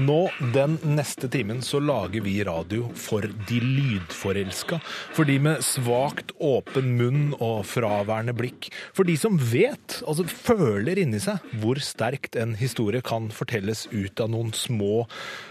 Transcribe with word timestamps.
Nå, 0.00 0.30
den 0.54 0.78
neste 0.96 1.28
timen, 1.28 1.58
så 1.62 1.80
lager 1.82 2.22
vi 2.24 2.38
radio 2.46 2.86
for 2.96 3.26
de 3.48 3.58
lydforelska. 3.60 4.78
For 5.16 5.28
de 5.28 5.36
med 5.42 5.64
svakt 5.66 6.32
åpen 6.40 6.94
munn 6.96 7.34
og 7.36 7.66
fraværende 7.68 8.32
blikk. 8.36 8.70
For 8.96 9.08
de 9.08 9.18
som 9.20 9.36
vet, 9.50 9.98
altså 10.06 10.24
føler 10.30 11.02
inni 11.02 11.20
seg, 11.20 11.42
hvor 11.60 11.82
sterkt 11.84 12.38
en 12.40 12.54
historie 12.60 13.04
kan 13.04 13.28
fortelles 13.34 13.86
ut 13.92 14.22
av 14.22 14.32
noen 14.32 14.54
små, 14.56 15.04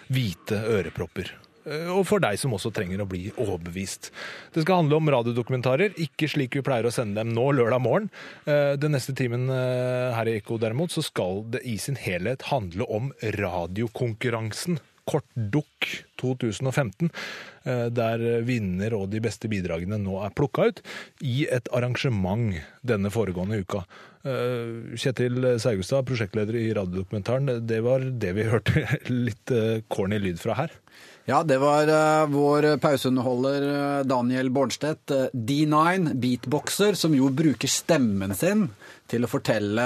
hvite 0.09 0.63
ørepropper. 0.79 1.35
Eh, 1.69 1.89
Og 1.93 2.05
for 2.09 2.23
deg 2.23 2.39
som 2.41 2.53
også 2.55 2.71
trenger 2.75 3.03
å 3.03 3.07
bli 3.09 3.29
overbevist. 3.37 4.09
Det 4.55 4.63
skal 4.65 4.81
handle 4.83 4.99
om 4.99 5.09
radiodokumentarer, 5.13 5.93
ikke 6.01 6.29
slik 6.31 6.57
vi 6.57 6.65
pleier 6.65 6.87
å 6.89 6.93
sende 6.93 7.21
dem 7.21 7.33
nå 7.35 7.49
lørdag 7.57 7.83
morgen. 7.85 8.09
Eh, 8.45 8.75
Den 8.79 8.95
neste 8.97 9.15
timen 9.17 9.49
eh, 9.53 10.15
her 10.15 10.29
i 10.29 10.37
Ekko 10.39 10.59
derimot, 10.61 10.93
så 10.95 11.03
skal 11.05 11.43
det 11.53 11.63
i 11.67 11.77
sin 11.77 11.99
helhet 11.99 12.49
handle 12.49 12.87
om 12.89 13.11
radiokonkurransen. 13.21 14.79
Kortdukk 15.09 15.87
2015, 16.21 17.09
eh, 17.65 17.87
der 17.89 18.21
vinner 18.45 18.93
og 18.93 19.07
de 19.09 19.21
beste 19.25 19.49
bidragene 19.49 19.97
nå 19.97 20.19
er 20.21 20.35
plukka 20.37 20.67
ut 20.69 20.81
i 21.25 21.47
et 21.49 21.65
arrangement 21.73 22.53
denne 22.85 23.09
foregående 23.09 23.57
uka. 23.63 23.85
Kjetil 24.99 25.55
Saugestad, 25.63 26.03
prosjektleder 26.05 26.57
i 26.59 26.73
radiodokumentaren, 26.75 27.63
det 27.65 27.79
var 27.85 28.03
det 28.03 28.33
vi 28.35 28.43
hørte 28.51 28.83
litt 29.27 29.53
corny 29.89 30.19
lyd 30.19 30.41
fra 30.43 30.57
her. 30.59 30.75
Ja, 31.29 31.43
det 31.43 31.59
var 31.61 31.85
uh, 31.87 32.27
vår 32.27 32.77
pauseunderholder 32.81 33.65
eh, 33.69 34.05
Daniel 34.09 34.49
Bornstedt, 34.49 35.11
eh, 35.13 35.27
D9, 35.33 36.15
beatboxer, 36.17 36.97
som 36.97 37.13
jo 37.13 37.29
bruker 37.29 37.69
stemmen 37.69 38.33
sin 38.33 38.63
til 39.09 39.27
å 39.27 39.29
fortelle 39.29 39.85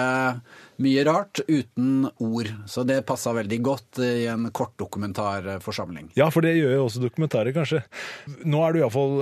mye 0.80 1.04
rart 1.04 1.42
uten 1.50 2.08
ord. 2.24 2.54
Så 2.64 2.86
det 2.88 3.02
passa 3.10 3.36
veldig 3.36 3.60
godt 3.60 4.00
i 4.08 4.24
en 4.32 4.48
kortdokumentarforsamling. 4.56 6.14
Ja, 6.16 6.30
for 6.32 6.48
det 6.48 6.56
gjør 6.56 6.78
jo 6.78 6.88
også 6.88 7.04
dokumentarer, 7.04 7.52
kanskje. 7.56 7.84
Nå 8.48 8.64
er 8.64 8.72
det 8.72 8.86
iallfall 8.86 9.20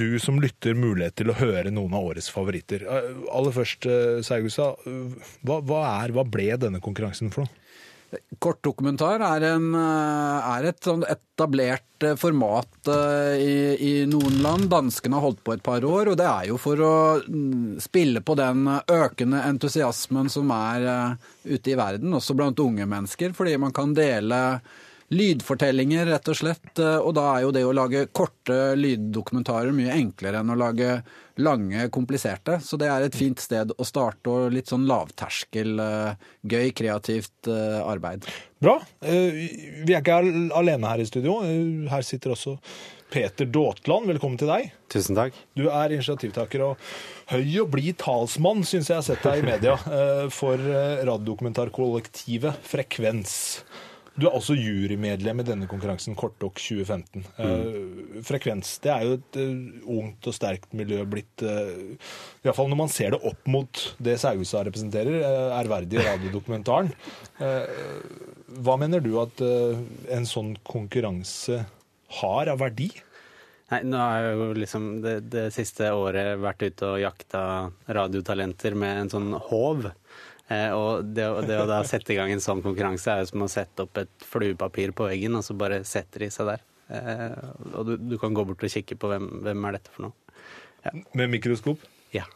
du 0.00 0.08
som 0.24 0.40
lytter 0.40 0.72
mulighet 0.72 1.20
til 1.20 1.34
å 1.34 1.36
høre 1.36 1.68
noen 1.68 1.92
av 2.00 2.14
årets 2.14 2.32
favoritter. 2.32 2.88
Aller 3.28 3.52
først, 3.52 3.84
uh, 3.92 4.24
hva, 5.44 5.60
hva, 5.60 5.84
hva 6.16 6.30
ble 6.32 6.54
denne 6.64 6.80
konkurransen 6.80 7.28
for 7.32 7.44
noe? 7.44 7.58
Kortdokumentar 8.42 9.22
er, 9.24 9.44
en, 9.54 9.70
eh, 9.78 10.48
er 10.56 10.66
et 10.68 10.84
sånn 10.84 11.04
etablert 11.08 12.04
eh, 12.04 12.16
format 12.20 12.90
eh, 12.92 13.40
i, 13.40 13.54
i 13.88 13.92
noen 14.10 14.40
land. 14.44 14.68
Danskene 14.72 15.16
har 15.16 15.24
holdt 15.24 15.40
på 15.46 15.54
et 15.54 15.64
par 15.64 15.84
år, 15.86 16.12
og 16.12 16.18
det 16.20 16.28
er 16.28 16.50
jo 16.50 16.58
for 16.60 16.82
å 16.84 16.94
mm, 17.24 17.80
spille 17.80 18.20
på 18.20 18.36
den 18.36 18.66
økende 18.68 19.40
entusiasmen 19.48 20.28
som 20.32 20.52
er 20.56 21.16
ute 21.46 21.72
i 21.72 21.78
verden, 21.78 22.12
også 22.18 22.36
blant 22.36 22.60
unge 22.60 22.88
mennesker, 22.88 23.32
fordi 23.36 23.56
man 23.62 23.72
kan 23.76 23.94
dele 23.96 24.42
lydfortellinger, 25.12 26.06
rett 26.08 26.28
og 26.32 26.36
slett. 26.38 26.70
eh, 26.80 26.98
Og 27.02 27.12
da 27.18 27.26
er 27.36 27.42
jo 27.44 27.50
det 27.52 27.64
å 27.68 27.74
lage 27.76 28.06
korte 28.16 28.74
lyddokumentarer 28.80 29.72
mye 29.76 29.92
enklere 29.98 30.40
enn 30.40 30.50
å 30.54 30.56
lage 30.58 31.02
lange, 31.38 31.86
kompliserte. 31.92 32.58
Så 32.60 32.76
det 32.80 32.88
er 32.92 33.02
et 33.06 33.14
fint 33.16 33.38
sted 33.40 33.72
å 33.76 33.84
starte, 33.88 34.28
og 34.28 34.52
litt 34.52 34.68
sånn 34.68 34.86
lavterskel, 34.88 35.78
eh, 35.80 36.14
gøy, 36.46 36.72
kreativt 36.76 37.48
eh, 37.48 37.80
arbeid. 37.84 38.24
Bra. 38.60 38.78
Eh, 39.02 39.84
Vi 39.86 39.94
er 39.94 40.00
ikke 40.02 40.18
alene 40.54 40.86
her 40.88 41.00
i 41.00 41.04
studio. 41.08 41.40
Her 41.88 42.02
sitter 42.02 42.30
også 42.36 42.58
Peter 43.12 43.44
Daatland. 43.44 44.06
Velkommen 44.08 44.38
til 44.40 44.48
deg. 44.48 44.70
Tusen 44.92 45.16
takk. 45.16 45.32
Du 45.56 45.66
er 45.68 45.88
initiativtaker 45.92 46.62
og 46.64 46.76
høy 47.32 47.60
og 47.60 47.70
blid 47.74 47.98
talsmann, 48.00 48.62
syns 48.64 48.88
jeg 48.88 48.96
har 48.96 49.02
sett 49.04 49.22
deg 49.26 49.42
i 49.42 49.46
media, 49.50 49.76
for 50.32 50.56
radiodokumentarkollektivet 51.08 52.56
Frekvens. 52.64 53.34
Du 54.12 54.26
er 54.28 54.34
også 54.36 54.54
jurymedlem 54.58 55.40
i 55.40 55.46
denne 55.46 55.68
konkurransen, 55.70 56.16
Kortdok 56.18 56.58
2015. 56.60 57.22
Eh, 57.40 58.20
Frekvens 58.28 58.74
det 58.84 58.90
er 58.92 59.06
jo 59.06 59.14
et 59.16 59.38
eh, 59.40 59.54
ungt 59.88 60.28
og 60.28 60.36
sterkt 60.36 60.74
miljø 60.76 61.00
blitt 61.08 61.44
uh, 61.46 61.94
Iallfall 62.44 62.68
når 62.68 62.80
man 62.82 62.92
ser 62.92 63.14
det 63.14 63.22
opp 63.28 63.48
mot 63.50 63.84
det 64.02 64.18
Saugestad 64.20 64.68
representerer, 64.68 65.22
ærverdige 65.56 66.04
radiodokumentaren. 66.10 66.92
Eh, 67.40 67.78
hva 68.60 68.76
mener 68.80 69.00
du 69.00 69.14
at 69.22 69.40
eh, 69.44 69.80
en 70.12 70.28
sånn 70.28 70.52
konkurranse 70.66 71.62
har 72.20 72.52
av 72.52 72.60
verdi? 72.60 72.90
Nei, 73.72 73.80
nå 73.88 73.96
har 73.96 74.26
jeg 74.26 74.36
jo 74.36 74.46
liksom 74.60 74.88
det, 75.00 75.14
det 75.32 75.46
siste 75.54 75.88
året 75.96 76.36
vært 76.42 76.66
ute 76.66 76.90
og 76.90 77.00
jakta 77.00 77.42
radiotalenter 77.88 78.76
med 78.76 79.06
en 79.06 79.12
sånn 79.14 79.30
håv. 79.48 79.88
Eh, 80.52 80.74
og 80.76 81.08
det, 81.16 81.24
det 81.48 81.58
å 81.62 81.68
da 81.70 81.80
sette 81.88 82.14
i 82.14 82.18
gang 82.18 82.32
en 82.34 82.42
sånn 82.42 82.62
konkurranse 82.64 83.14
er 83.14 83.24
jo 83.24 83.30
som 83.32 83.46
å 83.46 83.50
sette 83.50 83.86
opp 83.86 84.02
et 84.02 84.28
fluepapir 84.28 84.94
på 84.96 85.08
veggen, 85.08 85.38
og 85.38 85.46
så 85.46 85.56
bare 85.58 85.82
setter 85.88 86.26
de 86.26 86.30
seg 86.34 86.52
der. 86.52 86.64
Eh, 86.92 87.50
og 87.72 87.88
du, 87.88 87.96
du 88.12 88.18
kan 88.20 88.36
gå 88.36 88.44
bort 88.48 88.64
og 88.64 88.72
kikke 88.72 88.98
på 89.00 89.12
hvem, 89.12 89.28
hvem 89.46 89.68
er 89.68 89.78
dette 89.78 89.94
for 89.94 90.08
noe. 90.08 90.16
Med 91.14 91.30
mikroskop? 91.30 91.82
Ja. 92.14 92.26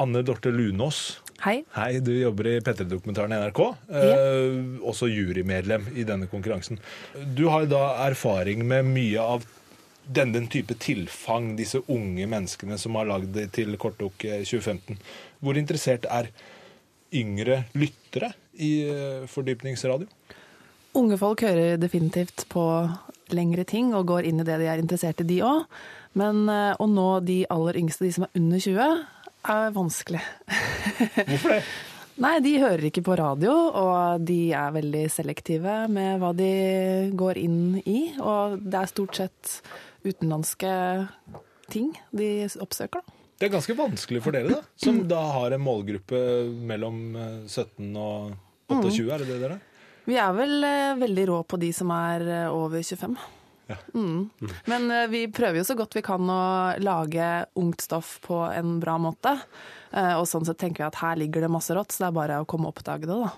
Anne 0.00 0.24
Dorte 0.26 0.50
Lunås. 0.50 1.20
Hei. 1.44 1.58
Hei, 1.74 1.98
du 2.00 2.10
jobber 2.16 2.48
i 2.48 2.60
P3-dokumentaren 2.64 3.34
i 3.34 3.40
NRK. 3.42 3.60
Eh, 4.00 4.54
også 4.86 5.10
jurymedlem 5.10 5.90
i 5.94 6.06
denne 6.08 6.28
konkurransen. 6.30 6.80
Du 7.36 7.46
har 7.52 7.68
da 7.68 7.82
erfaring 8.06 8.64
med 8.66 8.88
mye 8.88 9.20
av 9.34 9.44
den, 10.04 10.32
den 10.34 10.48
type 10.52 10.76
tilfang, 10.80 11.52
disse 11.58 11.82
unge 11.88 12.26
menneskene 12.30 12.78
som 12.80 12.96
har 12.98 13.08
lagd 13.08 13.32
det 13.36 13.50
til 13.56 13.76
Kortok 13.80 14.26
eh, 14.28 14.42
2015. 14.44 14.98
Hvor 15.44 15.60
interessert 15.60 16.08
er 16.08 16.30
yngre 17.14 17.64
lyttere 17.78 18.32
i 18.60 18.72
eh, 18.90 19.24
fordypningsradio? 19.30 20.08
Unge 20.94 21.18
folk 21.18 21.42
hører 21.42 21.78
definitivt 21.82 22.46
på 22.52 22.64
lengre 23.34 23.64
ting 23.66 23.94
og 23.96 24.06
går 24.12 24.28
inn 24.28 24.42
i 24.42 24.46
det 24.46 24.60
de 24.60 24.68
er 24.70 24.82
interessert 24.82 25.24
i, 25.24 25.28
de 25.28 25.40
òg. 25.46 25.64
Men 26.18 26.44
eh, 26.50 26.76
å 26.78 26.86
nå 26.90 27.08
de 27.26 27.40
aller 27.50 27.80
yngste, 27.80 28.06
de 28.06 28.14
som 28.14 28.28
er 28.28 28.38
under 28.38 28.62
20, 28.62 29.02
er 29.54 29.74
vanskelig. 29.74 30.22
Hvorfor 31.32 31.56
det? 31.56 31.64
Nei, 32.22 32.36
de 32.38 32.52
hører 32.62 32.84
ikke 32.86 33.02
på 33.02 33.16
radio, 33.18 33.50
og 33.74 34.22
de 34.22 34.52
er 34.54 34.74
veldig 34.76 35.08
selektive 35.10 35.72
med 35.90 36.20
hva 36.22 36.30
de 36.38 36.52
går 37.18 37.40
inn 37.42 37.80
i. 37.82 38.14
Og 38.22 38.60
det 38.62 38.78
er 38.78 38.92
stort 38.92 39.18
sett 39.18 39.56
utenlandske 40.06 40.70
ting 41.74 41.90
de 42.14 42.46
oppsøker, 42.62 43.02
da. 43.02 43.23
Det 43.38 43.48
er 43.48 43.54
ganske 43.56 43.76
vanskelig 43.76 44.22
for 44.24 44.36
dere, 44.36 44.60
da, 44.60 44.60
som 44.78 45.00
da 45.10 45.20
har 45.34 45.54
en 45.54 45.62
målgruppe 45.64 46.18
mellom 46.70 46.98
eh, 47.18 47.38
17 47.50 47.94
og 47.98 48.34
28, 48.70 49.08
er 49.10 49.24
det 49.24 49.30
det 49.32 49.40
dere? 49.42 49.60
Vi 50.04 50.18
er 50.20 50.36
vel 50.36 50.66
eh, 50.68 50.98
veldig 51.00 51.24
rå 51.30 51.40
på 51.48 51.58
de 51.60 51.72
som 51.74 51.90
er 51.94 52.26
eh, 52.28 52.52
over 52.52 52.84
25. 52.84 53.16
Ja. 53.66 53.78
Mm. 53.94 54.28
Men 54.68 54.90
eh, 54.90 55.06
vi 55.08 55.22
prøver 55.32 55.62
jo 55.62 55.66
så 55.66 55.76
godt 55.78 55.96
vi 55.96 56.04
kan 56.04 56.28
å 56.30 56.42
lage 56.84 57.30
ungt 57.60 57.84
stoff 57.84 58.18
på 58.24 58.42
en 58.52 58.76
bra 58.82 58.98
måte. 59.00 59.38
Eh, 59.90 60.12
og 60.18 60.28
sånn 60.28 60.44
sett 60.46 60.60
tenker 60.60 60.84
vi 60.84 60.90
at 60.90 61.00
her 61.00 61.18
ligger 61.20 61.44
det 61.44 61.52
masse 61.52 61.74
rått, 61.76 61.94
så 61.94 62.04
det 62.04 62.10
er 62.10 62.18
bare 62.20 62.42
å 62.42 62.48
komme 62.48 62.68
og 62.68 62.76
oppdage 62.76 63.08
det, 63.08 63.16
da. 63.16 63.32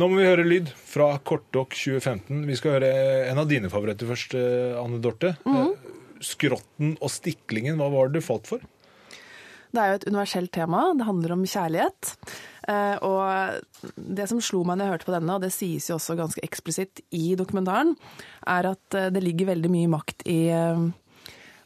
Nå 0.00 0.08
må 0.08 0.16
vi 0.16 0.26
høre 0.28 0.46
lyd 0.46 0.70
fra 0.72 1.12
Kortdokk 1.18 1.76
2015. 1.76 2.44
Vi 2.48 2.56
skal 2.58 2.78
høre 2.78 2.90
en 3.28 3.40
av 3.42 3.48
dine 3.50 3.70
favoritter 3.72 4.08
først, 4.08 4.36
eh, 4.38 4.76
Anne 4.80 5.00
Dorte. 5.04 5.34
Eh, 5.46 5.96
Skrotten 6.24 6.96
og 7.00 7.12
stiklingen, 7.12 7.78
hva 7.80 7.88
var 7.92 8.08
det 8.08 8.20
du 8.20 8.24
falt 8.24 8.48
for? 8.50 8.64
Det 9.70 9.80
er 9.80 9.92
jo 9.92 9.98
et 10.00 10.08
universelt 10.10 10.52
tema. 10.54 10.88
Det 10.98 11.06
handler 11.06 11.34
om 11.36 11.44
kjærlighet. 11.46 12.14
Eh, 12.70 12.96
og 13.06 13.90
det 13.96 14.26
som 14.30 14.40
slo 14.42 14.62
meg 14.66 14.78
når 14.78 14.86
jeg 14.86 14.94
hørte 14.94 15.08
på 15.08 15.14
denne, 15.16 15.36
og 15.36 15.44
det 15.44 15.52
sies 15.54 15.88
jo 15.88 15.96
også 15.96 16.16
ganske 16.18 16.42
eksplisitt 16.44 17.02
i 17.16 17.34
dokumentaren, 17.38 17.94
er 18.50 18.72
at 18.74 18.98
eh, 18.98 19.10
det 19.14 19.22
ligger 19.24 19.52
veldig 19.52 19.70
mye 19.72 19.90
makt 19.90 20.26
i 20.30 20.40
eh, 20.54 20.82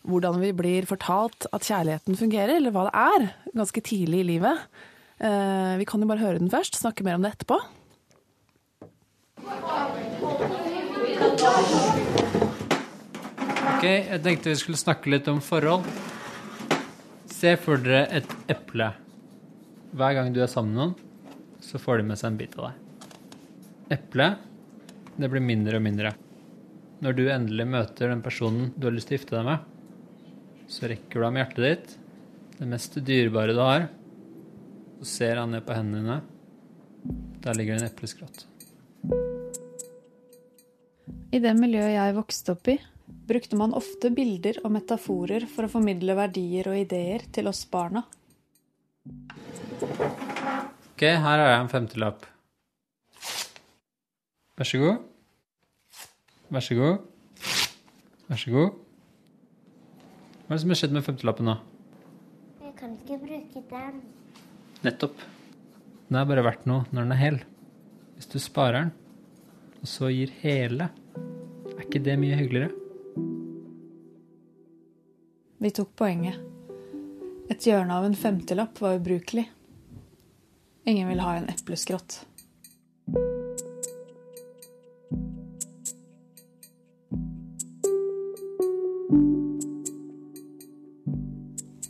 hvordan 0.04 0.40
vi 0.42 0.52
blir 0.56 0.88
fortalt 0.88 1.48
at 1.56 1.64
kjærligheten 1.64 2.18
fungerer, 2.20 2.58
eller 2.58 2.74
hva 2.74 2.88
det 2.88 2.96
er, 3.00 3.30
ganske 3.56 3.84
tidlig 3.84 4.20
i 4.20 4.28
livet. 4.34 4.66
Vi 5.14 5.86
kan 5.88 6.02
jo 6.02 6.08
bare 6.10 6.20
høre 6.20 6.40
den 6.42 6.50
først, 6.52 6.76
snakke 6.76 7.06
mer 7.06 7.16
om 7.16 7.22
det 7.24 7.30
etterpå. 7.32 7.56
Ok, 13.64 13.86
jeg 13.86 14.20
tenkte 14.26 14.52
vi 14.52 14.58
skulle 14.60 14.82
snakke 14.82 15.14
litt 15.14 15.30
om 15.32 15.40
forhold. 15.40 15.88
Se 17.34 17.56
for 17.58 17.80
dere 17.82 18.04
et 18.14 18.34
eple. 18.52 18.86
Hver 19.94 20.12
gang 20.14 20.30
du 20.34 20.38
er 20.44 20.50
sammen 20.50 20.74
med 20.74 20.80
noen, 20.80 21.40
så 21.64 21.80
får 21.82 21.98
de 22.00 22.06
med 22.06 22.20
seg 22.20 22.30
en 22.30 22.38
bit 22.38 22.54
av 22.58 22.68
deg. 22.68 23.08
Eplet, 23.96 24.44
det 25.18 25.30
blir 25.32 25.42
mindre 25.42 25.80
og 25.80 25.84
mindre. 25.84 26.12
Når 27.02 27.16
du 27.18 27.24
endelig 27.26 27.66
møter 27.72 28.12
den 28.12 28.22
personen 28.24 28.70
du 28.76 28.86
har 28.86 28.94
lyst 28.94 29.10
til 29.10 29.16
å 29.16 29.18
gifte 29.18 29.36
deg 29.36 29.48
med, 29.48 29.66
så 30.70 30.88
rekker 30.92 31.20
du 31.20 31.26
ham 31.26 31.40
hjertet 31.40 31.66
ditt, 31.66 31.96
det 32.60 32.70
mest 32.70 32.98
dyrebare 33.10 33.56
du 33.56 33.62
har. 33.64 33.88
Så 35.00 35.10
ser 35.16 35.42
han 35.42 35.52
ned 35.56 35.66
på 35.66 35.74
hendene 35.74 36.04
dine. 36.04 36.20
Der 37.44 37.58
ligger 37.58 37.76
det 37.76 37.82
en 37.82 37.90
epleskrott. 37.90 38.46
I 41.34 41.42
det 41.42 41.56
miljøet 41.58 41.96
jeg 41.96 42.16
vokste 42.16 42.54
opp 42.54 42.70
i, 42.70 42.78
brukte 43.28 43.56
man 43.56 43.74
ofte 43.76 44.10
bilder 44.14 44.60
og 44.64 44.74
metaforer 44.76 45.46
for 45.50 45.66
å 45.66 45.72
formidle 45.72 46.16
verdier 46.18 46.68
og 46.70 46.78
ideer 46.82 47.24
til 47.32 47.48
oss 47.50 47.64
barna. 47.70 48.04
Ok, 50.94 51.02
her 51.02 51.18
har 51.20 51.42
jeg 51.42 51.60
en 51.60 51.72
femtelapp. 51.72 52.26
Vær 54.54 54.68
så 54.70 54.80
god. 54.82 55.06
Vær 56.54 56.64
så 56.64 56.76
god. 56.78 57.06
Vær 58.28 58.40
så 58.40 58.52
god. 58.54 58.76
Hva 60.44 60.52
er 60.52 60.58
det 60.58 60.62
som 60.62 60.74
har 60.74 60.80
skjedd 60.82 60.94
med 60.94 61.06
femtelappen 61.06 61.48
nå? 61.48 61.56
Jeg 62.62 62.76
kan 62.78 62.94
ikke 63.00 63.18
bruke 63.24 63.64
den. 63.72 64.04
Nettopp. 64.84 65.26
Den 66.06 66.20
er 66.20 66.28
bare 66.28 66.44
verdt 66.46 66.68
noe 66.68 66.84
når 66.92 67.00
den 67.00 67.16
er 67.16 67.22
hel. 67.22 67.42
Hvis 68.14 68.30
du 68.30 68.38
sparer 68.38 68.84
den, 68.84 68.94
og 69.80 69.90
så 69.90 70.12
gir 70.12 70.30
hele, 70.44 70.92
er 71.74 71.82
ikke 71.82 72.04
det 72.04 72.14
mye 72.20 72.38
hyggeligere? 72.38 72.83
Vi 75.64 75.70
tok 75.70 75.96
poenget. 75.96 76.36
Et 77.48 77.66
hjørne 77.66 77.94
av 77.96 78.04
en 78.04 78.16
femtilapp 78.16 78.80
var 78.80 78.98
ubrukelig. 78.98 79.46
Ingen 80.84 81.08
vil 81.08 81.20
ha 81.24 81.36
en 81.36 81.46
epleskrott. 81.48 82.26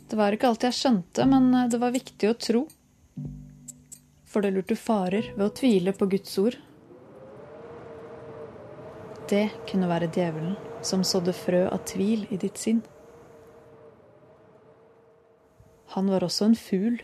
Det 0.09 0.15
var 0.15 0.31
ikke 0.31 0.47
alt 0.47 0.63
jeg 0.63 0.77
skjønte, 0.77 1.25
men 1.27 1.49
det 1.67 1.79
var 1.81 1.91
viktig 1.91 2.29
å 2.31 2.37
tro. 2.39 2.61
For 4.23 4.39
det 4.39 4.53
lurte 4.55 4.77
farer 4.79 5.33
ved 5.33 5.43
å 5.49 5.51
tvile 5.59 5.91
på 5.91 6.07
Guds 6.15 6.37
ord. 6.39 6.55
Det 9.27 9.49
kunne 9.67 9.91
være 9.91 10.07
djevelen 10.15 10.55
som 10.85 11.03
sådde 11.03 11.33
frø 11.33 11.65
av 11.67 11.81
tvil 11.89 12.27
i 12.29 12.37
ditt 12.41 12.59
sinn. 12.61 12.83
Han 15.95 16.09
var 16.11 16.25
også 16.25 16.49
en 16.49 16.57
fugl 16.59 16.97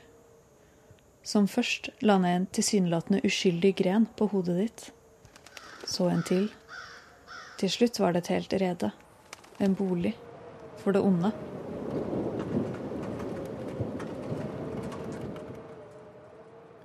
som 1.23 1.47
først 1.47 1.91
la 2.03 2.17
ned 2.19 2.35
en 2.35 2.47
tilsynelatende 2.57 3.21
uskyldig 3.27 3.75
gren 3.77 4.07
på 4.17 4.27
hodet 4.33 4.57
ditt. 4.57 4.83
Så 5.87 6.09
en 6.09 6.23
til. 6.27 6.49
Til 7.61 7.71
slutt 7.71 7.99
var 8.01 8.13
det 8.13 8.25
et 8.25 8.33
helt 8.35 8.53
rede. 8.61 8.91
En 9.61 9.77
bolig 9.77 10.15
for 10.81 10.91
det 10.91 11.01
onde. 11.05 11.31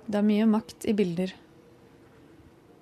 Det 0.07 0.21
er 0.21 0.27
mye 0.29 0.47
makt 0.47 0.87
i 0.87 0.95
bilder. 0.95 1.33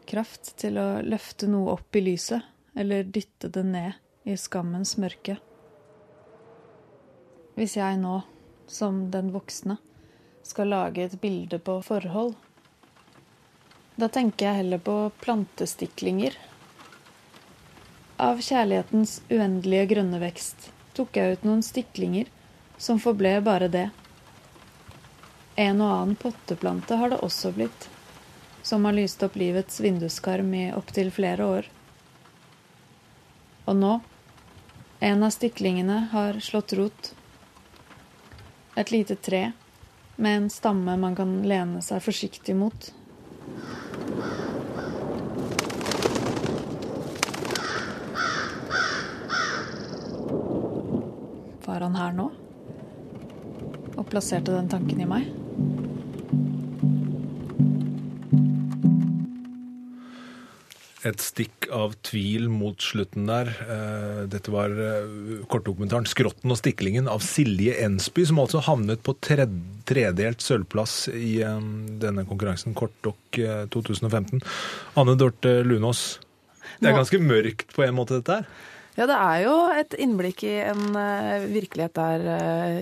Kraft 0.06 0.54
til 0.62 0.78
å 0.78 0.90
løfte 1.02 1.48
noe 1.50 1.74
opp 1.80 1.98
i 1.98 2.04
lyset, 2.06 2.44
eller 2.78 3.08
dytte 3.08 3.50
det 3.50 3.64
ned 3.66 4.05
i 4.26 4.38
skammens 4.38 4.96
mørke. 4.98 5.38
Hvis 7.56 7.78
jeg 7.78 8.00
nå, 8.02 8.18
som 8.68 9.06
den 9.14 9.30
voksne, 9.36 9.78
skal 10.46 10.74
lage 10.74 11.06
et 11.06 11.20
bilde 11.22 11.60
på 11.62 11.78
forhold, 11.86 12.34
da 13.96 14.10
tenker 14.12 14.50
jeg 14.50 14.60
heller 14.64 14.82
på 14.84 14.96
plantestiklinger. 15.22 16.34
Av 18.20 18.42
kjærlighetens 18.42 19.20
uendelige 19.30 19.92
grønne 19.94 20.20
vekst 20.20 20.72
tok 20.98 21.16
jeg 21.20 21.38
ut 21.38 21.46
noen 21.48 21.62
stiklinger 21.64 22.32
som 22.82 23.00
forble 23.00 23.38
bare 23.46 23.70
det. 23.72 23.86
En 25.56 25.80
og 25.80 25.92
annen 25.94 26.18
potteplante 26.20 26.98
har 27.00 27.14
det 27.14 27.22
også 27.24 27.54
blitt, 27.56 27.88
som 28.66 28.84
har 28.90 28.98
lyst 28.98 29.24
opp 29.24 29.38
livets 29.40 29.80
vinduskarm 29.80 30.52
i 30.58 30.66
opptil 30.76 31.14
flere 31.16 31.48
år. 31.48 31.72
Og 33.66 33.80
nå, 33.80 33.94
en 35.06 35.24
av 35.24 35.30
stiklingene 35.30 36.08
har 36.12 36.40
slått 36.40 36.74
rot. 36.74 37.16
Et 38.76 38.92
lite 38.92 39.16
tre 39.16 39.52
med 40.16 40.38
en 40.38 40.50
stamme 40.50 40.98
man 40.98 41.16
kan 41.16 41.44
lene 41.46 41.82
seg 41.86 42.02
forsiktig 42.02 42.56
mot. 42.58 42.88
Var 51.70 51.86
han 51.86 52.02
her 52.02 52.18
nå? 52.18 52.32
Og 53.94 54.10
plasserte 54.10 54.58
den 54.58 54.74
tanken 54.74 55.06
i 55.06 55.12
meg? 55.14 55.30
Et 61.06 61.22
stikk 61.22 61.68
av 61.76 61.94
tvil 62.06 62.48
mot 62.50 62.82
slutten 62.82 63.28
der. 63.30 63.52
Eh, 63.62 64.22
Dette 64.32 64.54
var 64.54 64.74
eh, 64.74 65.44
kortdokumentaren 65.52 66.08
'Skrotten 66.10 66.50
og 66.50 66.58
stiklingen' 66.58 67.10
av 67.12 67.22
Silje 67.22 67.76
Ensby, 67.86 68.26
som 68.26 68.42
altså 68.42 68.64
havnet 68.66 69.04
på 69.06 69.14
tred 69.22 69.54
tredelt 69.86 70.42
sølvplass 70.42 71.08
i 71.14 71.38
eh, 71.46 71.60
denne 72.02 72.26
konkurransen 72.26 72.74
Kortdokk 72.74 73.38
eh, 73.38 73.66
2015. 73.70 74.42
Anne 74.98 75.18
Dorte 75.20 75.60
Lunås, 75.62 76.18
det 76.80 76.90
er 76.90 76.98
ganske 76.98 77.22
mørkt 77.22 77.76
på 77.76 77.86
en 77.86 77.96
måte, 77.98 78.20
dette 78.20 78.42
her. 78.42 78.50
Ja, 78.96 79.06
det 79.10 79.16
er 79.20 79.40
jo 79.44 79.54
et 79.76 79.94
innblikk 80.00 80.46
i 80.48 80.54
en 80.64 80.96
eh, 80.96 81.46
virkelighet 81.52 81.98
der 81.98 82.22
eh, 82.32 82.76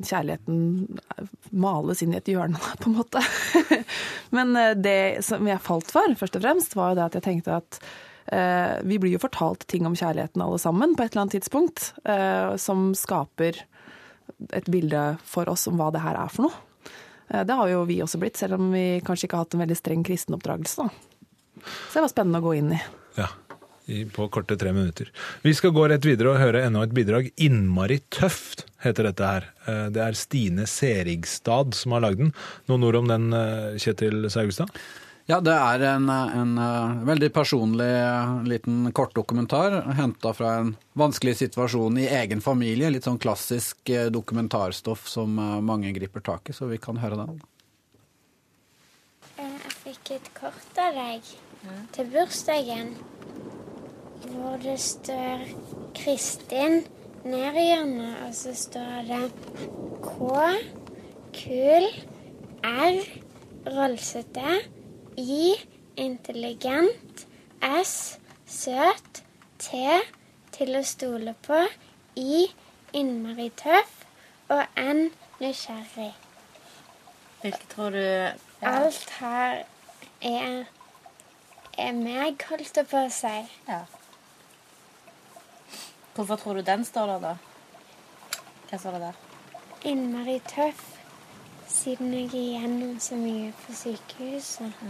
kjærligheten 0.00 0.86
males 1.52 2.00
inn 2.00 2.14
i 2.14 2.20
et 2.20 2.30
hjørne, 2.32 2.60
på 2.80 2.88
en 2.88 2.96
måte. 2.96 3.20
Men 4.36 4.54
eh, 4.56 4.72
det 4.72 5.24
som 5.26 5.44
jeg 5.48 5.60
falt 5.64 5.92
for, 5.92 6.16
først 6.16 6.38
og 6.38 6.46
fremst, 6.46 6.76
var 6.78 6.92
jo 6.92 7.00
det 7.00 7.08
at 7.10 7.18
jeg 7.18 7.26
tenkte 7.26 7.58
at 7.60 7.80
eh, 8.32 8.78
vi 8.88 8.96
blir 9.02 9.18
jo 9.18 9.20
fortalt 9.20 9.66
ting 9.68 9.84
om 9.88 9.98
kjærligheten 9.98 10.40
alle 10.40 10.62
sammen 10.62 10.96
på 10.96 11.04
et 11.04 11.12
eller 11.12 11.26
annet 11.26 11.36
tidspunkt, 11.36 11.90
eh, 12.08 12.56
som 12.56 12.94
skaper 12.96 13.60
et 14.56 14.72
bilde 14.72 15.04
for 15.28 15.50
oss 15.52 15.66
om 15.68 15.76
hva 15.76 15.90
det 15.92 16.06
her 16.06 16.16
er 16.22 16.32
for 16.32 16.48
noe. 16.48 16.64
Eh, 17.28 17.44
det 17.44 17.60
har 17.60 17.68
jo 17.68 17.84
vi 17.90 18.00
også 18.00 18.22
blitt, 18.22 18.40
selv 18.40 18.56
om 18.56 18.72
vi 18.72 19.02
kanskje 19.04 19.28
ikke 19.28 19.36
har 19.36 19.44
hatt 19.44 19.60
en 19.60 19.66
veldig 19.66 19.76
streng 19.82 20.08
kristenoppdragelse. 20.08 20.88
Da. 20.88 21.60
Så 21.60 22.00
det 22.00 22.08
var 22.08 22.14
spennende 22.16 22.40
å 22.40 22.48
gå 22.48 22.56
inn 22.62 22.72
i. 22.78 22.82
Ja, 23.20 23.28
på 24.14 24.28
korte 24.32 24.56
tre 24.60 24.72
minutter. 24.72 25.10
Vi 25.42 25.52
skal 25.54 25.74
gå 25.74 25.88
rett 25.90 26.04
videre 26.06 26.34
og 26.34 26.40
høre 26.42 26.64
enda 26.66 26.82
et 26.86 26.94
bidrag. 26.96 27.30
'Innmari 27.36 28.00
tøft' 28.10 28.64
heter 28.84 29.10
dette 29.10 29.26
her. 29.26 29.48
Eh, 29.66 29.88
Det 29.90 30.02
er 30.02 30.12
Stine 30.18 30.66
Serigstad 30.66 31.74
som 31.74 31.92
har 31.92 32.00
lagd 32.06 32.18
den. 32.18 32.32
Noen 32.68 32.84
ord 32.84 32.96
om 33.02 33.08
den, 33.08 33.32
eh, 33.32 33.76
Kjetil 33.78 34.28
Saugstad? 34.30 34.70
Ja, 35.28 35.38
det 35.38 35.52
er 35.54 35.82
en, 35.94 36.08
en 36.10 36.58
eh, 36.58 37.04
veldig 37.06 37.28
personlig 37.32 37.90
liten 38.48 38.90
kortdokumentar 38.92 39.94
henta 39.94 40.32
fra 40.34 40.56
en 40.58 40.72
vanskelig 40.98 41.36
situasjon 41.36 41.98
i 42.02 42.08
egen 42.08 42.40
familie. 42.40 42.90
Litt 42.90 43.04
sånn 43.06 43.20
klassisk 43.20 43.76
dokumentarstoff 44.10 45.06
som 45.08 45.34
mange 45.36 45.92
griper 45.94 46.20
tak 46.20 46.50
i, 46.50 46.52
så 46.52 46.66
vi 46.66 46.78
kan 46.78 46.96
høre 46.98 47.16
den. 47.20 47.40
Eh, 49.38 49.44
Jeg 49.44 49.72
fikk 49.84 50.10
et 50.16 50.34
kort 50.34 50.78
av 50.82 50.94
deg 50.98 51.22
til 51.92 52.06
bursdagen. 52.10 52.94
Hvor 54.20 54.56
det 54.62 54.80
står 54.80 55.44
Kristin 55.94 56.82
ned 57.24 57.56
i 57.56 57.66
hjørnet, 57.66 58.16
og 58.26 58.34
så 58.34 58.54
står 58.54 59.02
det 59.08 59.32
K, 60.04 60.18
kul, 61.36 61.86
R, 62.64 63.00
rolsete, 63.66 64.56
I, 65.16 65.52
intelligent, 65.96 67.26
S, 67.84 68.18
søt, 68.46 69.22
T, 69.58 69.80
til 70.56 70.76
å 70.76 70.82
stole 70.84 71.34
på, 71.46 71.60
I, 72.16 72.46
innmari 72.96 73.50
tøff, 73.56 74.04
og 74.50 74.64
N, 74.80 75.08
nysgjerrig. 75.40 76.12
Hvilke 77.40 77.72
tror 77.72 77.90
du 77.96 78.04
Alt 78.68 79.14
her 79.20 79.62
er, 80.20 80.66
er 81.78 81.96
meg, 81.96 82.42
holdt 82.50 82.76
jeg 82.76 82.88
på 82.90 83.06
å 83.06 83.12
si. 83.14 83.38
Ja. 83.68 83.80
Hvorfor 86.20 86.36
tror 86.36 86.54
du 86.54 86.60
den 86.60 86.84
står 86.84 87.06
der, 87.06 87.20
da? 87.20 87.34
Hva 88.68 88.78
står 88.78 88.92
det 88.92 89.00
der? 89.00 89.20
Innmari 89.88 90.34
tøff, 90.44 90.82
siden 91.64 92.12
jeg 92.12 92.26
er 92.26 92.34
igjennom 92.42 92.98
så 93.00 93.16
mye 93.16 93.54
på 93.62 93.72
sykehuset. 93.72 94.84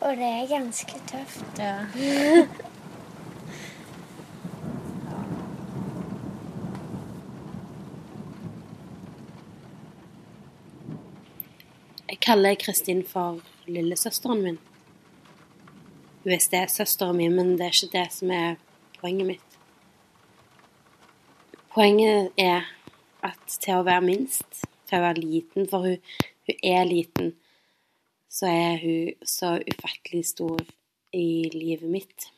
Og 0.00 0.20
det 0.20 0.28
er 0.28 0.52
ganske 0.52 1.00
tøft. 1.08 1.58
Ja. 1.58 1.86
Jeg 12.10 12.20
kaller 12.20 12.54
Kristin 12.54 13.06
for 13.08 13.40
lillesøsteren 13.64 14.42
min. 14.42 14.58
Hvis 16.22 16.52
det 16.52 16.58
er 16.58 16.66
søsteren 16.66 17.16
min, 17.16 17.32
men 17.32 17.56
det 17.56 17.60
er 17.64 17.72
ikke 17.72 17.98
det 17.98 18.12
som 18.12 18.30
er 18.30 18.58
poenget 19.00 19.26
mitt. 19.26 19.58
Poenget 21.74 22.32
er 22.38 22.66
at 23.22 23.56
til 23.60 23.78
å 23.78 23.86
være 23.86 24.04
minst, 24.04 24.64
til 24.88 24.98
å 24.98 25.04
være 25.04 25.22
liten, 25.22 25.68
for 25.70 25.86
hun, 25.86 25.96
hun 26.48 26.60
er 26.66 26.84
liten, 26.88 27.32
så 28.30 28.50
er 28.50 28.76
hun 28.82 29.26
så 29.26 29.56
ufattelig 29.72 30.24
stor 30.32 30.60
i 31.12 31.50
livet 31.54 31.90
mitt. 31.90 32.30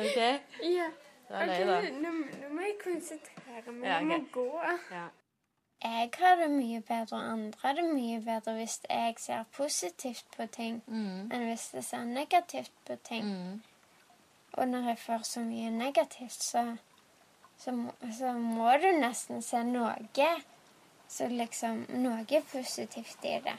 OK? 0.00 0.18
Ja. 0.62 0.90
Da 1.30 1.34
er 1.34 1.46
det, 1.46 1.66
da. 1.66 1.80
nå, 2.02 2.10
må 2.50 2.60
jeg 2.64 2.76
konsentrere 2.82 3.72
meg. 3.72 3.84
Ja, 3.86 3.98
Jeg 3.98 4.06
må 4.08 4.18
gå. 4.32 4.48
Ja. 4.90 5.04
Jeg 5.82 6.10
har 6.18 6.36
det 6.36 6.50
mye 6.50 6.80
bedre, 6.80 7.16
og 7.16 7.32
andre 7.32 7.58
har 7.62 7.72
det 7.78 7.84
mye 7.88 8.20
bedre 8.20 8.54
hvis 8.58 8.80
jeg 8.90 9.14
ser 9.18 9.44
positivt 9.56 10.24
på 10.36 10.46
ting, 10.52 10.82
enn 10.88 11.46
hvis 11.48 11.70
jeg 11.74 11.84
ser 11.84 12.04
negativt 12.04 12.72
på 12.86 12.96
ting. 13.08 13.62
Og 14.52 14.68
når 14.68 14.88
jeg 14.88 14.98
får 14.98 15.24
så 15.24 15.40
mye 15.40 15.70
negativt, 15.70 16.42
så, 16.42 16.64
så, 17.58 17.74
så 18.18 18.32
må 18.32 18.72
du 18.82 18.90
nesten 18.98 19.42
se 19.42 19.62
noe. 19.64 19.94
Så 21.10 21.26
liksom 21.28 21.86
noe 22.02 22.42
positivt 22.52 23.24
i 23.24 23.38
det. 23.42 23.56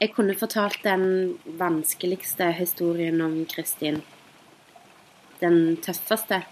Jeg 0.00 0.14
kunne 0.14 0.38
fortalt 0.38 0.80
den 0.84 1.38
vanskeligste 1.58 2.52
historien 2.56 3.20
om 3.20 3.36
Kristin. 3.46 4.02
Den 5.40 5.76
tøffeste. 5.82 6.42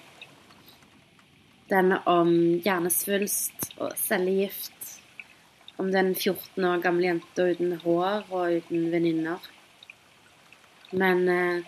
Den 1.71 1.93
om 1.93 2.33
hjernesvulst 2.65 3.69
og 3.79 3.93
cellegift. 3.99 4.97
Om 5.79 5.93
den 5.93 6.15
14 6.15 6.65
år 6.67 6.83
gamle 6.83 7.07
jenta 7.07 7.47
uten 7.47 7.77
hår 7.85 8.27
og 8.27 8.57
uten 8.59 8.91
venninner. 8.91 9.39
Men, 10.91 11.29
eh, 11.29 11.63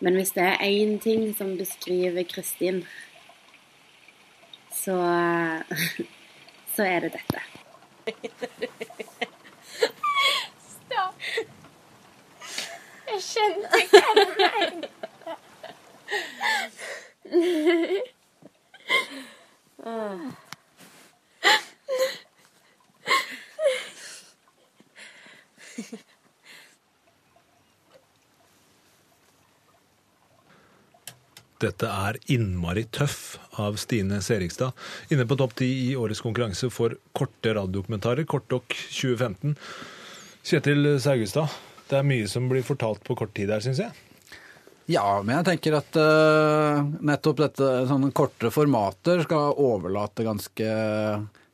men 0.00 0.14
hvis 0.16 0.32
det 0.32 0.42
er 0.42 0.64
én 0.64 0.96
ting 1.02 1.36
som 1.36 1.58
beskriver 1.58 2.22
Kristin, 2.22 2.86
så 4.72 4.96
så 6.76 6.82
er 6.82 7.00
det 7.00 7.12
dette. 7.12 7.40
Stopp. 10.68 11.14
Jeg 13.08 13.20
skjønte 13.28 13.68
hva 13.90 14.02
du 14.14 14.24
mente. 14.44 14.88
Dette 31.58 31.88
er 31.90 32.18
innmari 32.30 32.84
tøff 32.94 33.36
av 33.58 33.78
Stine 33.82 34.20
Serigstad. 34.22 34.76
Inne 35.10 35.26
på 35.26 35.36
topp 35.38 35.56
ti 35.58 35.68
i 35.88 35.96
årets 35.98 36.22
konkurranse 36.22 36.70
for 36.70 36.94
korte 37.16 37.54
radiodokumentarer, 37.56 38.26
Kortdok 38.30 38.76
2015. 38.94 39.56
Kjetil 40.46 40.94
Saugestad, 41.02 41.50
det 41.90 41.98
er 41.98 42.06
mye 42.06 42.28
som 42.30 42.46
blir 42.50 42.66
fortalt 42.66 43.02
på 43.06 43.18
kort 43.18 43.34
tid 43.34 43.50
her, 43.50 43.64
syns 43.64 43.82
jeg. 43.82 44.07
Ja, 44.88 45.20
men 45.20 45.36
jeg 45.36 45.44
tenker 45.50 45.74
at 45.82 45.96
uh, 46.00 46.78
nettopp 47.04 47.42
dette 47.42 47.66
sånne 47.90 48.08
korte 48.16 48.48
formater 48.52 49.20
skal 49.26 49.58
overlate 49.60 50.24
ganske 50.24 50.68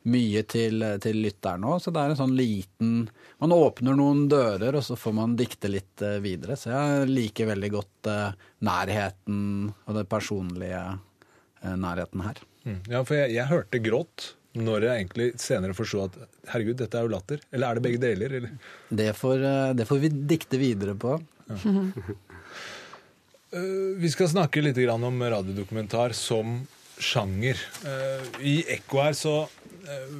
mye 0.07 0.43
til, 0.47 0.85
til 1.03 1.19
lytteren 1.19 1.65
òg. 1.67 1.81
Så 1.83 1.91
det 1.91 1.99
er 1.99 2.13
en 2.13 2.19
sånn 2.21 2.35
liten 2.37 2.93
Man 3.43 3.51
åpner 3.51 3.97
noen 3.99 4.29
dører, 4.31 4.77
og 4.79 4.85
så 4.87 4.95
får 4.95 5.17
man 5.17 5.35
dikte 5.35 5.73
litt 5.73 6.05
uh, 6.05 6.15
videre. 6.23 6.55
Så 6.55 6.71
jeg 6.71 7.11
liker 7.11 7.51
veldig 7.51 7.73
godt 7.75 8.11
uh, 8.13 8.47
nærheten 8.63 9.43
og 9.83 9.99
den 9.99 10.09
personlige 10.09 10.85
nærheten 11.65 12.21
her. 12.21 12.39
Mm. 12.63 12.81
Ja, 12.87 12.99
for 13.01 13.17
jeg, 13.17 13.35
jeg 13.35 13.49
hørte 13.49 13.81
gråt 13.81 14.31
når 14.55 14.85
jeg 14.85 15.01
egentlig 15.01 15.29
senere 15.41 15.75
forsto 15.75 16.05
at 16.05 16.19
herregud, 16.53 16.77
dette 16.79 16.99
er 16.99 17.07
jo 17.07 17.11
latter. 17.11 17.41
Eller 17.51 17.67
er 17.67 17.75
det 17.75 17.83
begge 17.83 17.99
deler? 17.99 18.35
Eller? 18.39 18.75
Det 18.87 19.11
får, 19.17 19.47
det 19.75 19.87
får 19.89 20.03
vi 20.05 20.11
dikte 20.29 20.59
videre 20.61 20.93
på. 20.95 21.17
Eh, 21.49 21.65
Vi 24.01 24.09
skal 24.11 24.27
snakke 24.31 24.63
litt 24.63 24.79
om 24.91 25.21
radiodokumentar 25.23 26.11
som 26.17 26.65
sjanger. 26.99 27.59
Eh, 27.85 28.27
I 28.43 28.55
Ekko 28.77 29.01
her 29.03 29.15
så 29.17 29.35
eh, 29.43 30.11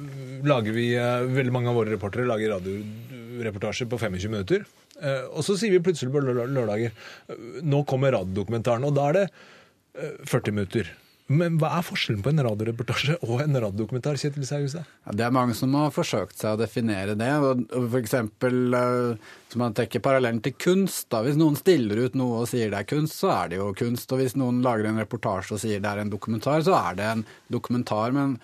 lager 0.46 0.76
vi 0.76 0.90
eh, 0.96 1.24
Veldig 1.36 1.54
mange 1.54 1.72
av 1.72 1.78
våre 1.78 1.92
reportere 1.94 2.28
lager 2.28 2.54
radioreportasjer 2.56 3.88
på 3.90 3.98
25 4.00 4.30
minutter. 4.30 4.66
Eh, 5.00 5.24
Og 5.32 5.44
så 5.44 5.56
sier 5.58 5.74
vi 5.74 5.82
plutselig 5.84 6.12
på 6.14 6.22
lørdager 6.24 6.92
eh, 6.92 7.60
Nå 7.64 7.82
kommer 7.88 8.14
radiodokumentaren. 8.16 8.86
Og 8.88 8.96
da 8.96 9.08
er 9.10 9.18
det 9.20 9.26
eh, 9.28 10.16
40 10.24 10.56
minutter. 10.56 10.92
Men 11.28 11.56
hva 11.58 11.72
er 11.74 11.82
forskjellen 11.82 12.20
på 12.22 12.30
en 12.30 12.38
radioreportasje 12.46 13.16
og 13.26 13.40
en 13.42 13.56
radiodokumentar? 13.58 14.14
Kjetil 14.20 14.44
Saugstad? 14.46 14.84
Ja, 15.08 15.14
det 15.18 15.24
er 15.26 15.32
mange 15.34 15.56
som 15.58 15.72
har 15.74 15.90
forsøkt 15.90 16.38
seg 16.38 16.54
å 16.54 16.60
definere 16.60 17.16
det. 17.18 17.30
F.eks. 17.66 17.96
eksempel, 18.04 18.58
eh, 18.78 19.32
hvis 19.48 19.58
man 19.58 19.74
trekker 19.74 20.04
parallellen 20.04 20.38
til 20.44 20.54
kunst. 20.54 21.08
Da. 21.10 21.24
Hvis 21.26 21.34
noen 21.40 21.58
stiller 21.58 22.04
ut 22.06 22.14
noe 22.14 22.44
og 22.44 22.48
sier 22.52 22.70
det 22.70 22.78
er 22.78 22.86
kunst, 22.92 23.18
så 23.18 23.32
er 23.34 23.50
det 23.50 23.58
jo 23.58 23.72
kunst. 23.74 24.06
Og 24.14 24.22
hvis 24.22 24.36
noen 24.38 24.62
lager 24.62 24.86
en 24.92 25.02
reportasje 25.02 25.56
og 25.58 25.62
sier 25.64 25.82
det 25.82 25.90
er 25.96 26.04
en 26.04 26.14
dokumentar, 26.14 26.62
så 26.62 26.78
er 26.78 26.94
det 27.02 27.10
en 27.16 27.26
dokumentar. 27.50 28.14
Men 28.14 28.38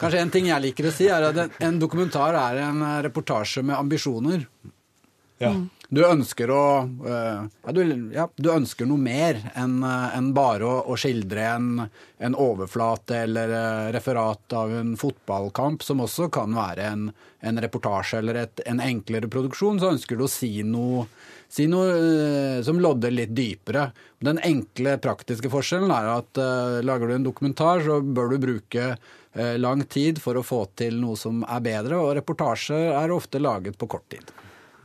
kanskje 0.00 0.24
en 0.24 0.32
ting 0.32 0.48
jeg 0.48 0.64
liker 0.70 0.88
å 0.88 0.94
si, 0.96 1.10
er 1.12 1.28
at 1.28 1.36
en- 1.44 1.52
en 1.68 1.78
dokumentar 1.84 2.32
er 2.48 2.62
en 2.64 2.80
eh, 2.80 3.02
reportasje 3.10 3.60
med 3.62 3.76
ambisjoner. 3.76 4.48
Ja. 5.42 5.82
Du 5.92 6.00
ønsker 6.06 6.48
å 6.48 6.64
eh, 7.04 7.40
ja, 7.66 7.72
du, 7.76 7.80
ja, 8.14 8.24
du 8.32 8.46
ønsker 8.48 8.88
noe 8.88 8.96
mer 8.96 9.42
enn 9.60 9.82
en 9.84 10.30
bare 10.32 10.64
å, 10.64 10.78
å 10.88 10.96
skildre 10.96 11.44
en, 11.50 11.82
en 12.16 12.36
overflate 12.38 13.18
eller 13.26 13.52
eh, 13.52 13.90
referat 13.92 14.56
av 14.56 14.72
en 14.72 14.94
fotballkamp, 14.96 15.84
som 15.84 16.00
også 16.00 16.30
kan 16.32 16.56
være 16.56 16.86
en, 16.94 17.10
en 17.44 17.60
reportasje 17.60 18.22
eller 18.22 18.40
et, 18.46 18.64
en 18.72 18.80
enklere 18.80 19.28
produksjon. 19.28 19.82
Så 19.82 19.92
ønsker 19.92 20.16
du 20.16 20.24
å 20.24 20.32
si 20.32 20.62
noe, 20.64 21.04
si 21.52 21.68
noe 21.68 21.92
eh, 21.92 22.58
som 22.64 22.80
lodder 22.80 23.12
litt 23.12 23.36
dypere. 23.36 23.90
Den 24.24 24.40
enkle, 24.40 24.96
praktiske 25.02 25.52
forskjellen 25.52 25.92
er 25.92 26.08
at 26.14 26.40
uh, 26.40 26.78
lager 26.86 27.10
du 27.10 27.18
en 27.18 27.26
dokumentar, 27.26 27.82
så 27.84 27.98
bør 28.00 28.32
du 28.32 28.36
bruke 28.46 28.92
uh, 28.94 29.56
lang 29.58 29.82
tid 29.90 30.22
for 30.22 30.38
å 30.38 30.44
få 30.46 30.62
til 30.78 31.02
noe 31.02 31.18
som 31.20 31.42
er 31.42 31.64
bedre, 31.66 31.98
og 31.98 32.14
reportasjer 32.20 32.94
er 32.94 33.12
ofte 33.12 33.42
laget 33.42 33.76
på 33.76 33.90
kort 33.90 34.06
tid. 34.14 34.30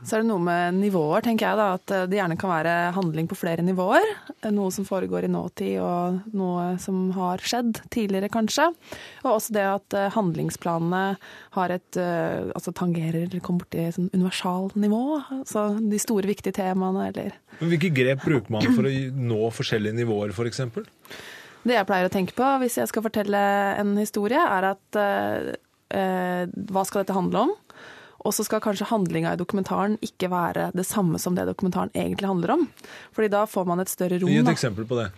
Så 0.06 0.14
er 0.14 0.22
det 0.22 0.28
noe 0.28 0.42
med 0.42 0.76
nivåer, 0.78 1.24
tenker 1.26 1.48
jeg 1.48 1.58
da, 1.58 1.66
at 1.74 1.92
eh, 1.94 2.04
det 2.10 2.20
gjerne 2.20 2.36
kan 2.38 2.52
være 2.52 2.74
handling 2.94 3.26
på 3.30 3.38
flere 3.38 3.64
nivåer. 3.66 4.06
Noe 4.54 4.70
som 4.74 4.86
foregår 4.86 5.26
i 5.26 5.30
nåtid, 5.32 5.80
og 5.82 6.36
noe 6.38 6.68
som 6.82 7.08
har 7.16 7.42
skjedd 7.42 7.80
tidligere, 7.90 8.30
kanskje. 8.30 8.68
Og 9.24 9.30
også 9.32 9.56
det 9.56 9.66
at 9.66 9.98
eh, 9.98 10.10
handlingsplanene 10.14 11.02
har 11.58 11.74
et 11.74 11.98
eh, 11.98 12.50
Altså 12.58 12.72
tangerer 12.74 13.24
eller 13.24 13.42
kommer 13.44 13.64
borti 13.64 13.80
et 13.82 13.96
sånn 13.96 14.10
universalnivå. 14.14 15.02
Altså 15.40 15.64
de 15.80 15.98
store, 16.02 16.28
viktige 16.30 16.54
temaene, 16.60 17.08
eller 17.10 17.34
Men 17.58 17.72
Hvilke 17.72 17.90
grep 17.94 18.22
bruker 18.22 18.54
man 18.54 18.66
for 18.76 18.86
å 18.86 18.92
nå 18.92 19.50
forskjellige 19.54 19.98
nivåer, 19.98 20.34
f.eks.? 20.34 20.62
Det 21.66 21.74
jeg 21.74 21.88
pleier 21.88 22.06
å 22.06 22.12
tenke 22.12 22.36
på 22.38 22.48
hvis 22.62 22.78
jeg 22.78 22.90
skal 22.90 23.04
fortelle 23.04 23.40
en 23.80 23.96
historie, 23.98 24.38
er 24.38 24.70
at 24.70 25.00
eh, 25.02 26.44
hva 26.70 26.84
skal 26.86 27.02
dette 27.02 27.16
handle 27.16 27.48
om? 27.48 27.56
Og 28.26 28.34
så 28.34 28.44
skal 28.46 28.62
kanskje 28.64 28.88
handlinga 28.90 29.34
i 29.34 29.38
dokumentaren 29.38 29.94
ikke 30.04 30.30
være 30.32 30.70
det 30.74 30.86
samme 30.88 31.20
som 31.22 31.36
det 31.36 31.46
dokumentaren 31.48 31.92
egentlig 31.94 32.30
handler 32.30 32.56
om. 32.56 32.66
Fordi 33.14 33.30
da 33.32 33.44
får 33.46 33.68
man 33.68 33.84
et 33.84 33.92
større 33.92 34.18
rom. 34.18 34.32
Gi 34.32 34.40
et 34.42 34.50
eksempel 34.50 34.88
på 34.88 34.98
det. 34.98 35.12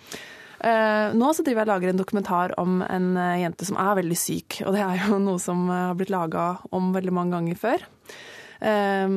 Uh, 0.61 1.17
nå 1.17 1.31
så 1.33 1.41
driver 1.41 1.63
jeg 1.63 1.65
og 1.65 1.71
lager 1.71 1.91
en 1.91 2.01
dokumentar 2.03 2.53
om 2.61 2.83
en 2.85 3.15
uh, 3.17 3.39
jente 3.41 3.65
som 3.65 3.79
er 3.81 3.97
veldig 4.03 4.19
syk. 4.21 4.61
Og 4.67 4.77
det 4.77 4.83
er 4.85 5.07
jo 5.07 5.21
noe 5.23 5.41
som 5.41 5.65
uh, 5.73 5.87
har 5.89 5.97
blitt 5.97 6.13
laga 6.13 6.51
om 6.77 6.93
veldig 6.93 7.15
mange 7.17 7.39
ganger 7.39 7.63
før. 7.63 7.87
Eh, 8.61 9.09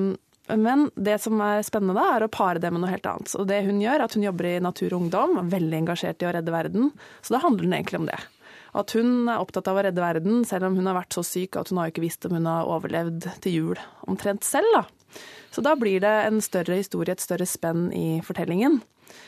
men 0.55 0.85
det 0.95 1.17
som 1.23 1.39
er 1.43 1.63
spennende 1.63 1.95
da, 1.95 2.17
er 2.17 2.25
å 2.25 2.31
pare 2.31 2.61
det 2.63 2.71
med 2.73 2.83
noe 2.83 2.91
helt 2.91 3.07
annet. 3.07 3.31
Og 3.39 3.47
det 3.47 3.61
hun 3.67 3.81
gjør, 3.81 3.99
er 3.99 4.05
at 4.05 4.15
hun 4.17 4.25
jobber 4.25 4.49
i 4.49 4.59
Natur 4.63 4.89
og 4.91 5.05
Ungdom, 5.05 5.37
veldig 5.51 5.79
engasjert 5.83 6.23
i 6.23 6.27
å 6.27 6.33
redde 6.35 6.53
verden. 6.53 6.91
Så 7.23 7.35
da 7.35 7.43
handler 7.43 7.67
den 7.67 7.77
egentlig 7.77 8.01
om 8.01 8.09
det. 8.09 8.19
At 8.73 8.95
hun 8.97 9.29
er 9.29 9.41
opptatt 9.41 9.67
av 9.69 9.77
å 9.77 9.83
redde 9.85 10.01
verden, 10.01 10.41
selv 10.49 10.67
om 10.69 10.77
hun 10.79 10.89
har 10.89 10.97
vært 10.97 11.13
så 11.13 11.23
syk 11.25 11.59
at 11.59 11.69
hun 11.69 11.81
har 11.81 11.91
ikke 11.91 12.03
visst 12.03 12.25
om 12.25 12.33
hun 12.37 12.49
har 12.49 12.69
overlevd 12.69 13.27
til 13.43 13.57
jul 13.59 13.83
omtrent 14.09 14.45
selv. 14.47 14.69
da. 14.73 15.19
Så 15.53 15.61
da 15.61 15.75
blir 15.77 16.01
det 16.01 16.13
en 16.25 16.41
større 16.41 16.79
historie, 16.79 17.13
et 17.13 17.21
større 17.21 17.45
spenn 17.45 17.91
i 17.93 18.17
fortellingen. 18.25 18.79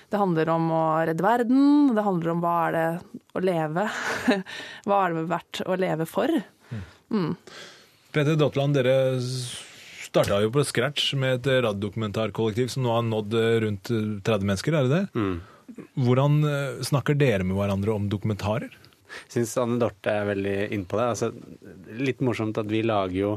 Det 0.09 0.17
handler 0.17 0.49
om 0.53 0.71
å 0.73 0.85
redde 1.05 1.25
verden, 1.25 1.93
det 1.93 2.05
handler 2.05 2.33
om 2.33 2.41
hva 2.41 2.55
er 2.65 2.75
det 2.75 2.87
å 3.37 3.43
leve. 3.45 3.85
hva 4.87 4.99
er 5.03 5.13
det 5.13 5.25
verdt 5.29 5.61
å 5.65 5.77
leve 5.77 6.07
for? 6.09 6.33
Mm. 7.13 7.35
Peter 8.15 8.37
Dotland, 8.39 8.77
dere 8.79 9.19
starta 9.21 10.39
jo 10.41 10.49
på 10.55 10.63
scratch 10.65 11.11
med 11.19 11.41
et 11.41 11.65
radiodokumentarkollektiv 11.67 12.71
som 12.73 12.85
nå 12.85 12.95
har 12.95 13.05
nådd 13.05 13.37
eh, 13.37 13.57
rundt 13.65 13.91
30 13.91 14.47
mennesker, 14.47 14.77
er 14.77 14.87
det 14.87 15.01
det? 15.03 15.27
Hvordan 16.05 16.39
eh, 16.47 16.81
snakker 16.87 17.17
dere 17.19 17.45
med 17.45 17.57
hverandre 17.59 17.93
om 17.93 18.09
dokumentarer? 18.09 18.73
Syns 19.31 19.55
Anne 19.61 19.79
Dorte 19.81 20.11
er 20.11 20.29
veldig 20.31 20.57
inne 20.75 20.89
på 20.89 20.99
det. 20.99 21.07
Altså, 21.13 21.31
litt 21.99 22.23
morsomt 22.25 22.59
at 22.61 22.69
vi 22.71 22.83
lager 22.85 23.17
jo 23.17 23.31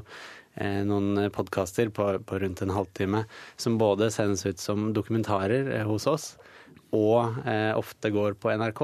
eh, 0.55 0.83
noen 0.87 1.29
podkaster 1.35 1.93
på, 1.95 2.11
på 2.27 2.41
rundt 2.45 2.63
en 2.65 2.75
halvtime 2.77 3.25
som 3.57 3.79
både 3.81 4.11
sendes 4.15 4.47
ut 4.47 4.63
som 4.63 4.91
dokumentarer 4.97 5.73
eh, 5.81 5.87
hos 5.89 6.09
oss, 6.11 6.33
og 6.95 7.43
eh, 7.45 7.73
ofte 7.77 8.11
går 8.15 8.39
på 8.41 8.55
NRK 8.57 8.83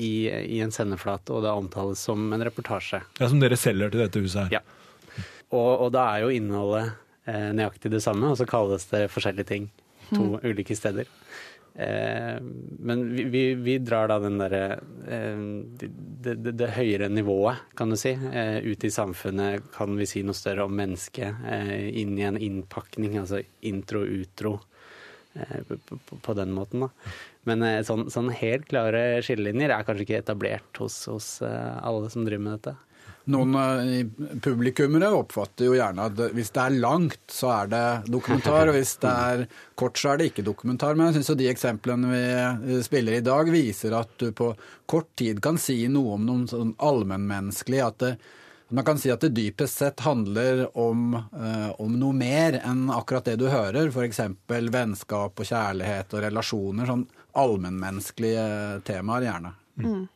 i, 0.00 0.30
i 0.30 0.60
en 0.64 0.72
sendeflate, 0.72 1.34
og 1.34 1.44
da 1.44 1.56
omtales 1.58 2.02
som 2.06 2.30
en 2.32 2.44
reportasje. 2.46 3.02
Ja, 3.18 3.28
Som 3.28 3.42
dere 3.42 3.58
selger 3.58 3.90
til 3.92 4.04
dette 4.04 4.22
huset 4.22 4.46
her? 4.46 4.60
Ja. 4.60 5.24
Og, 5.50 5.70
og 5.86 5.88
da 5.94 6.06
er 6.14 6.24
jo 6.24 6.34
innholdet 6.34 6.92
eh, 7.26 7.50
nøyaktig 7.56 7.90
det 7.92 8.02
samme, 8.04 8.30
og 8.30 8.38
så 8.38 8.46
kalles 8.48 8.86
det 8.92 9.08
forskjellige 9.10 9.50
ting 9.50 9.70
to 10.10 10.38
ulike 10.42 10.74
steder. 10.78 11.08
Eh, 11.74 12.36
men 12.78 13.04
vi, 13.14 13.24
vi, 13.24 13.42
vi 13.54 13.78
drar 13.78 14.10
da 14.10 14.18
den 14.20 14.38
derre 14.40 14.64
eh, 15.06 15.44
det, 15.80 16.34
det, 16.34 16.54
det 16.58 16.72
høyere 16.76 17.08
nivået, 17.12 17.62
kan 17.78 17.92
du 17.92 17.98
si. 18.00 18.12
Eh, 18.12 18.58
ut 18.66 18.84
i 18.84 18.92
samfunnet 18.92 19.70
kan 19.74 19.96
vi 19.98 20.08
si 20.08 20.24
noe 20.26 20.36
større 20.36 20.66
om 20.66 20.74
mennesket. 20.76 21.46
Eh, 21.46 21.88
inn 22.02 22.18
i 22.18 22.26
en 22.28 22.40
innpakning, 22.40 23.16
altså 23.22 23.42
intro-utro. 23.66 24.58
Eh, 25.38 25.60
på, 25.68 25.78
på, 25.86 26.20
på 26.26 26.34
den 26.34 26.52
måten, 26.56 26.86
da. 26.86 27.16
Men 27.48 27.62
eh, 27.62 27.80
sånn, 27.86 28.08
sånn 28.12 28.32
helt 28.34 28.66
klare 28.70 29.22
skillelinjer 29.24 29.72
er 29.72 29.86
kanskje 29.86 30.08
ikke 30.08 30.22
etablert 30.24 30.82
hos, 30.82 31.04
hos 31.08 31.36
alle 31.46 32.10
som 32.12 32.26
driver 32.26 32.48
med 32.48 32.58
dette. 32.58 32.76
Noen 33.30 33.54
uh, 33.54 34.26
publikummere 34.42 35.10
oppfatter 35.14 35.68
jo 35.68 35.76
gjerne 35.76 36.08
at 36.10 36.20
hvis 36.34 36.50
det 36.54 36.64
er 36.64 36.80
langt, 36.82 37.20
så 37.30 37.52
er 37.54 37.70
det 37.70 37.84
dokumentar, 38.10 38.70
og 38.70 38.76
hvis 38.76 38.96
det 39.02 39.12
er 39.30 39.44
kort, 39.78 40.00
så 40.00 40.12
er 40.12 40.20
det 40.20 40.30
ikke 40.30 40.46
dokumentar. 40.46 40.98
Men 40.98 41.10
jeg 41.10 41.20
syns 41.20 41.32
jo 41.32 41.38
de 41.40 41.48
eksemplene 41.50 42.10
vi 42.10 42.24
eh, 42.26 42.82
spiller 42.84 43.18
i 43.18 43.24
dag, 43.24 43.50
viser 43.52 43.96
at 44.00 44.12
du 44.20 44.30
på 44.36 44.52
kort 44.90 45.10
tid 45.18 45.40
kan 45.44 45.60
si 45.60 45.82
noe 45.92 46.16
om 46.18 46.26
noe 46.26 46.50
sånn 46.50 46.74
allmennmenneskelig. 46.90 47.80
At 47.86 48.02
det, 48.02 48.12
man 48.70 48.86
kan 48.86 49.00
si 49.02 49.10
at 49.10 49.24
det 49.24 49.32
dypest 49.34 49.82
sett 49.82 50.04
handler 50.04 50.66
om, 50.78 51.14
eh, 51.14 51.70
om 51.82 51.96
noe 51.98 52.16
mer 52.16 52.60
enn 52.64 52.86
akkurat 52.94 53.26
det 53.30 53.38
du 53.40 53.48
hører. 53.50 53.90
F.eks. 53.90 54.20
vennskap 54.46 55.40
og 55.40 55.48
kjærlighet 55.48 56.14
og 56.14 56.24
relasjoner. 56.26 56.90
Sånn 56.90 57.08
allmennmenneskelige 57.40 58.46
temaer, 58.86 59.26
gjerne. 59.30 59.56
Mm. 59.80 60.06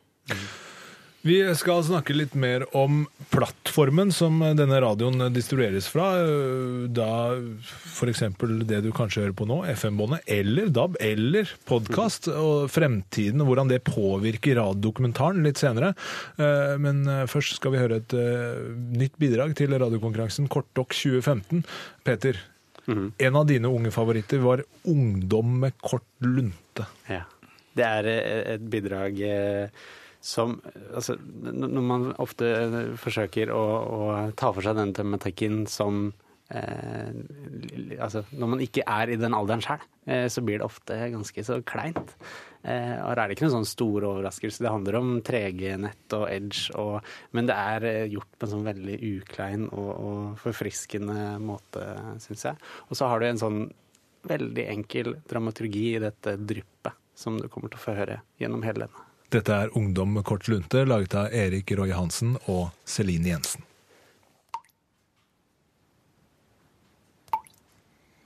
Vi 1.25 1.39
skal 1.57 1.81
snakke 1.81 2.13
litt 2.13 2.35
mer 2.37 2.67
om 2.77 2.99
plattformen 3.33 4.11
som 4.13 4.37
denne 4.53 4.77
radioen 4.83 5.23
distribueres 5.33 5.87
fra. 5.89 6.11
Da 6.93 7.07
f.eks. 7.65 8.21
det 8.69 8.83
du 8.85 8.91
kanskje 8.93 9.23
hører 9.23 9.33
på 9.39 9.47
nå, 9.49 9.57
FM-båndet, 9.73 10.21
eller 10.29 10.69
DAB, 10.69 10.99
eller 11.01 11.49
podkast, 11.65 12.29
og 12.29 12.67
fremtiden 12.69 13.41
og 13.41 13.49
hvordan 13.49 13.71
det 13.73 13.81
påvirker 13.89 14.59
radiodokumentaren 14.61 15.41
litt 15.47 15.57
senere. 15.63 15.95
Eh, 16.37 16.75
men 16.85 17.01
først 17.31 17.57
skal 17.57 17.73
vi 17.73 17.81
høre 17.81 18.03
et 18.03 18.13
eh, 18.21 18.61
nytt 19.01 19.17
bidrag 19.21 19.57
til 19.57 19.73
radiokonkurransen 19.81 20.45
Kortdokk 20.53 20.93
2015. 20.93 21.65
Peter, 22.05 22.37
Mhm. 22.85 23.13
en 23.17 23.35
av 23.35 23.47
dine 23.49 23.65
unge 23.65 23.89
favoritter 23.89 24.37
var 24.43 24.61
Ungdom 24.85 25.55
med 25.63 25.73
kort 25.81 26.05
lunte. 26.21 26.85
Ja. 27.09 27.23
Det 27.73 27.81
er 27.83 28.05
eh, 28.11 28.53
et 28.53 28.69
bidrag 28.69 29.17
eh, 29.25 29.69
som 30.25 30.57
Altså, 30.95 31.17
når 31.19 31.83
man 31.85 32.11
ofte 32.21 32.47
eh, 32.49 32.93
forsøker 32.99 33.51
å, 33.53 33.63
å 33.97 34.05
ta 34.37 34.51
for 34.55 34.65
seg 34.65 34.77
den 34.79 34.93
tematikken 34.95 35.65
som 35.69 36.07
eh, 36.49 37.11
altså, 37.99 38.23
når 38.33 38.51
man 38.55 38.63
ikke 38.65 38.85
er 38.89 39.13
i 39.13 39.19
den 39.21 39.35
alderen 39.37 39.63
sjøl, 39.63 39.85
eh, 40.09 40.25
så 40.31 40.43
blir 40.45 40.61
det 40.61 40.67
ofte 40.67 40.97
ganske 41.13 41.45
så 41.45 41.59
kleint. 41.67 42.15
Eh, 42.65 42.95
og 42.97 43.11
her 43.11 43.21
er 43.21 43.29
det 43.29 43.37
ikke 43.37 43.45
noen 43.45 43.57
sånn 43.59 43.69
stor 43.69 44.07
overraskelse. 44.09 44.63
Det 44.65 44.73
handler 44.73 44.99
om 44.99 45.15
3G-nett 45.25 46.17
og 46.17 46.27
Edge, 46.31 46.65
og, 46.81 47.09
men 47.37 47.49
det 47.49 47.57
er 47.75 47.89
eh, 47.91 48.03
gjort 48.15 48.31
på 48.33 48.47
en 48.47 48.53
sånn 48.55 48.69
veldig 48.69 48.99
uklein 49.11 49.67
og, 49.69 49.91
og 49.93 50.21
forfriskende 50.41 51.35
måte, 51.43 51.85
syns 52.25 52.47
jeg. 52.49 52.69
Og 52.89 52.97
så 52.97 53.11
har 53.11 53.21
du 53.21 53.29
en 53.29 53.41
sånn 53.45 53.65
veldig 54.25 54.69
enkel 54.71 55.17
dramaturgi 55.29 55.91
i 55.93 56.01
dette 56.01 56.39
dryppet, 56.41 56.97
som 57.13 57.37
du 57.37 57.45
kommer 57.51 57.69
til 57.69 57.77
å 57.77 57.85
få 57.85 57.99
høre 57.99 58.23
gjennom 58.41 58.65
hele 58.65 58.87
denne. 58.87 59.05
Dette 59.35 59.51
er 59.51 59.73
Ungdom 59.75 60.13
med 60.15 60.23
kort 60.23 60.47
lunte, 60.47 60.85
laget 60.85 61.13
av 61.19 61.33
Erik 61.35 61.71
Roy 61.75 61.89
Hansen 61.91 62.37
og 62.47 62.69
Celine 62.87 63.33
Jensen. 63.33 63.65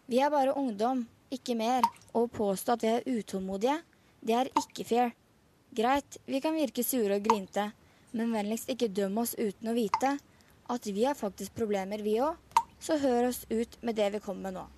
Vi 0.05 0.19
er 0.21 0.29
bare 0.29 0.53
ungdom, 0.53 1.01
ikke 1.33 1.55
mer. 1.57 1.87
Å 2.13 2.27
påstå 2.29 2.75
at 2.75 2.85
vi 2.85 2.91
er 2.91 3.07
utålmodige, 3.09 3.79
det 4.21 4.35
er 4.37 4.51
ikke 4.61 4.85
fair. 4.85 5.15
Greit, 5.73 6.19
vi 6.29 6.43
kan 6.45 6.53
virke 6.53 6.85
sure 6.85 7.17
og 7.17 7.25
grinte, 7.25 7.71
men 8.13 8.35
vennligst 8.35 8.69
ikke 8.69 8.91
døm 8.93 9.17
oss 9.23 9.33
uten 9.39 9.73
å 9.73 9.77
vite 9.77 10.13
at 10.69 10.91
vi 10.93 11.07
har 11.07 11.17
faktisk 11.17 11.57
problemer, 11.57 12.05
vi 12.05 12.19
òg. 12.21 12.37
Så 12.77 13.01
hør 13.01 13.31
oss 13.31 13.47
ut 13.49 13.81
med 13.81 13.97
det 13.97 14.11
vi 14.13 14.21
kommer 14.21 14.51
med 14.51 14.59
nå. 14.59 14.69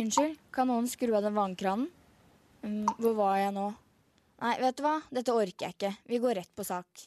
Unnskyld, 0.00 0.40
kan 0.56 0.72
noen 0.72 0.88
skru 0.88 1.12
av 1.12 1.28
den 1.28 1.36
vannkranen? 1.36 1.90
Mm, 2.64 2.86
hvor 2.96 3.12
var 3.20 3.42
jeg 3.44 3.52
nå? 3.52 3.70
Nei, 4.44 4.58
vet 4.60 4.76
du 4.76 4.84
hva, 4.84 4.98
dette 5.08 5.32
orker 5.32 5.64
jeg 5.64 5.72
ikke. 5.72 5.90
Vi 6.04 6.18
går 6.20 6.34
rett 6.36 6.50
på 6.52 6.64
sak. 6.68 7.06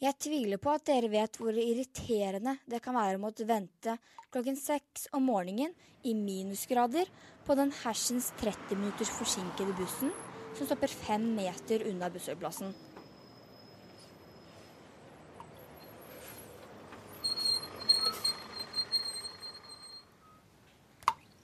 Jeg 0.00 0.16
tviler 0.16 0.56
på 0.56 0.72
at 0.72 0.86
dere 0.88 1.10
vet 1.12 1.34
hvor 1.36 1.52
irriterende 1.52 2.54
det 2.64 2.78
kan 2.80 2.96
være 2.96 3.18
å 3.18 3.20
måtte 3.20 3.44
vente 3.44 3.98
klokken 4.32 4.56
seks 4.56 5.10
om 5.12 5.26
morgenen 5.28 5.74
i 6.08 6.14
minusgrader 6.16 7.10
på 7.44 7.56
den 7.58 7.74
hersens 7.82 8.30
30 8.40 8.80
minutters 8.80 9.12
forsinkede 9.12 9.74
bussen 9.76 10.14
som 10.56 10.64
stopper 10.64 10.88
fem 10.88 11.26
meter 11.36 11.84
unna 11.90 12.08
bussholdeplassen. 12.14 12.72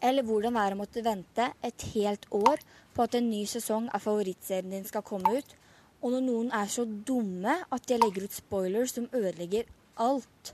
Eller 0.00 0.24
hvordan 0.24 0.56
det 0.56 0.64
er 0.64 0.72
å 0.72 0.80
måtte 0.80 1.04
vente 1.04 1.50
et 1.66 1.86
helt 1.92 2.24
år 2.32 2.64
på 2.96 3.04
at 3.04 3.16
en 3.18 3.28
ny 3.28 3.42
sesong 3.48 3.90
av 3.92 4.04
favorittserien 4.06 4.72
din 4.72 4.86
skal 4.88 5.04
komme 5.04 5.36
ut, 5.36 5.56
og 6.00 6.14
når 6.14 6.24
noen 6.24 6.52
er 6.54 6.70
så 6.72 6.84
dumme 6.84 7.58
at 7.72 7.88
de 7.88 7.98
legger 8.00 8.24
ut 8.24 8.36
spoilers 8.36 8.94
som 8.96 9.08
ødelegger 9.12 9.68
alt. 10.00 10.52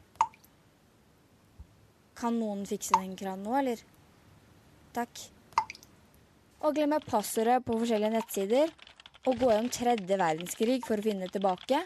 Kan 2.19 2.39
noen 2.39 2.67
fikse 2.67 2.99
den 2.99 3.15
kranen 3.19 3.47
nå, 3.47 3.55
eller? 3.59 3.83
Takk. 4.95 5.25
Og 6.63 6.75
glemme 6.77 7.01
passordet 7.03 7.63
på 7.67 7.79
forskjellige 7.81 8.15
nettsider, 8.15 8.75
og 9.23 9.39
gå 9.39 9.51
gjennom 9.51 9.71
tredje 9.71 10.19
verdenskrig 10.19 10.81
for 10.87 10.99
å 10.99 11.07
finne 11.07 11.31
tilbake. 11.31 11.79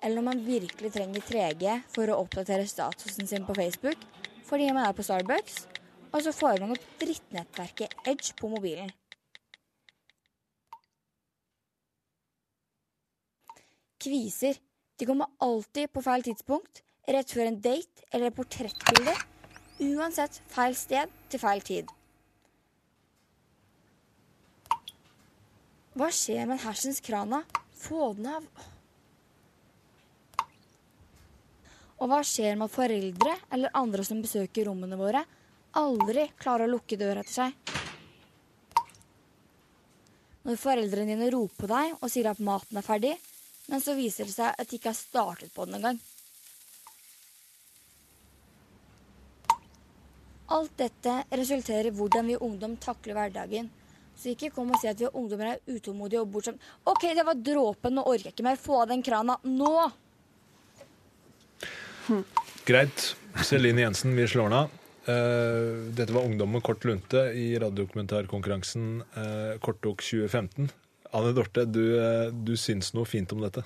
Eller 0.00 0.16
når 0.16 0.26
man 0.30 0.44
virkelig 0.44 0.92
trenger 0.92 1.24
3G 1.24 1.76
for 1.92 2.08
å 2.08 2.20
oppdatere 2.22 2.68
statusen 2.68 3.28
sin 3.28 3.44
på 3.48 3.56
Facebook 3.56 4.08
fordi 4.50 4.66
man 4.74 4.82
er 4.82 4.94
på 4.96 5.04
Starbucks, 5.06 5.69
og 6.10 6.22
så 6.24 6.32
får 6.34 6.62
man 6.62 6.74
opp 6.74 6.86
drittnettverket 7.00 7.94
Edge 8.10 8.34
på 8.38 8.50
mobilen. 8.50 8.90
Kviser. 14.00 14.58
De 14.96 15.06
kommer 15.08 15.30
alltid 15.40 15.88
på 15.92 16.02
feil 16.04 16.24
tidspunkt, 16.24 16.82
rett 17.08 17.32
før 17.32 17.48
en 17.48 17.60
date 17.60 18.04
eller 18.10 18.28
et 18.28 18.36
portrettbilde. 18.36 19.14
Uansett 19.80 20.42
feil 20.52 20.76
sted 20.76 21.12
til 21.32 21.40
feil 21.40 21.64
tid. 21.64 21.88
Hva 25.96 26.10
skjer 26.14 26.46
med 26.48 26.60
hersens 26.62 27.00
krana? 27.04 27.42
Få 27.80 28.12
den 28.16 28.28
av. 28.30 28.44
Og 32.00 32.08
hva 32.08 32.20
skjer 32.24 32.56
med 32.60 32.72
foreldre 32.72 33.34
eller 33.52 33.76
andre 33.76 34.04
som 34.06 34.20
besøker 34.24 34.68
rommene 34.68 34.96
våre, 35.00 35.24
aldri 35.78 36.28
klarer 36.40 36.66
å 36.66 36.74
lukke 36.74 36.98
døra 37.00 37.24
til 37.26 37.34
seg? 37.34 37.76
Når 40.46 40.56
foreldrene 40.56 41.14
dine 41.14 41.28
roper 41.34 41.66
på 41.66 41.68
deg 41.70 41.98
og 41.98 42.08
sier 42.10 42.30
at 42.30 42.40
maten 42.42 42.80
er 42.80 42.86
ferdig, 42.86 43.12
men 43.70 43.82
så 43.84 43.94
viser 43.94 44.26
det 44.26 44.34
seg 44.34 44.54
at 44.56 44.70
de 44.70 44.78
ikke 44.78 44.90
har 44.90 44.98
startet 44.98 45.52
på 45.54 45.66
den 45.68 45.78
engang. 45.78 46.00
Alt 50.50 50.72
dette 50.80 51.20
resulterer 51.38 51.90
i 51.90 51.94
hvordan 51.94 52.26
vi 52.32 52.40
ungdom 52.42 52.74
takler 52.82 53.14
hverdagen. 53.14 53.68
Så 54.18 54.32
ikke 54.32 54.50
kom 54.52 54.72
og 54.74 54.80
si 54.82 54.88
at 54.90 54.98
vi 54.98 55.06
ungdommer 55.06 55.52
er 55.52 55.76
utålmodige 55.76 56.24
og 56.24 56.32
bortsett. 56.32 56.58
OK, 56.90 57.06
det 57.14 57.24
var 57.24 57.38
dråpen, 57.38 57.94
nå 57.94 58.02
orker 58.02 58.28
jeg 58.28 58.34
ikke 58.34 58.48
mer. 58.48 58.58
Få 58.60 58.82
av 58.82 58.90
den 58.90 59.04
krana 59.06 59.38
nå! 59.46 59.70
Greit. 62.66 63.12
Celine 63.46 63.86
Jensen, 63.86 64.16
vi 64.18 64.26
slår 64.28 64.50
den 64.50 64.58
av. 64.64 64.79
Eh, 65.10 65.90
dette 65.96 66.14
var 66.14 66.28
Ungdom 66.28 66.54
med 66.54 66.62
kort 66.66 66.84
lunte 66.86 67.26
i 67.34 67.52
radiodokumentarkonkurransen 67.58 69.00
uh, 69.16 69.58
Kortok 69.64 70.04
2015. 70.06 70.70
Anne 71.16 71.32
Dorte, 71.34 71.64
du, 71.66 71.82
eh, 71.98 72.28
du 72.30 72.52
syns 72.58 72.92
noe 72.94 73.08
fint 73.08 73.32
om 73.34 73.40
dette? 73.42 73.64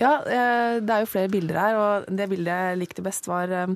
Ja, 0.00 0.16
eh, 0.26 0.80
det 0.82 0.94
er 0.94 1.04
jo 1.04 1.10
flere 1.12 1.30
bilder 1.30 1.58
her, 1.60 1.76
og 1.78 2.08
det 2.10 2.26
bildet 2.32 2.50
jeg 2.50 2.80
likte 2.80 3.04
best 3.06 3.28
var 3.30 3.52
eh, 3.54 3.74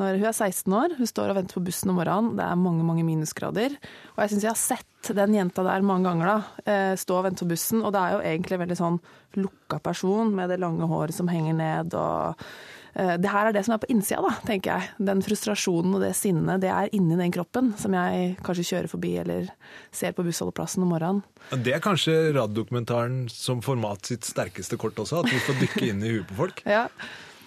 når 0.00 0.16
hun 0.20 0.28
er 0.30 0.36
16 0.36 0.76
år. 0.78 0.94
Hun 0.96 1.10
står 1.10 1.32
og 1.32 1.38
venter 1.40 1.58
på 1.58 1.64
bussen 1.66 1.92
om 1.92 1.98
morgenen. 2.00 2.32
Det 2.38 2.46
er 2.46 2.60
mange 2.60 2.86
mange 2.86 3.04
minusgrader. 3.04 3.76
Og 4.14 4.22
jeg 4.22 4.32
syns 4.32 4.46
jeg 4.46 4.52
har 4.54 4.62
sett 4.62 5.12
den 5.16 5.36
jenta 5.36 5.64
der 5.66 5.84
mange 5.84 6.08
ganger, 6.08 6.32
da. 6.32 6.64
eh, 6.64 6.94
Stå 7.00 7.20
og 7.20 7.28
vente 7.28 7.44
på 7.44 7.52
bussen. 7.52 7.84
Og 7.84 7.92
det 7.92 8.02
er 8.02 8.16
jo 8.16 8.24
egentlig 8.32 8.56
en 8.56 8.64
veldig 8.64 8.80
sånn 8.80 8.98
lukka 9.36 9.82
person 9.84 10.32
med 10.36 10.52
det 10.52 10.60
lange 10.62 10.88
håret 10.88 11.16
som 11.16 11.28
henger 11.28 11.60
ned 11.60 11.96
og 11.98 12.40
eh, 12.40 12.48
det 12.96 13.28
her 13.28 13.48
er 13.48 13.52
det 13.52 13.60
som 13.66 13.74
er 13.74 13.80
på 13.82 13.90
innsida, 13.92 14.22
da, 14.24 14.32
tenker 14.48 14.72
jeg. 14.72 14.92
Den 15.08 15.20
frustrasjonen 15.24 15.98
og 15.98 16.00
det 16.00 16.14
sinnet, 16.16 16.62
det 16.62 16.70
er 16.72 16.92
inni 16.96 17.18
den 17.18 17.34
kroppen 17.34 17.74
som 17.76 17.92
jeg 17.92 18.30
kanskje 18.46 18.64
kjører 18.70 18.88
forbi 18.88 19.10
eller 19.20 19.50
ser 19.94 20.14
på 20.16 20.24
bussholdeplassen 20.24 20.86
om 20.86 20.94
morgenen. 20.94 21.20
Det 21.52 21.74
er 21.76 21.82
kanskje 21.84 22.14
radiodokumentaren 22.30 23.26
som 23.32 23.60
format 23.64 24.08
sitt 24.08 24.24
sterkeste 24.24 24.78
kort 24.80 24.96
også, 25.02 25.20
at 25.20 25.28
vi 25.28 25.42
får 25.44 25.60
dykke 25.60 25.84
inn 25.90 26.00
i 26.00 26.14
huet 26.16 26.30
på 26.30 26.40
folk. 26.44 26.64
Ja. 26.76 26.88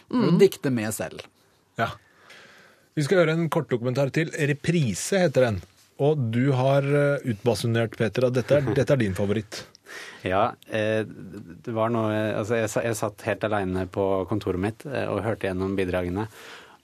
Og 0.10 0.40
dikte 0.42 0.72
med 0.74 0.90
selv. 0.96 1.22
Ja. 1.78 1.92
Vi 2.98 3.04
skal 3.06 3.22
høre 3.22 3.36
en 3.38 3.50
kortdokumentar 3.54 4.10
til. 4.16 4.32
'Reprise' 4.34 5.22
heter 5.22 5.46
den. 5.46 5.60
Og 6.00 6.18
du 6.34 6.52
har 6.56 6.84
eh, 6.84 7.28
utbasunert, 7.30 7.98
Peter, 8.00 8.26
at 8.28 8.38
dette 8.38 8.58
er, 8.58 8.72
dette 8.80 8.96
er 8.96 9.02
din 9.02 9.18
favoritt. 9.18 9.64
Ja, 10.28 10.54
eh, 10.68 11.04
det 11.06 11.74
var 11.76 11.92
noe 11.94 12.14
Altså, 12.40 12.60
jeg, 12.60 12.96
satt 12.98 13.26
helt 13.28 13.46
aleine 13.48 13.86
på 13.92 14.06
kontoret 14.30 14.62
mitt 14.62 14.86
eh, 14.90 15.08
og 15.10 15.24
hørte 15.26 15.50
gjennom 15.50 15.78
bidragene. 15.80 16.28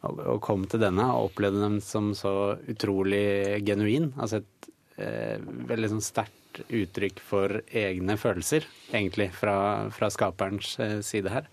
Og, 0.06 0.38
kom 0.46 0.68
til 0.70 0.84
denne 0.84 1.08
og 1.16 1.32
opplevde 1.32 1.64
dem 1.64 1.80
som 1.82 2.12
så 2.18 2.56
utrolig 2.70 3.64
genuin. 3.66 4.12
Altså 4.20 4.44
et 4.44 4.70
eh, 5.02 5.40
veldig 5.72 5.96
sånn 5.96 6.06
sterkt 6.06 6.62
uttrykk 6.70 7.18
for 7.20 7.58
egne 7.76 8.16
følelser, 8.16 8.68
egentlig, 8.94 9.32
fra, 9.36 9.56
fra 9.92 10.08
skaperens 10.14 10.78
side 11.04 11.34
her. 11.34 11.50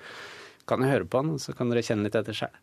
Kan 0.68 0.84
jo 0.84 0.92
høre 0.92 1.08
på 1.10 1.24
den, 1.24 1.40
så 1.42 1.56
kan 1.56 1.72
dere 1.72 1.82
kjenne 1.82 2.06
litt 2.06 2.18
etter 2.20 2.36
sjøl. 2.36 2.60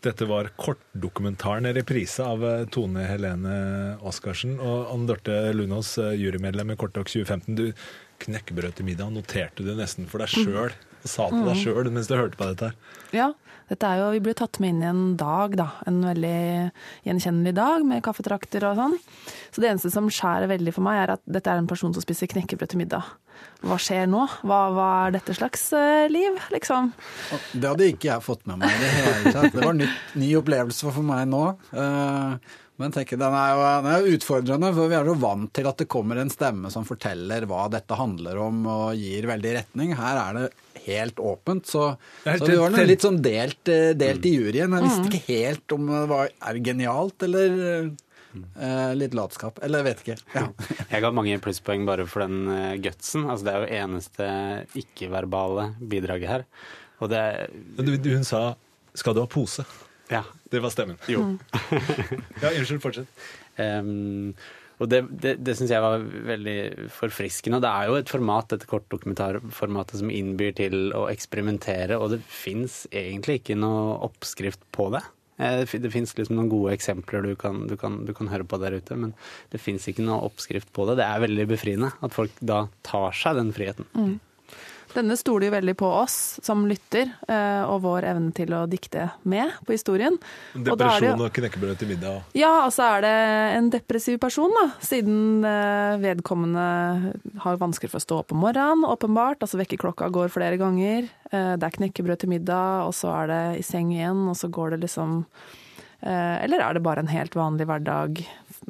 Dette 0.00 0.28
var 0.30 0.46
kortdokumentaren 0.54 1.66
reprise 1.74 2.22
av 2.22 2.44
eh, 2.46 2.66
Tone 2.70 3.02
Helene 3.08 3.54
Oskarsen 4.06 4.60
og 4.62 4.92
Anne 4.92 5.08
Dorte 5.10 5.38
Lunås, 5.56 5.96
eh, 5.98 6.14
jurymedlem 6.20 6.70
i 6.70 6.76
Kortdok 6.78 7.10
2015. 7.10 7.56
Du, 7.58 7.64
knekkebrød 8.22 8.76
til 8.78 8.86
middag, 8.86 9.10
noterte 9.14 9.66
du 9.66 9.72
nesten 9.74 10.06
for 10.10 10.22
deg 10.22 10.30
sjøl? 10.30 10.76
Sa 11.02 11.26
til 11.32 11.42
deg 11.46 11.58
sjøl 11.58 11.90
mens 11.90 12.10
du 12.10 12.14
hørte 12.14 12.38
på 12.38 12.46
dette 12.46 12.70
her. 12.70 12.78
Ja, 13.14 13.28
dette 13.70 13.90
er 13.90 14.04
jo, 14.04 14.12
vi 14.14 14.22
blir 14.22 14.38
tatt 14.38 14.60
med 14.62 14.76
inn 14.76 14.84
i 14.84 14.88
en 14.88 15.02
dag, 15.18 15.58
da. 15.58 15.68
En 15.90 15.98
veldig 16.06 16.38
gjenkjennelig 17.08 17.56
dag 17.58 17.86
med 17.86 18.02
kaffetrakter 18.06 18.68
og 18.70 18.78
sånn. 18.78 18.96
Så 19.50 19.62
det 19.62 19.72
eneste 19.72 19.90
som 19.94 20.06
skjærer 20.06 20.50
veldig 20.54 20.74
for 20.78 20.86
meg, 20.86 21.02
er 21.02 21.16
at 21.16 21.26
dette 21.26 21.50
er 21.50 21.58
en 21.58 21.70
person 21.70 21.94
som 21.94 22.06
spiser 22.06 22.30
knekkebrød 22.30 22.70
til 22.70 22.82
middag. 22.86 23.10
Hva 23.66 23.74
skjer 23.82 24.06
nå? 24.06 24.20
Hva, 24.46 24.58
var 24.76 25.10
dette 25.16 25.34
slags 25.34 25.64
eh, 25.74 26.06
liv, 26.12 26.36
liksom? 26.54 26.92
Det 27.58 27.66
hadde 27.66 27.88
ikke 27.90 28.12
jeg 28.12 28.22
fått 28.22 28.44
med 28.46 28.60
meg 28.62 28.70
i 28.70 28.78
det 28.84 28.92
hele 28.94 29.32
tatt. 29.34 29.50
Det 29.56 29.64
var 29.64 29.72
en 29.74 29.82
ny 30.22 30.28
opplevelse 30.38 30.92
for 30.94 31.02
meg 31.08 31.24
nå. 31.32 31.42
Eh, 31.74 32.54
Men 32.78 32.92
tenk, 32.94 33.10
den 33.18 33.34
er, 33.34 33.48
jo, 33.58 33.62
den 33.82 33.90
er 33.96 34.04
utfordrende, 34.14 34.68
for 34.76 34.86
vi 34.92 34.94
er 34.94 35.08
jo 35.10 35.16
vant 35.18 35.50
til 35.58 35.66
at 35.66 35.80
det 35.82 35.88
kommer 35.90 36.20
en 36.22 36.30
stemme 36.30 36.70
som 36.70 36.86
forteller 36.86 37.48
hva 37.50 37.64
dette 37.74 37.98
handler 37.98 38.38
om 38.44 38.60
og 38.70 38.92
gir 38.94 39.26
veldig 39.26 39.54
retning. 39.58 39.96
Her 39.98 40.20
er 40.22 40.38
det 40.38 40.84
helt 40.86 41.18
åpent, 41.18 41.66
så, 41.66 41.88
er 42.22 42.36
helt- 42.36 42.44
så 42.46 42.52
vi 42.52 42.60
var 42.62 42.78
litt 42.86 43.02
sånn 43.02 43.18
delt, 43.26 43.66
eh, 43.74 43.90
delt 43.98 44.24
i 44.30 44.36
juryen. 44.38 44.78
Jeg 44.78 44.86
visste 44.86 45.10
ikke 45.10 45.26
helt 45.34 45.74
om 45.74 45.90
det 45.90 46.04
var 46.14 46.30
er 46.30 46.54
det 46.54 46.62
genialt 46.70 47.26
eller 47.26 47.58
eh, 48.60 48.92
litt 48.98 49.14
latskap. 49.16 49.58
Eller 49.62 49.82
jeg 49.82 49.88
vet 49.88 50.02
ikke. 50.04 50.16
Ja. 50.34 50.44
Jeg 50.92 51.02
ga 51.04 51.10
mange 51.14 51.38
plusspoeng 51.44 51.84
bare 51.88 52.06
for 52.08 52.24
den 52.26 52.48
eh, 52.52 52.76
gutsen. 52.84 53.26
Altså, 53.28 53.44
det 53.48 53.54
er 53.54 53.64
jo 53.64 53.80
eneste 53.82 54.28
ikke-verbale 54.82 55.70
bidraget 55.88 56.28
her. 56.28 56.46
Og 57.00 57.10
det 57.12 57.22
du- 57.78 57.96
du- 57.96 58.14
Hun 58.16 58.24
sa 58.24 58.56
'skal 58.94 59.14
du 59.14 59.20
ha 59.20 59.26
pose'? 59.26 59.64
Ja. 60.10 60.22
Det 60.50 60.60
var 60.62 60.70
stemmen. 60.70 60.96
Jo. 61.06 61.38
Ja, 62.42 62.48
unnskyld, 62.56 62.80
fortsett. 62.80 63.06
Um, 63.58 64.34
og 64.80 64.88
det, 64.88 65.00
det, 65.20 65.32
det 65.44 65.56
syns 65.58 65.70
jeg 65.70 65.82
var 65.82 65.98
veldig 65.98 66.88
forfriskende. 66.94 67.56
Og 67.58 67.62
det 67.62 67.68
er 67.70 67.86
jo 67.88 67.94
et 67.98 68.08
format, 68.08 68.48
dette 68.48 68.66
kortdokumentarformatet, 68.70 69.98
som 69.98 70.08
innbyr 70.10 70.54
til 70.54 70.92
å 70.94 71.08
eksperimentere, 71.10 71.98
og 71.98 72.10
det 72.14 72.20
fins 72.22 72.86
egentlig 72.92 73.40
ikke 73.42 73.56
noe 73.58 73.98
oppskrift 74.06 74.60
på 74.72 74.86
det. 74.94 75.02
Eh, 75.38 75.60
Det, 75.60 75.68
fin- 75.70 75.90
fins 75.90 76.14
liksom 76.18 76.36
noen 76.36 76.48
gode 76.50 76.72
eksempler 76.74 77.22
du 77.22 77.36
kan, 77.36 77.66
du, 77.68 77.76
kan, 77.76 78.04
du 78.04 78.12
kan 78.12 78.26
høre 78.28 78.44
på 78.44 78.58
der 78.60 78.74
ute, 78.80 78.96
men 78.96 79.14
det 79.52 79.60
fins 79.60 79.86
ikke 79.86 80.02
noe 80.02 80.20
oppskrift 80.26 80.72
på 80.74 80.86
det. 80.88 80.96
Det 80.98 81.04
er 81.06 81.20
veldig 81.26 81.46
befriende 81.48 81.92
at 82.02 82.12
folk 82.12 82.32
da 82.40 82.64
tar 82.82 83.12
seg 83.14 83.36
den 83.38 83.52
friheten. 83.54 83.86
Denne 84.94 85.16
stoler 85.20 85.48
jo 85.48 85.52
veldig 85.52 85.74
på 85.78 85.88
oss 86.00 86.16
som 86.44 86.64
lytter, 86.68 87.10
eh, 87.28 87.60
og 87.68 87.82
vår 87.84 88.06
evne 88.08 88.32
til 88.36 88.54
å 88.56 88.62
dikte 88.70 89.10
med 89.28 89.52
på 89.66 89.74
historien. 89.76 90.16
Depresjon 90.54 91.18
og, 91.18 91.26
og 91.26 91.36
knekkebrød 91.36 91.80
til 91.80 91.92
middag. 91.92 92.22
Ja, 92.38 92.52
og 92.64 92.72
så 92.74 92.86
er 92.96 93.04
det 93.04 93.12
en 93.58 93.70
depressiv 93.74 94.18
person, 94.22 94.54
da. 94.56 94.64
Siden 94.84 95.44
eh, 95.46 95.98
vedkommende 96.02 96.64
har 97.44 97.60
vansker 97.60 97.92
for 97.92 98.00
å 98.00 98.06
stå 98.06 98.22
opp 98.22 98.34
om 98.34 98.42
morgenen, 98.46 98.88
åpenbart. 98.88 99.44
Altså 99.44 99.60
vekkerklokka 99.60 100.10
går 100.14 100.32
flere 100.32 100.60
ganger. 100.60 101.10
Eh, 101.30 101.54
det 101.60 101.68
er 101.68 101.78
knekkebrød 101.78 102.24
til 102.24 102.32
middag, 102.32 102.88
og 102.88 102.96
så 102.96 103.12
er 103.20 103.32
det 103.32 103.42
i 103.60 103.66
seng 103.66 103.92
igjen, 103.94 104.24
og 104.32 104.38
så 104.40 104.50
går 104.52 104.76
det 104.76 104.84
liksom 104.88 105.24
Eller 105.98 106.60
er 106.62 106.76
det 106.76 106.82
bare 106.86 107.02
en 107.02 107.10
helt 107.10 107.34
vanlig 107.34 107.64
hverdag, 107.66 108.20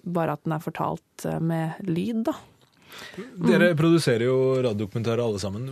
bare 0.08 0.32
at 0.32 0.46
den 0.46 0.54
er 0.56 0.62
fortalt 0.64 1.26
med 1.44 1.76
lyd, 1.84 2.22
da? 2.24 2.32
Dere 3.48 3.72
produserer 3.78 4.26
jo 4.26 4.38
radiodokumentarer 4.64 5.22
alle 5.24 5.40
sammen. 5.42 5.68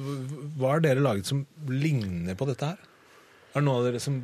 Hva 0.58 0.74
har 0.74 0.84
dere 0.84 1.04
laget 1.04 1.28
som 1.28 1.44
ligner 1.70 2.38
på 2.38 2.48
dette 2.50 2.72
her? 2.72 2.78
Er 3.52 3.62
det 3.62 3.66
noen 3.66 3.80
av 3.80 3.88
dere 3.88 4.02
som 4.02 4.20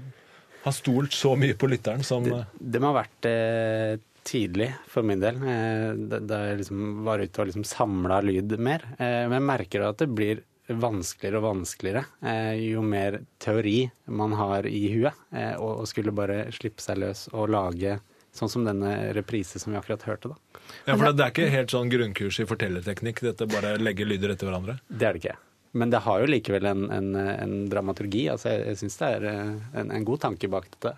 har 0.62 0.75
stolt 0.77 1.15
så 1.17 1.35
mye 1.38 1.57
på 1.59 1.71
lytteren 1.71 2.05
som 2.07 2.27
Det, 2.29 2.45
det 2.55 2.81
må 2.83 2.93
ha 2.93 3.01
vært 3.01 3.29
eh, 3.29 3.97
tidlig 4.27 4.71
for 4.91 5.07
min 5.07 5.23
del, 5.23 5.41
eh, 5.43 5.88
da, 5.99 6.43
jeg 6.51 6.62
liksom 6.62 7.03
var 7.07 7.23
ute 7.23 7.43
og 7.43 7.51
liksom 7.51 7.67
samla 7.67 8.21
lyd 8.27 8.55
mer. 8.62 8.85
Eh, 8.99 9.25
men 9.27 9.38
jeg 9.41 9.49
merker 9.51 9.87
at 9.88 10.03
det 10.03 10.11
blir 10.12 10.43
vanskeligere 10.73 11.41
og 11.41 11.49
vanskeligere 11.49 12.05
eh, 12.23 12.55
jo 12.71 12.85
mer 12.87 13.19
teori 13.43 13.91
man 14.07 14.37
har 14.38 14.69
i 14.71 14.85
huet. 14.95 15.19
Eh, 15.35 15.55
og 15.59 15.88
skulle 15.91 16.15
bare 16.15 16.47
slippe 16.55 16.85
seg 16.85 17.03
løs 17.03 17.27
og 17.33 17.51
lage 17.53 17.99
sånn 18.33 18.51
som 18.51 18.64
denne 18.64 19.12
reprise 19.16 19.61
som 19.61 19.75
vi 19.75 19.79
akkurat 19.79 20.05
hørte, 20.09 20.33
da. 20.33 20.61
Ja, 20.87 20.97
for 20.97 21.09
det 21.12 21.25
er 21.25 21.33
ikke 21.35 21.53
helt 21.53 21.73
sånn 21.75 21.90
grunnkurs 21.92 22.40
i 22.40 22.49
fortellerteknikk, 22.49 23.21
dette 23.27 23.49
bare 23.51 23.77
legge 23.81 24.07
lyder 24.09 24.33
etter 24.35 24.49
hverandre? 24.49 24.79
Det 24.88 25.09
er 25.09 25.16
det 25.16 25.25
ikke. 25.25 25.38
Men 25.73 25.92
det 25.92 26.03
har 26.05 26.21
jo 26.21 26.29
likevel 26.29 26.66
en, 26.68 26.88
en, 26.92 27.12
en 27.16 27.55
dramaturgi. 27.73 28.27
Altså, 28.33 28.51
jeg, 28.53 28.64
jeg 28.73 28.81
syns 28.83 28.99
det 29.01 29.12
er 29.16 29.29
eh, 29.31 29.53
en, 29.81 29.92
en 29.97 30.09
god 30.09 30.21
tanke 30.27 30.51
bak 30.53 30.68
dette. 30.75 30.92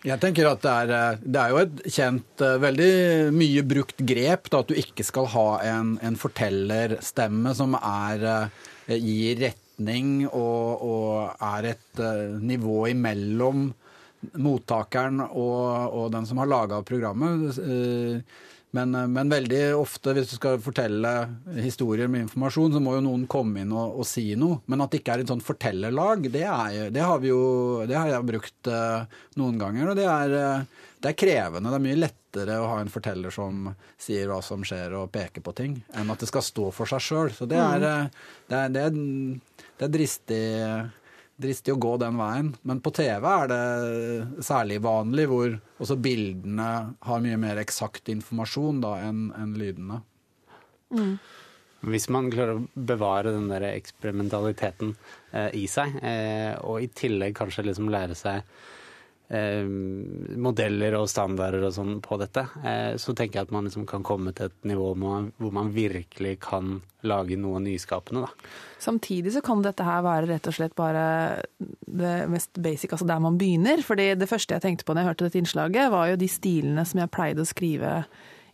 Jeg 0.00 0.18
tenker 0.22 0.48
at 0.50 0.62
det 0.64 0.72
er, 0.84 0.94
eh, 0.96 1.20
det 1.22 1.42
er 1.42 1.54
jo 1.54 1.60
et 1.62 1.84
kjent, 1.94 2.44
eh, 2.46 2.56
veldig 2.64 2.90
mye 3.36 3.66
brukt 3.70 4.02
grep 4.10 4.50
da, 4.50 4.62
at 4.64 4.72
du 4.72 4.78
ikke 4.82 5.06
skal 5.06 5.30
ha 5.34 5.48
en, 5.76 5.94
en 6.02 6.18
fortellerstemme 6.18 7.54
som 7.58 7.78
er, 7.78 8.26
gir 8.90 9.44
retning 9.44 10.24
og, 10.26 10.82
og 10.82 11.44
er 11.52 11.70
et 11.76 12.02
nivå 12.42 12.88
imellom 12.90 13.70
mottakeren 14.36 15.22
og, 15.26 15.96
og 15.96 16.12
den 16.14 16.26
som 16.28 16.38
har 16.42 16.50
laga 16.50 16.82
programmet. 16.86 17.58
Eh, 17.58 18.46
Men, 18.72 18.94
men 18.94 19.26
veldig 19.26 19.74
ofte, 19.74 20.12
hvis 20.14 20.28
du 20.30 20.36
skal 20.36 20.60
fortelle 20.62 21.10
historier 21.58 22.06
med 22.06 22.28
informasjon, 22.28 22.76
så 22.76 22.78
må 22.78 22.92
jo 22.94 23.00
noen 23.02 23.24
komme 23.26 23.64
inn 23.64 23.72
og, 23.74 23.96
og 23.98 24.06
si 24.06 24.28
noe. 24.38 24.60
Men 24.70 24.84
at 24.84 24.92
det 24.92 25.00
ikke 25.00 25.16
er 25.16 25.22
et 25.24 25.32
sånt 25.32 25.42
fortellerlag, 25.42 26.28
det, 26.30 26.44
er, 26.46 26.92
det 26.94 27.02
har 27.02 27.18
vi 27.18 27.32
jo 27.32 27.82
Det 27.90 27.96
har 27.98 28.12
jeg 28.12 28.28
brukt 28.28 28.70
eh, 28.70 29.18
noen 29.42 29.58
ganger. 29.58 29.90
Og 29.90 29.98
det 29.98 30.06
er, 30.06 30.36
eh, 30.38 30.86
det 31.02 31.10
er 31.10 31.18
krevende. 31.18 31.66
Det 31.66 31.80
er 31.80 31.86
mye 31.88 31.98
lettere 31.98 32.60
å 32.62 32.70
ha 32.70 32.78
en 32.84 32.94
forteller 32.94 33.34
som 33.34 33.72
sier 33.98 34.30
hva 34.30 34.38
som 34.38 34.62
skjer 34.62 34.94
og 35.00 35.10
peker 35.18 35.42
på 35.42 35.56
ting, 35.64 35.74
enn 35.90 36.14
at 36.14 36.22
det 36.22 36.30
skal 36.30 36.46
stå 36.46 36.70
for 36.70 36.86
seg 36.94 37.02
sjøl. 37.08 37.34
Så 37.34 37.50
det 37.50 37.58
er, 37.58 37.88
eh, 37.90 38.30
det 38.54 38.60
er, 38.60 38.70
det 38.78 38.86
er, 38.86 39.02
det 39.80 39.88
er 39.88 39.94
dristig, 39.98 40.44
dristig 41.40 41.74
å 41.74 41.80
gå 41.80 41.96
den 42.02 42.18
veien. 42.20 42.52
Men 42.68 42.82
på 42.84 42.92
TV 42.96 43.26
er 43.30 43.50
det 43.50 44.44
særlig 44.46 44.80
vanlig, 44.84 45.26
hvor 45.30 45.56
også 45.80 45.98
bildene 46.00 46.70
har 47.06 47.22
mye 47.24 47.38
mer 47.40 47.60
eksakt 47.62 48.10
informasjon 48.12 48.82
da, 48.84 48.96
enn 49.08 49.28
en 49.38 49.54
lydene. 49.60 50.02
Hvis 51.80 52.10
man 52.12 52.28
klarer 52.32 52.58
å 52.58 52.66
bevare 52.74 53.32
den 53.32 53.48
der 53.48 53.64
eksperimentaliteten 53.70 54.92
eh, 55.32 55.48
i 55.56 55.64
seg, 55.70 55.96
eh, 56.04 56.52
og 56.60 56.84
i 56.84 56.90
tillegg 56.92 57.38
kanskje 57.38 57.64
liksom 57.70 57.88
lære 57.92 58.16
seg 58.18 58.44
eh, 59.30 59.66
modeller 60.40 60.96
og 60.98 61.08
standarder 61.10 61.66
og 61.68 61.74
sånn 61.74 61.98
på 62.04 62.18
dette, 62.20 62.44
eh, 62.64 62.94
så 63.00 63.14
tenker 63.16 63.40
jeg 63.40 63.48
at 63.48 63.54
man 63.54 63.68
liksom 63.68 63.86
kan 63.88 64.04
komme 64.06 64.34
til 64.36 64.50
et 64.50 64.68
nivå 64.68 64.92
hvor 64.98 65.54
man, 65.54 65.72
virkelig 65.74 66.36
kan 66.42 66.80
lage 67.06 67.38
noe 67.40 67.60
nyskapende. 67.62 68.26
Da. 68.26 68.50
Samtidig 68.82 69.32
så 69.36 69.42
kan 69.44 69.62
dette 69.64 69.86
her 69.86 70.02
være 70.04 70.28
rett 70.32 70.50
og 70.50 70.56
slett 70.56 70.74
bare 70.76 71.04
det 71.58 72.16
mest 72.32 72.58
basic, 72.60 72.92
altså 72.92 73.08
der 73.08 73.22
man 73.22 73.38
begynner. 73.40 73.84
Fordi 73.86 74.12
det 74.18 74.28
første 74.28 74.56
jeg 74.56 74.66
tenkte 74.66 74.84
på 74.84 74.96
når 74.96 75.04
jeg 75.04 75.12
hørte 75.12 75.28
dette 75.28 75.40
innslaget, 75.44 75.94
var 75.94 76.10
jo 76.10 76.20
de 76.20 76.28
stilene 76.28 76.84
som 76.88 77.00
jeg 77.02 77.14
pleide 77.14 77.44
å 77.44 77.48
skrive 77.48 77.94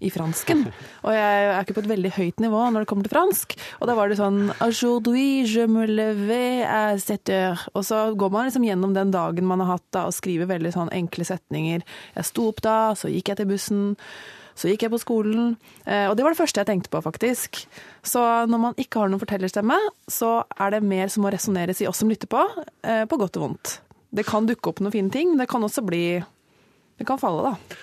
i 0.00 0.10
fransken. 0.12 0.66
Og 1.06 1.12
jeg 1.14 1.48
er 1.48 1.60
ikke 1.60 1.76
på 1.78 1.84
et 1.84 1.90
veldig 1.94 2.12
høyt 2.18 2.42
nivå 2.44 2.62
når 2.70 2.84
det 2.84 2.90
kommer 2.90 3.06
til 3.06 3.14
fransk. 3.14 3.56
Og 3.80 3.90
da 3.90 3.96
var 3.98 4.10
det 4.10 4.18
sånn 4.20 4.50
Aujourd'hui 4.64 5.44
je 5.48 5.66
me 5.70 5.86
levais 5.88 6.64
à 6.68 6.96
sept 7.00 7.32
heures. 7.32 7.66
Og 7.74 7.86
så 7.88 8.02
går 8.18 8.32
man 8.32 8.48
liksom 8.48 8.66
gjennom 8.66 8.96
den 8.96 9.12
dagen 9.14 9.48
man 9.48 9.62
har 9.64 9.76
hatt 9.76 9.86
da, 9.94 10.06
og 10.08 10.16
skriver 10.16 10.50
veldig 10.50 10.74
sånn 10.74 10.92
enkle 10.94 11.26
setninger. 11.28 11.86
Jeg 12.16 12.28
sto 12.28 12.50
opp 12.50 12.62
da, 12.64 12.78
så 12.98 13.10
gikk 13.12 13.32
jeg 13.32 13.40
til 13.42 13.50
bussen. 13.50 13.86
Så 14.56 14.70
gikk 14.70 14.86
jeg 14.86 14.92
på 14.94 15.00
skolen, 15.02 15.50
eh, 15.84 16.06
og 16.08 16.14
det 16.16 16.24
var 16.24 16.32
det 16.32 16.38
første 16.38 16.62
jeg 16.62 16.68
tenkte 16.70 16.88
på, 16.88 17.02
faktisk. 17.04 17.58
Så 18.00 18.22
når 18.48 18.60
man 18.62 18.78
ikke 18.80 19.02
har 19.02 19.10
noen 19.12 19.20
fortellerstemme, 19.20 19.76
så 20.08 20.46
er 20.56 20.72
det 20.72 20.80
mer 20.80 21.12
som 21.12 21.26
må 21.26 21.32
resonneres 21.34 21.82
i 21.84 21.88
oss 21.90 22.00
som 22.00 22.08
lytter 22.08 22.30
på, 22.32 22.40
eh, 22.82 23.04
på 23.04 23.18
godt 23.20 23.36
og 23.36 23.44
vondt. 23.44 23.74
Det 24.16 24.24
kan 24.24 24.48
dukke 24.48 24.72
opp 24.72 24.80
noen 24.80 24.94
fine 24.94 25.12
ting, 25.12 25.34
men 25.34 25.44
det 25.44 25.50
kan 25.52 25.62
også 25.62 25.84
bli 25.84 26.24
Det 26.96 27.04
kan 27.04 27.18
falle, 27.20 27.42
da. 27.44 27.76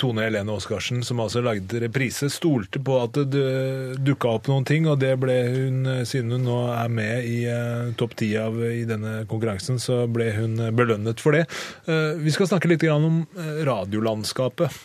Tone 0.00 0.24
Helene 0.24 0.54
Oskarsen, 0.54 1.02
som 1.04 1.20
altså 1.22 1.42
lagde 1.44 1.80
reprise, 1.82 2.30
stolte 2.32 2.80
på 2.82 2.98
at 3.02 3.18
det 3.32 3.98
dukka 4.06 4.36
opp 4.38 4.50
noen 4.50 4.66
ting, 4.68 4.88
og 4.90 5.00
det 5.02 5.14
ble 5.20 5.36
hun, 5.52 5.78
siden 6.08 6.34
hun 6.36 6.46
nå 6.48 6.58
er 6.74 6.90
med 6.92 7.28
i 7.28 7.38
eh, 7.50 7.92
topp 8.00 8.16
ti 8.20 8.32
av 8.40 8.58
i 8.66 8.84
denne 8.88 9.22
konkurransen, 9.30 9.80
så 9.82 10.04
ble 10.10 10.30
hun 10.36 10.58
belønnet 10.76 11.22
for 11.22 11.36
det. 11.36 11.46
Eh, 11.86 12.16
vi 12.22 12.34
skal 12.34 12.50
snakke 12.50 12.70
litt 12.72 12.86
om 12.90 13.24
eh, 13.36 13.64
radiolandskapet. 13.68 14.84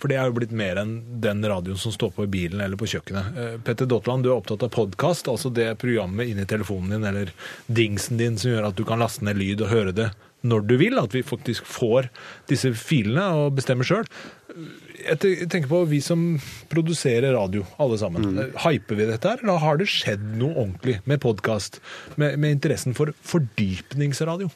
For 0.00 0.08
det 0.08 0.16
er 0.16 0.30
jo 0.30 0.38
blitt 0.38 0.54
mer 0.56 0.78
enn 0.80 0.94
den 1.20 1.42
radioen 1.44 1.78
som 1.78 1.92
står 1.92 2.14
på 2.16 2.24
i 2.24 2.30
bilen 2.32 2.62
eller 2.64 2.80
på 2.80 2.88
kjøkkenet. 2.88 3.36
Eh, 3.36 3.56
Petter 3.64 3.88
Dottland, 3.88 4.24
du 4.24 4.30
er 4.30 4.38
opptatt 4.38 4.64
av 4.64 4.72
podkast, 4.72 5.28
altså 5.28 5.52
det 5.52 5.74
programmet 5.82 6.30
inni 6.30 6.46
telefonen 6.48 6.94
din 6.96 7.08
eller 7.10 7.34
dingsen 7.68 8.20
din 8.20 8.40
som 8.40 8.54
gjør 8.54 8.70
at 8.70 8.80
du 8.80 8.86
kan 8.88 9.02
laste 9.02 9.26
ned 9.28 9.36
lyd 9.40 9.66
og 9.66 9.72
høre 9.74 9.96
det 9.96 10.08
når 10.46 10.66
du 10.68 10.76
vil. 10.80 10.98
At 11.00 11.16
vi 11.16 11.24
faktisk 11.26 11.66
får 11.68 12.10
disse 12.50 12.72
filene 12.78 13.26
og 13.40 13.58
bestemmer 13.58 13.86
sjøl. 13.86 14.08
Jeg 15.00 15.46
tenker 15.48 15.68
på 15.70 15.84
vi 15.88 16.00
som 16.04 16.24
produserer 16.72 17.32
radio, 17.36 17.64
alle 17.80 18.00
sammen. 18.00 18.34
Mm. 18.36 18.56
Hyper 18.60 18.98
vi 18.98 19.06
dette 19.08 19.30
her, 19.30 19.44
eller 19.44 19.62
har 19.62 19.78
det 19.80 19.88
skjedd 19.88 20.24
noe 20.40 20.56
ordentlig 20.56 20.98
med 21.08 21.22
podkast? 21.22 21.80
Med, 22.20 22.36
med 22.40 22.58
interessen 22.58 22.96
for 22.96 23.14
fordypningsradio? 23.24 24.50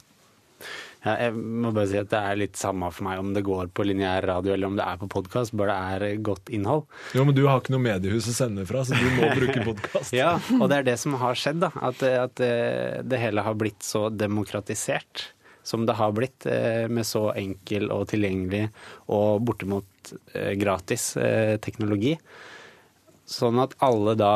Ja, 1.05 1.19
jeg 1.21 1.35
må 1.37 1.69
bare 1.75 1.89
si 1.91 1.99
at 2.01 2.09
det 2.09 2.17
er 2.17 2.39
litt 2.41 2.57
samme 2.57 2.89
for 2.95 3.05
meg 3.05 3.21
om 3.21 3.35
det 3.37 3.43
går 3.45 3.69
på 3.77 3.85
lineær 3.85 4.25
radio 4.25 4.55
eller 4.55 4.71
om 4.71 4.79
det 4.79 4.87
er 4.89 5.01
på 5.03 5.09
podkast, 5.13 5.53
bare 5.57 5.77
det 6.01 6.09
er 6.15 6.23
godt 6.25 6.49
innhold. 6.49 6.87
Jo, 7.13 7.27
men 7.29 7.37
du 7.37 7.43
har 7.45 7.61
ikke 7.61 7.75
noe 7.75 7.85
mediehus 7.85 8.31
å 8.33 8.37
sende 8.37 8.65
fra, 8.69 8.87
så 8.89 8.97
du 8.97 9.05
må 9.19 9.29
bruke 9.37 9.67
podkast. 9.69 10.15
Ja, 10.21 10.39
og 10.57 10.69
det 10.73 10.81
er 10.81 10.89
det 10.89 10.97
som 11.03 11.17
har 11.21 11.37
skjedd, 11.37 11.61
da. 11.67 11.71
At, 11.85 12.01
at 12.05 12.41
eh, 12.45 13.03
det 13.05 13.21
hele 13.21 13.45
har 13.45 13.57
blitt 13.61 13.85
så 13.85 14.07
demokratisert 14.09 15.29
som 15.65 15.87
det 15.89 15.97
har 15.99 16.13
blitt, 16.13 16.47
eh, 16.47 16.87
med 16.93 17.07
så 17.09 17.31
enkel 17.33 17.89
og 17.95 18.07
tilgjengelig 18.13 18.69
og 19.13 19.43
bortimot 19.49 20.13
eh, 20.37 20.53
gratis 20.61 21.15
eh, 21.17 21.57
teknologi. 21.65 22.15
Sånn 23.25 23.59
at 23.63 23.73
alle 23.85 24.13
da, 24.21 24.35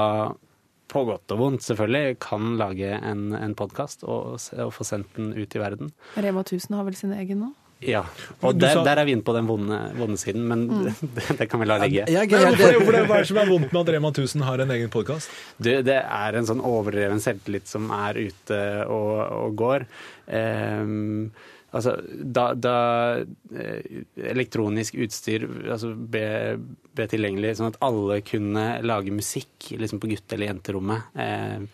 på 0.88 1.04
godt 1.04 1.36
og 1.36 1.42
vondt 1.42 1.66
selvfølgelig, 1.66 2.18
kan 2.24 2.56
lage 2.60 2.96
en, 2.96 3.30
en 3.36 3.54
podkast 3.58 4.06
og, 4.08 4.40
og 4.56 4.72
få 4.72 4.88
sendt 4.88 5.12
den 5.20 5.34
ut 5.36 5.54
i 5.54 5.60
verden. 5.60 5.92
Rema 6.16 6.46
1000 6.46 6.80
har 6.80 6.88
vel 6.88 6.96
sin 6.96 7.12
egen 7.12 7.44
nå? 7.44 7.52
Ja, 7.86 8.00
og 8.42 8.56
der, 8.58 8.72
sa- 8.74 8.82
der 8.82 8.98
er 8.98 9.06
vi 9.06 9.12
inne 9.14 9.22
på 9.22 9.32
den 9.36 9.46
vonde, 9.46 9.76
vonde 9.94 10.16
siden, 10.18 10.48
men 10.50 10.64
det, 11.14 11.26
det 11.38 11.46
kan 11.50 11.60
vi 11.62 11.66
la 11.68 11.76
ligge. 11.84 12.06
Jeg 12.10 12.26
er 12.26 12.42
Men 12.42 12.56
ikke 12.56 12.72
Hvorfor, 12.72 12.80
hvorfor, 12.82 13.06
hva 13.06 13.18
er 13.20 13.22
det 13.22 13.28
som 13.30 13.38
er 13.44 13.52
vondt 13.52 13.72
med 13.76 13.80
at 13.84 13.92
Rema 13.94 14.10
1000 14.10 14.42
har 14.48 14.64
en 14.64 14.72
egen 14.74 14.90
podkast? 14.90 15.30
Det 15.62 15.84
er 15.94 16.38
en 16.40 16.48
sånn 16.48 16.64
overdreven 16.66 17.22
selvtillit 17.22 17.70
som 17.70 17.86
er 17.94 18.18
ute 18.18 18.58
og, 18.90 19.14
og 19.44 19.54
går. 19.62 19.86
Ehm, 20.26 21.30
altså, 21.70 21.96
da, 22.06 22.52
da 22.54 22.76
eh, 23.18 24.02
elektronisk 24.30 24.98
utstyr 25.04 25.46
altså, 25.68 25.92
ble, 25.94 26.58
ble 26.96 27.08
tilgjengelig 27.10 27.56
sånn 27.58 27.72
at 27.72 27.80
alle 27.84 28.20
kunne 28.26 28.66
lage 28.86 29.14
musikk 29.14 29.70
liksom 29.74 30.02
på 30.02 30.12
gutte- 30.14 30.38
eller 30.38 30.52
jenterommet 30.52 31.18
eh, 31.20 31.64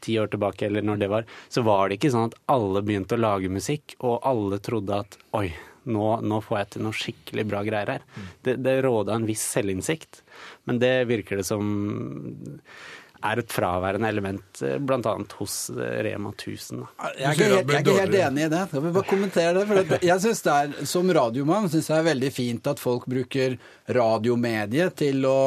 ti 0.00 0.18
år 0.20 0.28
tilbake, 0.30 0.66
eller 0.66 0.84
når 0.84 1.00
det 1.00 1.08
var, 1.10 1.24
så 1.48 1.62
var 1.66 1.88
det 1.88 1.98
ikke 1.98 2.12
sånn 2.12 2.28
at 2.28 2.36
alle 2.52 2.82
begynte 2.86 3.16
å 3.16 3.22
lage 3.22 3.50
musikk, 3.50 3.96
og 4.04 4.20
alle 4.28 4.60
trodde 4.62 5.00
at 5.00 5.16
oi, 5.38 5.48
nå, 5.90 6.10
nå 6.22 6.40
får 6.44 6.58
jeg 6.58 6.70
til 6.74 6.84
noe 6.86 6.98
skikkelig 7.00 7.46
bra 7.48 7.62
greier 7.66 7.96
her. 7.96 8.04
Det, 8.44 8.56
det 8.62 8.76
råda 8.84 9.16
en 9.16 9.26
viss 9.26 9.42
selvinnsikt, 9.56 10.22
men 10.68 10.80
det 10.82 10.94
virker 11.10 11.40
det 11.40 11.48
som 11.48 11.66
er 13.26 13.40
et 13.42 13.52
fraværende 13.54 14.08
element, 14.08 14.44
bl.a. 14.60 14.78
blant 14.88 15.06
annet 15.10 15.32
hos 15.38 15.54
eh, 15.74 15.98
Rema 16.06 16.30
1000. 16.34 16.82
Da. 16.82 17.10
Jeg 17.18 17.26
er, 17.26 17.32
ikke 17.32 17.48
helt, 17.50 17.56
jeg 17.56 17.76
er 17.76 17.84
ikke 17.84 17.96
helt 18.00 18.18
enig 18.20 18.44
i 18.46 18.50
det. 18.52 18.62
Jeg 18.72 18.84
vil 18.86 18.94
bare 18.96 19.08
kommentere 19.10 19.54
det. 19.58 19.64
For 19.70 19.80
det- 19.82 20.00
jeg 20.06 20.24
synes 20.24 20.42
det 20.46 20.54
er, 20.56 20.86
Som 20.86 21.12
radiomann 21.16 21.68
syns 21.72 21.88
jeg 21.90 21.96
det 21.96 22.02
er 22.04 22.08
veldig 22.14 22.32
fint 22.36 22.66
at 22.72 22.82
folk 22.82 23.06
bruker 23.10 23.58
radiomediet 23.96 24.96
til 24.98 25.24
å 25.28 25.38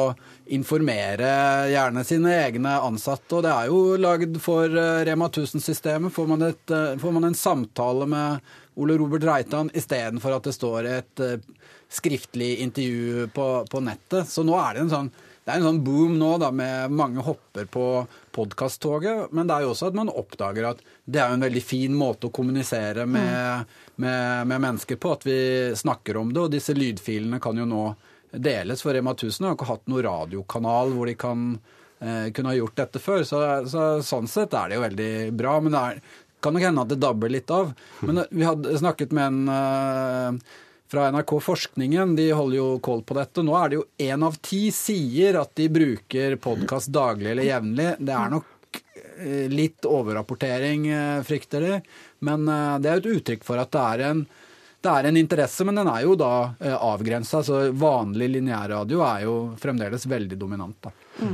informere 0.50 1.30
gjerne 1.70 2.02
sine 2.06 2.32
egne 2.46 2.72
ansatte. 2.82 3.36
Og 3.38 3.44
det 3.46 3.52
er 3.54 3.70
jo 3.70 3.80
lagd 4.00 4.38
for 4.42 4.66
eh, 4.66 5.04
Rema 5.08 5.28
1000-systemet. 5.30 6.12
Får, 6.14 6.28
man 6.30 6.46
et, 6.50 6.64
eh, 6.74 6.96
får 7.00 7.14
man 7.16 7.28
en 7.30 7.38
samtale 7.38 8.08
med 8.10 8.52
Ole 8.80 8.96
Robert 9.00 9.24
Reitan 9.28 9.70
istedenfor 9.76 10.36
at 10.38 10.46
det 10.48 10.54
står 10.56 10.88
et 10.90 11.24
eh, 11.26 11.38
skriftlig 11.90 12.52
intervju 12.66 13.28
på, 13.34 13.46
på 13.70 13.82
nettet. 13.82 14.28
Så 14.30 14.44
nå 14.46 14.54
er 14.60 14.74
det 14.78 14.86
en 14.86 14.92
sånn 14.94 15.12
det 15.44 15.54
er 15.54 15.56
en 15.56 15.66
sånn 15.70 15.80
boom 15.84 16.18
nå 16.20 16.34
da, 16.38 16.50
med 16.52 16.92
mange 16.92 17.22
hopper 17.24 17.64
på 17.72 17.84
podkasttoget, 18.36 19.32
men 19.32 19.48
det 19.48 19.56
er 19.56 19.64
jo 19.64 19.72
også 19.72 19.88
at 19.88 19.96
man 19.96 20.12
oppdager 20.12 20.68
at 20.68 20.82
det 21.04 21.22
er 21.22 21.32
jo 21.32 21.38
en 21.38 21.46
veldig 21.46 21.62
fin 21.64 21.96
måte 21.96 22.28
å 22.28 22.34
kommunisere 22.34 23.06
med, 23.08 23.72
med, 23.96 24.46
med 24.46 24.62
mennesker 24.66 25.00
på, 25.00 25.14
at 25.16 25.26
vi 25.26 25.40
snakker 25.80 26.20
om 26.20 26.30
det. 26.34 26.44
Og 26.44 26.52
disse 26.52 26.76
lydfilene 26.76 27.40
kan 27.42 27.58
jo 27.58 27.66
nå 27.66 27.82
deles, 28.30 28.84
for 28.84 28.94
Rema 28.94 29.16
1000 29.16 29.48
har 29.48 29.56
ikke 29.56 29.70
hatt 29.72 29.90
noen 29.90 30.06
radiokanal 30.06 30.94
hvor 30.94 31.10
de 31.10 31.16
kan 31.18 31.46
eh, 31.98 32.30
kunne 32.36 32.52
ha 32.52 32.58
gjort 32.60 32.78
dette 32.84 33.02
før. 33.02 33.24
Så, 33.26 33.42
så 33.70 33.90
sånn 34.06 34.30
sett 34.30 34.54
er 34.54 34.70
det 34.70 34.78
jo 34.78 34.86
veldig 34.86 35.12
bra. 35.40 35.56
Men 35.64 35.74
det 35.74 35.82
er, 35.82 36.02
kan 36.44 36.56
nok 36.56 36.66
hende 36.68 36.84
at 36.84 36.92
det 36.92 37.00
dabber 37.02 37.32
litt 37.32 37.50
av. 37.54 37.72
Men 38.06 38.24
vi 38.30 38.46
hadde 38.46 38.78
snakket 38.80 39.16
med 39.16 39.32
en 39.32 39.54
eh, 39.56 40.58
fra 40.90 41.10
NRK 41.10 41.40
Forskningen, 41.40 42.16
de 42.16 42.32
holder 42.32 42.56
jo 42.56 42.78
koll 42.82 43.02
på 43.06 43.14
dette. 43.14 43.44
Nå 43.46 43.54
er 43.54 43.68
det 43.70 43.78
jo 43.78 43.84
én 44.02 44.24
av 44.26 44.38
ti 44.42 44.72
sier 44.74 45.38
at 45.38 45.52
de 45.54 45.68
bruker 45.70 46.34
podkast 46.42 46.90
daglig 46.90 47.30
eller 47.30 47.46
jevnlig. 47.46 47.92
Det 48.02 48.16
er 48.16 48.32
nok 48.32 48.80
eh, 49.22 49.46
litt 49.52 49.86
overrapportering, 49.86 50.88
eh, 50.90 51.22
frykter 51.26 51.66
de. 51.66 51.78
Men 52.26 52.48
eh, 52.50 52.78
det 52.82 52.90
er 52.90 52.98
jo 52.98 53.04
et 53.04 53.20
uttrykk 53.20 53.46
for 53.46 53.62
at 53.62 53.70
det 53.76 53.84
er 53.84 54.04
en, 54.08 54.24
det 54.82 54.96
er 54.96 55.10
en 55.12 55.20
interesse, 55.22 55.68
men 55.68 55.78
den 55.78 55.92
er 55.92 56.02
jo 56.08 56.16
da 56.18 56.32
avgrensa. 56.74 57.44
Så 57.46 57.62
vanlig 57.70 58.32
lineærradio 58.34 59.04
er 59.06 59.28
jo 59.28 59.36
fremdeles 59.62 60.08
veldig 60.10 60.40
dominant. 60.42 60.88
da. 60.88 61.30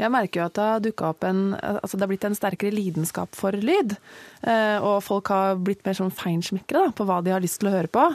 Jeg 0.00 0.12
merker 0.12 0.40
jo 0.40 0.46
at 0.48 0.56
det 0.56 0.66
har 0.66 0.82
dukka 0.84 1.10
opp 1.12 1.24
en 1.28 1.40
Altså 1.60 1.98
det 1.98 2.04
har 2.04 2.10
blitt 2.12 2.26
en 2.28 2.36
sterkere 2.36 2.72
lidenskap 2.74 3.36
for 3.36 3.56
lyd. 3.56 3.96
Eh, 4.40 4.78
og 4.80 5.02
folk 5.04 5.28
har 5.32 5.58
blitt 5.60 5.82
mer 5.84 5.96
sånn 5.98 6.14
feinschmeckere 6.14 6.94
på 6.96 7.04
hva 7.08 7.18
de 7.24 7.34
har 7.34 7.42
lyst 7.44 7.60
til 7.60 7.68
å 7.70 7.74
høre 7.74 7.90
på. 7.92 8.06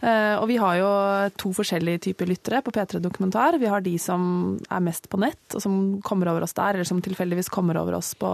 Eh, 0.00 0.36
og 0.38 0.46
vi 0.48 0.56
har 0.60 0.78
jo 0.80 0.92
to 1.40 1.52
forskjellige 1.56 2.06
typer 2.08 2.30
lyttere 2.30 2.62
på 2.64 2.72
P3 2.74 3.02
Dokumentar. 3.04 3.58
Vi 3.60 3.68
har 3.70 3.84
de 3.84 3.94
som 4.00 4.56
er 4.72 4.84
mest 4.84 5.10
på 5.12 5.20
nett, 5.20 5.44
og 5.52 5.60
som 5.64 5.76
kommer 6.06 6.32
over 6.32 6.46
oss 6.46 6.56
der, 6.56 6.78
eller 6.78 6.88
som 6.88 7.04
tilfeldigvis 7.04 7.52
kommer 7.52 7.78
over 7.80 7.98
oss 8.00 8.14
på 8.18 8.32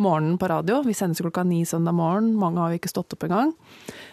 morgenen 0.00 0.38
på 0.40 0.48
radio. 0.48 0.80
Vi 0.86 0.96
sendes 0.96 1.20
klokka 1.20 1.44
ni 1.44 1.60
søndag 1.68 1.92
morgen, 1.92 2.32
mange 2.40 2.60
har 2.62 2.72
jo 2.72 2.80
ikke 2.80 2.92
stått 2.92 3.12
opp 3.16 3.28
engang. 3.28 3.52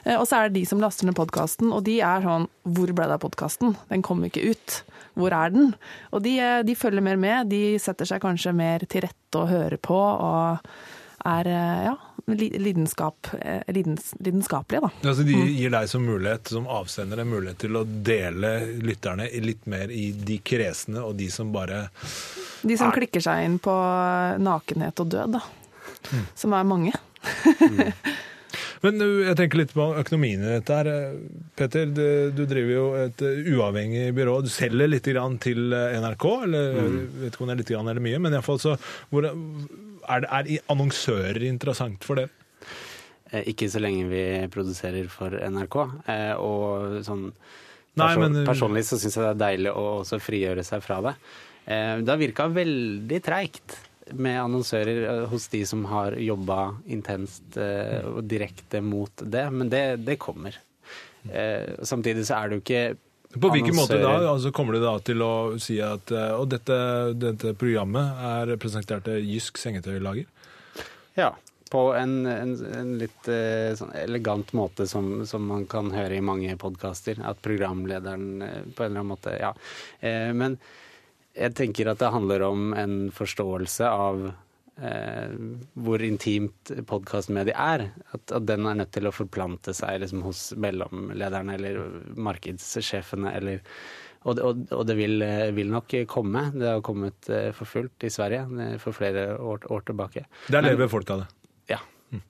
Eh, 0.04 0.18
og 0.18 0.28
så 0.28 0.42
er 0.42 0.50
det 0.50 0.60
de 0.60 0.68
som 0.70 0.84
laster 0.84 1.08
ned 1.08 1.16
podkasten, 1.18 1.72
og 1.72 1.86
de 1.88 2.00
er 2.04 2.26
sånn 2.26 2.52
Hvor 2.68 2.92
ble 2.92 3.08
det 3.08 3.16
av 3.16 3.24
podkasten? 3.24 3.78
Den 3.88 4.04
kom 4.04 4.24
ikke 4.28 4.52
ut. 4.52 4.82
Hvor 5.18 5.34
er 5.34 5.54
den? 5.54 5.74
Og 6.14 6.22
de, 6.26 6.38
eh, 6.40 6.60
de 6.66 6.76
følger 6.78 7.04
mer 7.04 7.18
med. 7.20 7.50
De 7.52 7.80
setter 7.82 8.10
seg 8.10 8.22
kanskje 8.24 8.54
mer 8.56 8.86
til 8.90 9.08
rette 9.08 9.42
og 9.42 9.50
hører 9.52 9.78
på, 9.82 9.98
og 9.98 11.28
er 11.28 11.50
eh, 11.52 11.88
ja, 11.90 11.96
lidenskap, 12.28 13.30
lidens, 13.74 14.14
lidenskapelige, 14.20 14.86
da. 14.86 15.10
Altså 15.10 15.26
de 15.28 15.36
gir 15.58 15.74
deg 15.74 15.90
som 15.90 16.06
mulighet, 16.06 16.54
som 16.54 16.70
avsender 16.70 17.24
en 17.24 17.32
mulighet 17.32 17.62
til 17.66 17.80
å 17.80 17.84
dele 17.84 18.54
lytterne 18.84 19.30
litt 19.44 19.66
mer 19.70 19.92
i 19.92 20.12
de 20.12 20.40
kresne 20.46 21.04
og 21.04 21.18
de 21.20 21.30
som 21.34 21.52
bare 21.56 21.88
De 22.62 22.78
som 22.78 22.92
klikker 22.94 23.24
seg 23.24 23.46
inn 23.46 23.60
på 23.64 23.76
nakenhet 24.44 25.04
og 25.04 25.14
død, 25.14 25.38
da. 25.40 25.44
Mm. 26.08 26.26
Som 26.36 26.56
er 26.56 26.68
mange. 26.68 26.98
Men 28.84 29.02
jeg 29.02 29.36
tenker 29.40 29.62
litt 29.62 29.74
på 29.76 29.86
økonomien 30.00 30.44
i 30.44 30.54
dette 30.58 30.78
her. 30.78 31.18
Petter, 31.58 31.90
du 31.90 32.44
driver 32.46 32.74
jo 32.74 32.86
et 33.00 33.24
uavhengig 33.54 34.12
byrå. 34.18 34.40
Du 34.46 34.52
selger 34.54 34.92
litt 34.92 35.08
til 35.08 35.20
NRK, 35.74 36.26
eller 36.48 36.78
mm. 36.78 36.98
vet 37.24 37.32
ikke 37.32 37.46
om 37.46 37.52
det 37.52 37.56
er 37.56 37.64
litt 37.64 37.74
eller 37.78 38.04
mye, 38.08 38.22
men 38.22 38.38
iallfall 38.38 38.62
så 38.62 38.76
hvor, 39.10 39.26
er, 39.28 40.24
det, 40.24 40.30
er 40.30 40.70
annonsører 40.74 41.48
interessant 41.48 42.06
for 42.06 42.22
dere? 42.22 42.34
Eh, 43.32 43.50
ikke 43.52 43.70
så 43.72 43.82
lenge 43.84 44.08
vi 44.12 44.24
produserer 44.54 45.10
for 45.12 45.34
NRK. 45.34 45.80
Eh, 46.08 46.34
og 46.40 47.02
sånn 47.08 47.30
Nei, 47.98 48.12
men, 48.22 48.44
Personlig 48.46 48.84
så 48.86 49.00
syns 49.02 49.16
jeg 49.18 49.24
det 49.26 49.30
er 49.32 49.40
deilig 49.42 49.72
å 49.74 49.84
også 50.04 50.20
frigjøre 50.22 50.62
seg 50.66 50.84
fra 50.86 51.00
det. 51.02 51.16
Eh, 51.66 51.96
det 52.04 52.12
har 52.14 52.20
virka 52.22 52.46
veldig 52.54 53.22
treigt 53.26 53.74
med 54.14 54.42
annonsører 54.42 55.02
eh, 55.10 55.26
hos 55.32 55.48
de 55.48 55.66
som 55.66 55.86
har 55.86 56.18
jobba 56.22 56.76
intenst 56.86 57.58
eh, 57.58 58.06
og 58.06 58.24
direkte 58.30 58.82
mot 58.82 59.24
det, 59.24 59.48
men 59.52 59.70
det, 59.70 59.84
det 60.08 60.18
kommer. 60.22 60.56
Eh, 61.32 61.84
samtidig 61.84 62.28
så 62.28 62.40
er 62.40 62.50
det 62.50 62.60
jo 62.60 62.66
ikke 62.66 62.86
på 63.38 63.50
hvilken 63.52 63.76
måte 63.76 63.98
da? 64.00 64.14
Altså 64.32 64.54
kommer 64.56 64.78
du 64.78 64.82
da 64.82 64.94
til 65.04 65.22
å 65.22 65.34
si 65.62 65.76
at 65.84 66.10
og 66.16 66.46
dette, 66.50 66.78
dette 67.20 67.52
programmet 67.60 68.22
er 68.24 68.54
presentert 68.58 69.04
til 69.06 69.20
Jysk 69.20 69.60
sengetøylager? 69.62 70.26
Ja, 71.20 71.34
på 71.70 71.82
en, 72.00 72.16
en, 72.32 72.56
en 72.80 72.96
litt 72.98 73.28
sånn 73.78 73.92
elegant 74.00 74.56
måte 74.58 74.88
som, 74.90 75.28
som, 75.28 75.44
man 75.52 75.68
kan 75.70 75.92
høre 75.94 76.18
i 76.18 76.24
mange 76.24 76.56
podkaster. 76.58 77.20
At 77.28 77.44
programlederen 77.44 78.40
på 78.40 78.88
en 78.88 78.88
eller 78.88 79.04
annen 79.04 79.12
måte 79.12 79.36
Ja. 79.44 79.52
Men 80.00 80.56
jeg 81.38 81.56
tenker 81.58 81.92
at 81.92 82.02
det 82.02 82.12
handler 82.14 82.44
om 82.48 82.74
en 82.78 82.98
forståelse 83.14 83.88
av 83.90 84.26
eh, 84.28 85.38
hvor 85.78 86.04
intimt 86.06 86.74
podkastmediet 86.90 87.56
er. 87.58 87.88
At, 88.12 88.26
at, 88.32 88.44
den 88.48 88.68
er 88.68 88.82
nødt 88.82 88.94
til 88.96 89.10
å 89.10 89.16
forplante 89.16 89.76
seg 89.78 90.02
liksom, 90.04 90.26
hos 90.28 90.50
mellomlederne 90.60 91.58
eller 91.58 91.82
markedssjefene 92.18 93.34
eller 93.38 93.64
og, 94.28 94.40
og, 94.44 94.64
og, 94.74 94.82
det 94.90 94.96
vil, 94.98 95.22
vil, 95.56 95.70
nok 95.72 95.94
komme. 96.10 96.48
Det 96.52 96.66
har 96.68 96.82
kommet 96.84 97.30
eh, 97.32 97.52
for 97.56 97.70
fullt 97.70 98.04
i 98.04 98.12
Sverige 98.12 98.44
eh, 98.66 98.76
for 98.82 98.96
flere 98.98 99.30
år, 99.38 99.70
år 99.72 99.86
tilbake. 99.88 100.26
Der 100.52 100.66
lever 100.66 100.90
folk 100.92 101.14
av 101.14 101.22
det? 101.22 101.28
Ja. 101.72 101.78
Mm. 102.12 102.24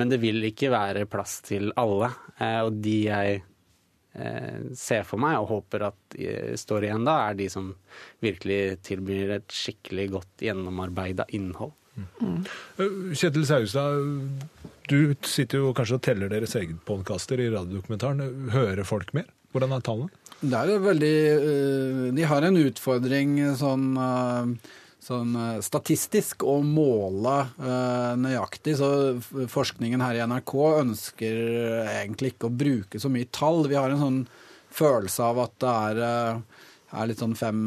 Men 0.00 0.12
det 0.14 0.22
vil 0.22 0.46
ikke 0.48 0.70
være 0.72 1.04
plass 1.10 1.40
til 1.44 1.74
alle. 1.76 2.08
Eh, 2.38 2.60
og 2.62 2.78
de 2.80 2.96
jeg 3.10 3.42
Eh, 3.42 3.51
ser 4.76 5.06
for 5.08 5.22
meg 5.22 5.38
og 5.40 5.48
håper 5.48 5.86
at 5.86 6.16
står 6.60 6.84
igjen 6.84 7.06
da, 7.08 7.14
er 7.30 7.38
de 7.38 7.46
som 7.48 7.70
virkelig 8.20 8.82
tilbyr 8.84 9.38
et 9.38 9.54
skikkelig 9.56 10.10
godt 10.18 10.44
gjennomarbeida 10.44 11.24
innhold. 11.32 11.72
Mm. 11.96 12.44
Kjetil 13.16 13.46
Saustad, 13.48 14.04
du 14.88 15.14
sitter 15.28 15.62
jo 15.62 15.72
kanskje 15.76 15.98
og 15.98 16.04
teller 16.04 16.32
deres 16.32 16.56
egne 16.58 16.76
podkaster 16.88 17.40
i 17.40 17.50
radiodokumentaren. 17.52 18.50
Hører 18.52 18.84
folk 18.88 19.12
mer? 19.16 19.28
Hvordan 19.52 19.76
er 19.76 19.84
tallene? 19.84 20.22
Det 20.42 20.58
er 20.58 20.70
jo 20.72 20.78
veldig 20.82 21.16
eh, 21.32 22.06
De 22.16 22.24
har 22.26 22.44
en 22.46 22.56
utfordring 22.64 23.36
sånn 23.60 23.92
sånn 25.02 25.34
eh, 25.36 25.60
statistisk 25.64 26.44
å 26.46 26.60
måle 26.66 27.36
uh, 27.58 28.14
nøyaktig. 28.20 28.76
Så 28.78 28.90
forskningen 29.50 30.02
her 30.04 30.18
i 30.18 30.24
NRK 30.28 30.56
ønsker 30.84 31.40
egentlig 31.98 32.34
ikke 32.34 32.50
å 32.50 32.56
bruke 32.64 33.02
så 33.02 33.10
mye 33.12 33.30
tall. 33.34 33.66
Vi 33.70 33.78
har 33.78 33.92
en 33.92 34.04
sånn 34.04 34.20
følelse 34.72 35.26
av 35.26 35.42
at 35.42 35.56
det 35.62 35.72
er, 35.72 36.02
uh, 36.06 36.62
er 36.92 37.08
litt 37.08 37.22
sånn 37.24 37.34
5 37.34 37.64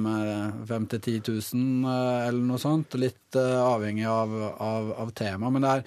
000-10 0.69 1.27
000 1.27 1.83
uh, 1.83 2.23
eller 2.29 2.41
noe 2.47 2.61
sånt. 2.61 2.95
Litt 3.01 3.35
avhengig 3.35 4.05
av, 4.07 4.31
av, 4.63 4.91
av 5.03 5.09
tema. 5.17 5.49
Men 5.51 5.67
er, 5.67 5.81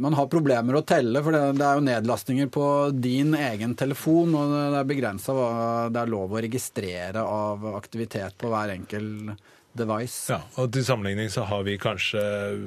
man 0.00 0.16
har 0.16 0.30
problemer 0.32 0.78
å 0.78 0.86
telle, 0.88 1.20
for 1.20 1.36
det, 1.36 1.58
det, 1.58 1.66
er 1.68 1.76
jo 1.76 1.88
nedlastninger 1.90 2.48
på 2.54 2.68
din 2.96 3.36
egen 3.36 3.76
telefon. 3.76 4.32
Og 4.32 4.56
det 4.56 4.78
er 4.80 4.88
begrensa 4.88 5.36
hva 5.36 5.50
det 5.92 6.00
er 6.00 6.14
lov 6.16 6.32
å 6.32 6.40
registrere 6.46 7.26
av 7.28 7.74
aktivitet 7.76 8.40
på 8.40 8.48
hver 8.48 8.72
enkelt 8.78 9.52
device. 9.78 10.32
Ja, 10.32 10.40
og 10.60 10.72
Til 10.74 10.86
sammenligning 10.86 11.30
så 11.32 11.46
har 11.48 11.66
vi 11.66 11.78
kanskje 11.80 12.22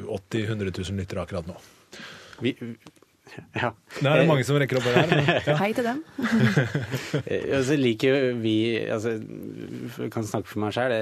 80 0.06 0.54
000-100 0.54 0.78
000 0.92 1.02
lyttere 1.02 1.26
akkurat 1.26 1.50
nå. 1.50 1.58
Vi, 2.44 2.54
ja. 3.54 3.72
Det 4.00 4.06
er 4.08 4.22
det 4.22 4.28
mange 4.30 4.46
som 4.48 4.58
rekker 4.60 4.80
opp 4.80 4.88
her. 4.88 5.10
Men, 5.10 5.30
ja. 5.30 5.56
Hei 5.60 5.70
til 5.76 5.88
dem. 5.88 6.02
altså, 7.58 7.78
liker 7.80 8.18
vi 8.42 8.56
altså, 8.94 9.16
Jeg 9.18 10.12
kan 10.14 10.28
snakke 10.28 10.52
for 10.52 10.64
meg 10.64 10.76
sjøl, 10.76 10.96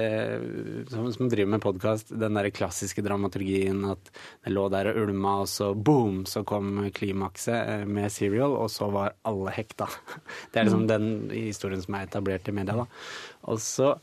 som, 0.92 1.08
som, 1.14 1.30
driver 1.32 1.52
med 1.54 1.64
podkast, 1.64 2.12
den 2.12 2.38
der 2.38 2.50
klassiske 2.54 3.04
dramaturgien 3.06 3.84
at 3.92 4.12
det 4.12 4.54
lå 4.54 4.66
der 4.72 4.92
og 4.92 5.02
ulma, 5.06 5.38
og 5.44 5.50
så 5.50 5.72
boom, 5.74 6.24
så 6.28 6.44
kom 6.46 6.78
klimakset 6.96 7.56
eh, 7.56 7.84
med 7.88 8.12
Serial, 8.12 8.56
og 8.56 8.70
så 8.72 8.90
var 8.92 9.16
alle 9.26 9.54
hekta. 9.56 9.88
Det 10.52 10.60
er 10.60 10.68
liksom 10.68 10.88
den 10.90 11.10
historien 11.32 11.82
som 11.82 11.98
er 11.98 12.08
etablert 12.08 12.48
i 12.48 12.56
media. 12.56 12.84
da. 12.84 12.88
Og 13.52 13.60
så 13.62 13.94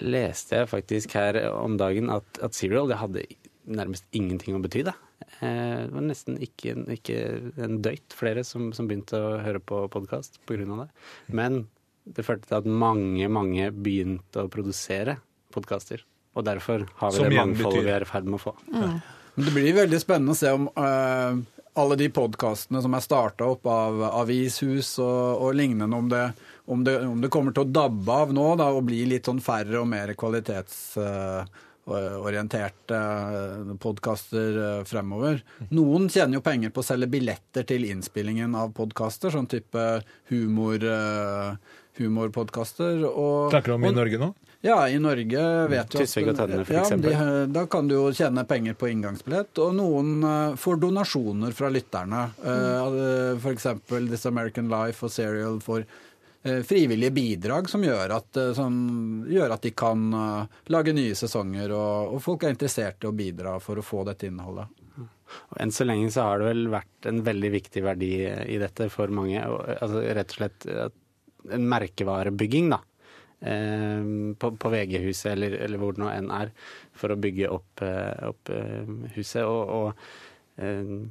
leste 0.00 0.62
jeg 0.62 0.70
faktisk 0.70 1.16
her 1.18 1.38
om 1.52 1.76
dagen 1.80 2.10
at, 2.12 2.26
at 2.42 2.56
Serial 2.56 2.88
det 2.90 3.00
hadde 3.00 3.24
nærmest 3.68 4.06
ingenting 4.16 4.56
å 4.56 4.62
bety. 4.62 4.84
Det 4.86 4.94
eh, 5.40 5.84
Det 5.86 5.92
var 5.94 6.06
nesten 6.06 6.38
ikke, 6.42 6.76
ikke 6.96 7.18
en 7.62 7.80
døyt 7.84 8.16
flere 8.16 8.44
som, 8.46 8.70
som, 8.76 8.88
begynte 8.90 9.20
å 9.20 9.36
høre 9.44 9.60
på 9.60 9.84
podkast 9.92 10.40
pga. 10.48 10.64
det. 10.64 10.88
Men 11.28 11.66
det 12.04 12.26
førte 12.26 12.48
til 12.48 12.58
at 12.58 12.66
mange, 12.66 13.28
mange 13.30 13.70
begynte 13.70 14.46
å 14.46 14.50
produsere 14.50 15.20
podkaster. 15.54 16.02
Og 16.34 16.46
derfor 16.46 16.86
har 16.98 17.12
vi 17.12 17.20
som 17.20 17.28
det 17.28 17.36
mangfoldet 17.36 17.84
vi 17.84 17.92
er 17.92 18.06
i 18.06 18.08
ferd 18.08 18.28
med 18.28 18.40
å 18.40 18.46
få. 18.48 18.54
Mm. 18.72 18.96
Det 19.32 19.52
blir 19.52 19.74
veldig 19.76 20.00
spennende 20.00 20.34
å 20.34 20.38
se 20.38 20.50
om 20.52 20.66
uh, 20.76 21.36
alle 21.80 21.96
de 22.00 22.08
podkastene 22.12 22.82
som 22.84 22.96
er 22.96 23.04
starta 23.04 23.48
opp 23.48 23.68
av 23.68 24.02
avishus 24.10 24.94
og, 25.00 25.44
og 25.44 25.54
lignende, 25.56 25.96
om 25.96 26.10
det 26.10 26.24
om 26.64 26.84
det, 26.84 27.06
om 27.06 27.20
det, 27.20 27.28
kommer 27.28 27.52
til 27.54 27.62
å 27.66 27.70
dabbe 27.70 28.12
av 28.12 28.32
nå 28.34 28.56
da, 28.58 28.64
og 28.70 28.84
bli 28.86 29.06
litt 29.10 29.26
sånn 29.26 29.40
færre 29.42 29.80
og 29.80 29.88
mer 29.90 30.14
kvalitetsorienterte 30.18 32.98
uh, 32.98 33.76
podkaster 33.82 34.58
uh, 34.58 34.84
fremover. 34.86 35.42
Noen 35.74 36.08
tjener 36.12 36.34
jo 36.38 36.42
penger 36.46 36.70
på 36.74 36.80
å 36.84 36.86
selge 36.86 37.08
billetter 37.16 37.62
til 37.66 37.82
innspillingen 37.90 38.54
av 38.58 38.68
podkaster, 38.76 39.30
sånn 39.34 39.50
type 39.50 39.82
humor, 40.30 40.78
uh, 40.86 41.50
humorpodkaster. 41.98 42.94
Snakker 43.50 43.70
du 43.74 43.76
om 43.80 43.86
i 43.90 43.98
Norge 43.98 44.18
nå? 44.22 44.30
Ja, 44.62 44.86
i 44.86 44.94
Norge 45.02 45.66
vet 45.66 45.90
du 45.90 45.98
at 45.98 46.06
og 46.22 46.36
Tønne, 46.38 46.62
for 46.62 46.70
ja, 46.76 46.84
eksempel. 46.84 47.10
De, 47.10 47.50
da 47.50 47.66
kan 47.66 47.90
du 47.90 47.96
jo 47.96 48.14
tjene 48.14 48.46
penger 48.46 48.78
på 48.78 48.86
inngangsbillett, 48.92 49.58
og 49.58 49.74
noen 49.74 50.22
uh, 50.22 50.54
får 50.54 50.78
donasjoner 50.84 51.50
fra 51.58 51.66
lytterne. 51.74 52.30
Uh, 52.38 53.34
F.eks. 53.42 53.66
This 54.06 54.22
American 54.30 54.70
Life 54.70 55.02
og 55.02 55.10
Serial 55.10 55.58
får 55.66 55.82
Eh, 55.82 55.88
frivillige 56.42 57.14
bidrag 57.14 57.68
som 57.70 57.84
gjør 57.86 58.16
at, 58.16 58.36
eh, 58.36 58.52
som 58.56 58.74
gjør 59.30 59.54
at 59.54 59.62
de 59.62 59.70
kan 59.78 60.06
uh, 60.14 60.62
lage 60.74 60.94
nye 60.96 61.14
sesonger, 61.18 61.70
og, 61.70 62.16
og, 62.16 62.22
folk 62.24 62.42
er 62.42 62.54
interessert 62.54 63.04
i 63.04 63.10
å 63.10 63.14
bidra 63.14 63.58
for 63.62 63.78
å 63.78 63.84
få 63.86 64.02
dette 64.08 64.26
innholdet. 64.26 64.80
Og 65.32 65.60
enn 65.62 65.72
så 65.72 65.86
lenge 65.86 66.10
så 66.12 66.26
har 66.26 66.42
det 66.42 66.50
vel 66.50 66.66
vært 66.72 67.06
en 67.08 67.22
veldig 67.24 67.50
viktig 67.54 67.82
verdi 67.86 68.10
i 68.26 68.58
dette 68.60 68.90
for 68.92 69.08
mange. 69.14 69.40
Altså 69.40 70.02
rett 70.02 70.34
og 70.34 70.36
slett 70.36 70.66
en 71.56 71.68
merkevarebygging, 71.70 72.68
da. 72.74 72.82
Eh, 73.40 74.10
på, 74.36 74.50
på 74.60 74.72
VG-huset 74.74 75.30
eller, 75.32 75.56
eller, 75.64 75.80
hvor 75.80 75.96
det 75.96 76.02
nå 76.02 76.10
enn 76.12 76.28
er, 76.36 76.52
for 76.92 77.14
å 77.14 77.18
bygge 77.22 77.48
opp, 77.54 77.86
opp 78.28 78.52
huset. 79.14 79.46
Og, 79.46 79.72
og 79.72 81.08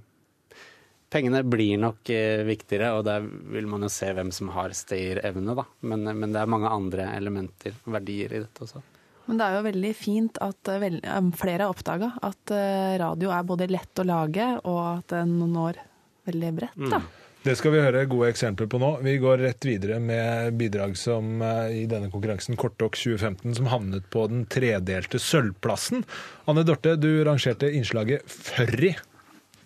Pengene 1.12 1.44
blir 1.44 1.80
nok 1.82 2.10
eh, 2.14 2.46
viktigere, 2.48 2.94
og 2.96 3.06
der 3.08 3.26
vil 3.26 3.68
man 3.68 3.84
jo 3.84 3.92
se 3.92 4.12
hvem 4.16 4.32
som 4.36 4.52
har 4.56 4.76
stayerevne, 4.78 5.56
da. 5.58 5.66
Men, 5.84 6.08
men, 6.08 6.32
det 6.32 6.40
er 6.40 6.52
mange 6.52 6.72
andre 6.72 7.10
elementer, 7.18 7.76
verdier, 7.84 8.32
i 8.32 8.44
dette 8.46 8.66
også. 8.66 8.84
Men 9.28 9.40
det 9.40 9.48
er 9.48 9.58
jo 9.58 9.66
veldig 9.68 9.94
fint 9.96 10.40
at 10.44 10.72
eh, 10.72 10.88
eh, 11.00 11.32
flere 11.40 11.66
har 11.66 11.74
oppdaga 11.74 12.14
at 12.32 12.56
eh, 12.56 12.94
radio 13.02 13.34
er 13.36 13.50
både 13.50 13.68
lett 13.72 14.04
å 14.04 14.08
lage, 14.08 14.54
og 14.64 14.80
at 14.86 15.18
den 15.18 15.36
når 15.52 15.84
veldig 16.30 16.54
bredt. 16.62 16.88
da. 16.92 17.04
Det 17.42 17.56
skal 17.58 17.74
vi 17.74 17.80
høre 17.82 18.04
gode 18.06 18.28
eksempler 18.30 18.68
på 18.70 18.78
nå. 18.78 18.90
Vi 19.02 19.16
går 19.18 19.40
rett 19.42 19.66
videre 19.66 19.96
med 20.00 20.54
bidrag 20.60 20.94
som 21.00 21.42
eh, 21.42 21.80
i 21.80 21.86
denne 21.90 22.12
konkurransen 22.14 22.56
Kortdokk 22.60 23.00
2015, 23.00 23.56
som 23.58 23.70
havnet 23.72 24.06
på 24.14 24.28
den 24.30 24.44
tredelte 24.46 25.18
sølvplassen. 25.18 26.06
Anne 26.46 26.64
Dorte, 26.68 26.94
du 27.02 27.10
rangerte 27.26 27.72
innslaget 27.74 28.30
Furry 28.30 28.94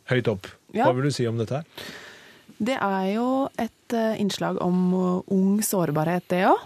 høyt 0.08 0.30
opp. 0.32 0.48
Hva 0.76 0.92
vil 0.98 1.08
du 1.08 1.16
si 1.16 1.28
om 1.30 1.40
dette 1.40 1.62
her? 1.62 1.88
Det 2.56 2.76
er 2.80 3.08
jo 3.12 3.28
et 3.60 3.94
eh, 3.96 4.20
innslag 4.22 4.62
om 4.64 4.78
eh, 4.96 5.34
ung 5.36 5.58
sårbarhet, 5.66 6.28
det 6.32 6.46
òg. 6.48 6.62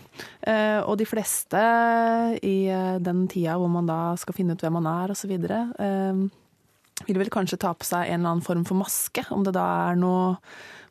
Og 0.89 0.97
de 0.99 1.07
fleste 1.09 1.61
i 2.45 2.57
eh, 2.69 2.97
den 3.01 3.23
tida 3.31 3.55
hvor 3.57 3.71
man 3.73 3.89
da 3.89 4.13
skal 4.21 4.37
finne 4.37 4.53
ut 4.53 4.65
hvem 4.65 4.77
man 4.77 4.89
er 4.91 5.15
osv., 5.15 5.33
vil 7.07 7.15
vel 7.15 7.31
kanskje 7.31 7.61
ta 7.61 7.71
på 7.71 7.87
seg 7.87 8.09
en 8.09 8.19
eller 8.19 8.33
annen 8.33 8.43
form 8.43 8.65
for 8.67 8.75
maske, 8.75 9.23
om 9.31 9.45
det 9.45 9.53
da 9.55 9.65
er 9.87 9.99
noe 10.01 10.33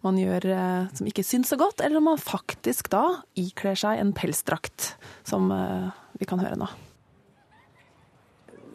man 0.05 0.19
gjør 0.19 0.47
eh, 0.53 0.91
som 0.95 1.09
ikke 1.11 1.25
syns 1.27 1.51
så 1.53 1.59
godt, 1.59 1.83
eller 1.83 2.01
om 2.01 2.09
man 2.13 2.21
faktisk 2.21 2.91
da 2.93 3.21
ikler 3.39 3.79
seg 3.79 4.01
en 4.01 4.15
pelsdrakt, 4.17 4.93
som 5.27 5.51
eh, 5.55 5.89
vi 6.21 6.29
kan 6.29 6.43
høre 6.43 6.59
nå. 6.61 6.69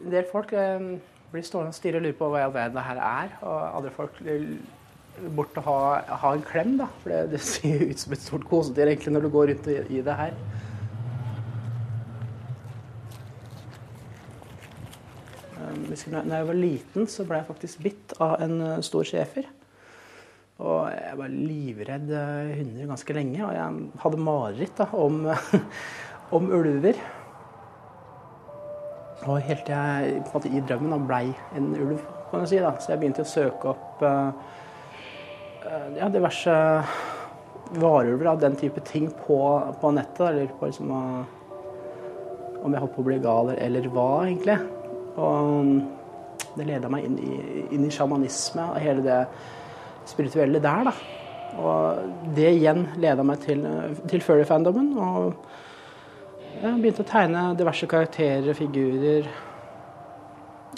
En 0.03 0.11
del 0.11 0.27
folk 0.27 0.51
eh, 0.57 0.89
blir 1.33 1.45
stående 1.45 1.73
og 1.73 1.77
stirre 1.77 1.99
og 1.99 2.05
lure 2.05 2.17
på 2.17 2.29
hva 2.29 2.43
i 2.43 2.47
all 2.47 2.55
verden 2.55 2.77
det 2.77 2.85
her 2.85 3.03
er. 3.03 3.37
Og 3.41 3.77
andre 3.79 3.93
folk 3.95 4.19
bort 5.37 5.57
og 5.61 5.65
ha, 5.67 5.77
ha 6.23 6.33
en 6.33 6.45
klem, 6.45 6.75
da. 6.81 6.89
For 7.01 7.13
det, 7.13 7.23
det 7.33 7.41
ser 7.45 7.87
ut 7.89 8.01
som 8.01 8.13
et 8.15 8.23
stort 8.23 8.45
kosedyr 8.49 8.91
egentlig 8.91 9.15
når 9.15 9.25
du 9.25 9.33
går 9.33 9.51
rundt 9.53 9.71
i, 9.73 9.79
i 9.97 10.05
det 10.05 10.19
her. 10.19 10.37
Da 16.13 16.21
når 16.21 16.35
jeg 16.35 16.47
var 16.47 16.57
liten, 16.57 17.09
så 17.09 17.25
ble 17.27 17.39
jeg 17.39 17.49
faktisk 17.49 17.83
bitt 17.85 18.15
av 18.21 18.37
en 18.43 18.55
eh, 18.61 18.79
stor 18.85 19.05
schæfer. 19.07 19.47
Og 20.63 20.89
jeg 20.91 21.17
var 21.19 21.33
livredd 21.33 22.13
eh, 22.13 22.53
hunder 22.59 22.89
ganske 22.93 23.15
lenge, 23.17 23.41
og 23.45 23.53
jeg 23.55 24.01
hadde 24.03 24.21
mareritt 24.27 24.79
da, 24.79 24.87
om, 24.97 25.27
om 26.37 26.49
ulver. 26.53 26.99
Og 29.23 29.39
helt 29.47 29.63
til 29.65 29.75
jeg 29.75 30.23
på 30.25 30.31
en 30.31 30.35
måte, 30.35 30.51
i 30.51 30.63
drømmen 30.67 30.93
da, 30.93 30.99
blei 30.99 31.23
en 31.55 31.71
ulv, 31.77 32.01
kan 32.29 32.43
du 32.43 32.49
si. 32.49 32.59
da. 32.59 32.73
Så 32.79 32.93
jeg 32.93 33.01
begynte 33.01 33.23
å 33.23 33.29
søke 33.29 33.71
opp 33.71 34.03
eh, 34.03 34.51
ja, 35.99 36.09
diverse 36.11 36.57
varulver 37.79 38.33
av 38.33 38.41
den 38.41 38.57
type 38.59 38.83
ting 38.85 39.07
på, 39.25 39.39
på 39.79 39.93
nettet. 39.95 40.27
Eller 40.29 40.51
på 40.59 40.69
liksom, 40.69 40.91
uh, 40.91 42.63
om 42.63 42.73
jeg 42.73 42.83
holdt 42.83 42.95
på 42.95 43.03
å 43.03 43.07
bli 43.07 43.19
gal 43.23 43.53
eller 43.55 43.89
hva, 43.93 44.07
egentlig. 44.27 44.59
Og 45.15 45.73
det 46.57 46.67
leda 46.67 46.91
meg 46.91 47.07
inn 47.07 47.17
i, 47.21 47.33
inn 47.75 47.87
i 47.87 47.91
sjamanisme 47.93 48.69
og 48.73 48.81
hele 48.83 49.03
det 49.05 49.19
spirituelle 50.09 50.61
der, 50.63 50.89
da. 50.89 50.93
Og 51.63 52.31
det 52.35 52.49
igjen 52.57 52.87
leda 53.01 53.23
meg 53.25 53.43
til, 53.45 53.61
til 54.09 54.23
furry-fandomen. 54.25 54.93
Og 54.97 55.33
jeg 56.61 56.79
begynte 56.79 57.03
å 57.03 57.09
tegne 57.09 57.41
diverse 57.59 57.87
karakterer 57.89 58.51
og 58.51 58.57
figurer. 58.59 59.27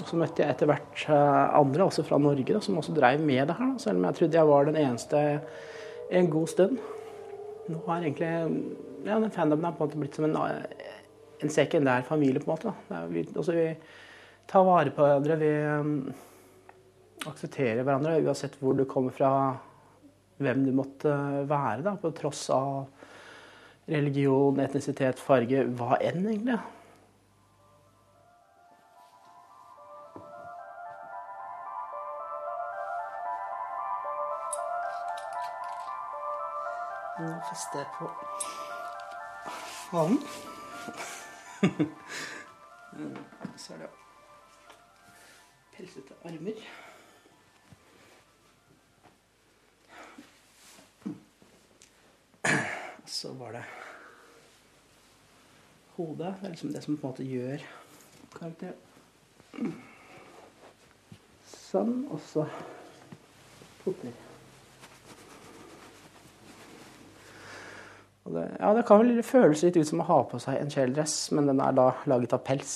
Så 0.05 0.17
møtte 0.19 0.43
jeg 0.43 0.51
etter 0.51 0.69
hvert 0.69 1.05
eh, 1.07 1.43
andre, 1.55 1.85
også 1.87 2.03
fra 2.07 2.19
Norge, 2.19 2.47
da, 2.49 2.61
som 2.63 2.79
også 2.79 2.95
dreiv 2.95 3.23
med 3.23 3.47
det 3.49 3.55
her. 3.59 3.75
Selv 3.81 3.99
om 3.99 4.07
jeg 4.09 4.19
trodde 4.19 4.39
jeg 4.39 4.49
var 4.49 4.67
den 4.67 4.79
eneste 4.81 5.21
en 6.15 6.29
god 6.31 6.51
stund. 6.51 6.81
Nå 7.71 7.79
har 7.87 8.03
egentlig 8.03 8.31
ja, 9.05 9.19
den 9.19 9.31
fandomen 9.33 9.73
på 9.73 9.83
en 9.83 9.87
måte 9.87 10.01
blitt 10.01 10.17
som 10.17 10.27
en, 10.27 10.35
eh, 10.35 10.89
en 11.45 11.53
sekundær 11.53 12.05
familie, 12.07 12.41
på 12.41 12.49
en 12.49 12.55
måte. 12.55 12.73
Da. 12.89 13.05
Vi, 13.11 13.25
også, 13.33 13.55
vi 13.55 13.69
tar 14.49 14.67
vare 14.67 14.93
på 14.93 15.05
hverandre. 15.05 15.39
Vi 15.41 15.53
um, 15.69 15.95
aksepterer 17.29 17.83
hverandre 17.83 18.19
uansett 18.25 18.57
hvor 18.59 18.77
du 18.77 18.85
kommer 18.89 19.15
fra, 19.15 19.31
hvem 20.41 20.65
du 20.65 20.73
måtte 20.75 21.13
være, 21.47 21.83
da, 21.85 21.95
på 22.01 22.11
tross 22.17 22.47
av 22.53 22.85
religion, 23.87 24.59
etnisitet, 24.59 25.19
farge, 25.19 25.63
hva 25.77 25.97
enn, 26.01 26.25
egentlig. 26.25 26.57
Nå 37.15 37.29
fester 37.49 37.79
jeg 37.79 37.87
på 37.97 38.09
halen. 39.91 40.19
Så 43.57 43.73
er 43.73 43.77
det 43.85 43.89
pelsete 45.77 46.13
armer. 46.27 46.59
Så 53.05 53.33
var 53.33 53.51
det 53.51 53.63
hodet. 55.95 56.33
Det 56.41 56.47
er 56.47 56.53
liksom 56.53 56.73
det 56.73 56.83
som 56.83 56.97
på 56.97 57.07
en 57.07 57.13
måte 57.13 57.27
gjør 57.27 57.65
karakteren. 58.35 59.73
Sånn, 61.45 61.93
og 62.11 62.19
så 62.23 62.45
poter. 63.83 64.13
Og 68.25 68.33
det, 68.33 68.45
ja, 68.57 68.73
det 68.73 68.83
kan 68.87 69.03
vel 69.03 69.21
føles 69.25 69.61
litt 69.63 69.77
ut 69.77 69.87
som 69.87 70.01
å 70.01 70.09
ha 70.09 70.19
på 70.29 70.41
seg 70.41 70.57
en 70.57 70.71
kjeledress, 70.73 71.17
men 71.35 71.51
den 71.51 71.61
er 71.61 71.75
da 71.77 71.91
laget 72.09 72.33
av 72.33 72.41
pels. 72.47 72.75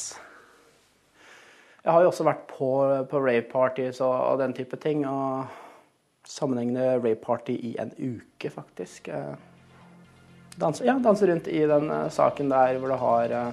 Jeg 1.79 1.95
har 1.95 2.03
jo 2.03 2.11
også 2.11 2.27
vært 2.27 2.43
på, 2.51 2.69
på 3.09 3.21
rave-parties 3.23 4.01
og, 4.05 4.13
og 4.13 4.41
den 4.43 4.53
type 4.53 4.77
ting, 4.83 5.05
og 5.09 5.49
sammenhengende 6.29 6.99
rave-party 6.99 7.55
i 7.71 7.77
en 7.81 7.95
uke, 7.97 8.51
faktisk. 8.53 9.09
Eh, 9.09 9.48
Danse, 10.59 10.83
ja, 10.83 10.97
danse 10.99 11.27
rundt 11.27 11.47
i 11.47 11.61
den 11.67 11.87
eh, 11.91 12.09
saken 12.11 12.49
der 12.51 12.79
hvor 12.81 12.91
du 12.91 12.97
har 12.99 13.31
uh, 13.31 13.51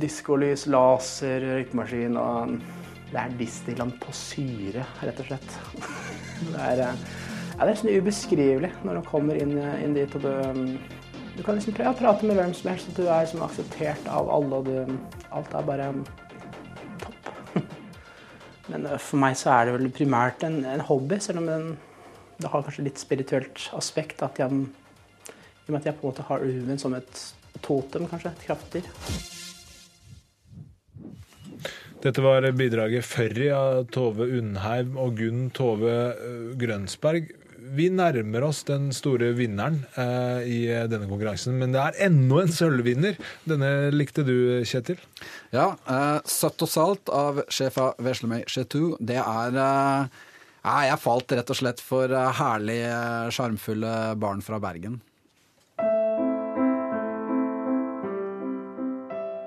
diskolys, 0.00 0.66
laser, 0.68 1.40
røykemaskin 1.40 2.18
og 2.20 2.58
Det 3.08 3.16
er 3.16 3.36
Disneyland 3.38 3.94
på 4.02 4.12
syre, 4.12 4.82
rett 5.00 5.20
og 5.22 5.30
slett. 5.30 5.54
det 6.52 6.60
er, 6.60 6.82
uh, 6.90 7.04
ja, 7.54 7.62
det 7.62 7.70
er 7.70 7.78
sånn 7.80 7.94
ubeskrivelig 7.94 8.68
når 8.84 8.98
du 8.98 9.08
kommer 9.08 9.40
inn, 9.40 9.54
inn 9.80 9.96
dit 9.96 10.16
og 10.18 10.26
du 10.26 10.32
um, 10.50 10.66
Du 11.38 11.40
kan 11.46 11.56
liksom 11.56 11.78
ja, 11.80 11.94
prate 11.96 12.26
med 12.26 12.36
hvem 12.36 12.52
som 12.58 12.68
helst, 12.68 12.90
og 12.90 12.98
du 12.98 13.06
er 13.06 13.22
liksom 13.22 13.44
akseptert 13.46 14.10
av 14.12 14.28
alle, 14.34 14.58
og 14.58 14.68
du 14.68 14.98
Alt 15.32 15.54
er 15.54 15.68
bare 15.70 15.86
um, 15.94 16.02
topp. 17.00 17.30
Men 18.74 18.84
for 18.98 19.22
meg 19.22 19.38
så 19.40 19.54
er 19.54 19.70
det 19.70 19.78
vel 19.78 19.88
primært 19.94 20.44
en, 20.44 20.60
en 20.68 20.84
hobby, 20.84 21.16
selv 21.22 21.40
om 21.40 21.48
den, 21.48 21.72
det 22.42 22.52
har 22.52 22.66
kanskje 22.66 22.84
litt 22.90 23.00
spirituelt 23.00 23.70
aspekt. 23.78 24.20
at 24.26 24.42
jeg 24.42 24.68
i 25.68 25.70
og 25.70 25.74
med 25.76 25.82
at 25.82 25.90
jeg 25.90 25.98
på 25.98 26.06
en 26.06 26.14
måte 26.14 26.24
har 26.24 26.44
ulven 26.46 26.80
som 26.80 26.94
et 26.96 27.18
totem, 27.60 28.06
kanskje. 28.08 28.32
Et 28.32 28.46
kraftdyr. 28.48 28.88
Dette 31.98 32.22
var 32.22 32.46
bidraget 32.56 33.04
'Førri' 33.04 33.50
av 33.52 33.88
Tove 33.92 34.30
Undheim 34.38 34.96
og 34.96 35.18
Gunn 35.18 35.50
Tove 35.50 35.96
eh, 36.14 36.54
Grønsberg. 36.56 37.34
Vi 37.74 37.88
nærmer 37.92 38.46
oss 38.46 38.62
den 38.64 38.92
store 38.96 39.34
vinneren 39.36 39.82
eh, 39.98 40.46
i 40.48 40.60
denne 40.88 41.08
konkurransen, 41.10 41.58
men 41.60 41.74
det 41.74 41.82
er 41.82 41.98
ennå 42.06 42.38
en 42.40 42.54
sølvvinner. 42.54 43.18
Denne 43.44 43.90
likte 43.92 44.24
du, 44.24 44.62
Kjetil? 44.64 45.02
Ja, 45.52 45.74
eh, 45.84 46.22
'Søtt 46.24 46.64
og 46.64 46.72
salt' 46.72 47.12
av 47.12 47.42
sjefa 47.52 47.90
Veslemøy 47.98 48.46
Chetou, 48.48 48.96
det 49.00 49.20
er 49.20 49.60
eh, 49.66 50.24
Jeg 50.88 51.02
falt 51.02 51.32
rett 51.32 51.50
og 51.50 51.60
slett 51.60 51.80
for 51.82 52.08
herlige, 52.08 52.38
herlig 52.40 52.80
eh, 52.86 53.28
sjarmfulle 53.36 53.94
barn 54.16 54.40
fra 54.40 54.62
Bergen. 54.62 55.02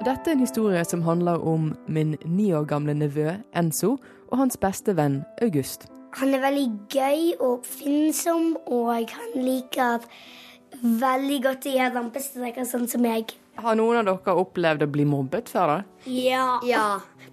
Dette 0.01 0.31
er 0.31 0.33
en 0.33 0.39
historie 0.41 0.81
som 0.85 1.03
handler 1.05 1.43
om 1.45 1.75
min 1.85 2.15
ni 2.25 2.47
år 2.57 2.63
gamle 2.65 2.95
nevø 2.97 3.35
Enzo 3.53 3.99
og 4.31 4.37
hans 4.39 4.55
beste 4.57 4.95
venn 4.97 5.19
August. 5.45 5.85
Han 6.17 6.33
er 6.33 6.41
veldig 6.41 6.63
gøy 6.89 7.19
og 7.35 7.59
oppfinnsom, 7.59 8.55
og 8.65 9.11
han 9.13 9.35
liker 9.35 10.01
veldig 10.81 11.37
godt 11.43 11.67
å 11.69 11.73
gjøre 11.75 11.93
lampestreker, 11.99 12.65
sånn 12.65 12.87
som 12.89 13.05
meg. 13.05 13.35
Har 13.61 13.77
noen 13.77 14.01
av 14.01 14.07
dere 14.09 14.35
opplevd 14.41 14.87
å 14.87 14.89
bli 14.89 15.05
mobbet 15.05 15.51
før, 15.53 15.75
da? 15.75 16.09
Ja. 16.09 16.47
ja. 16.65 16.87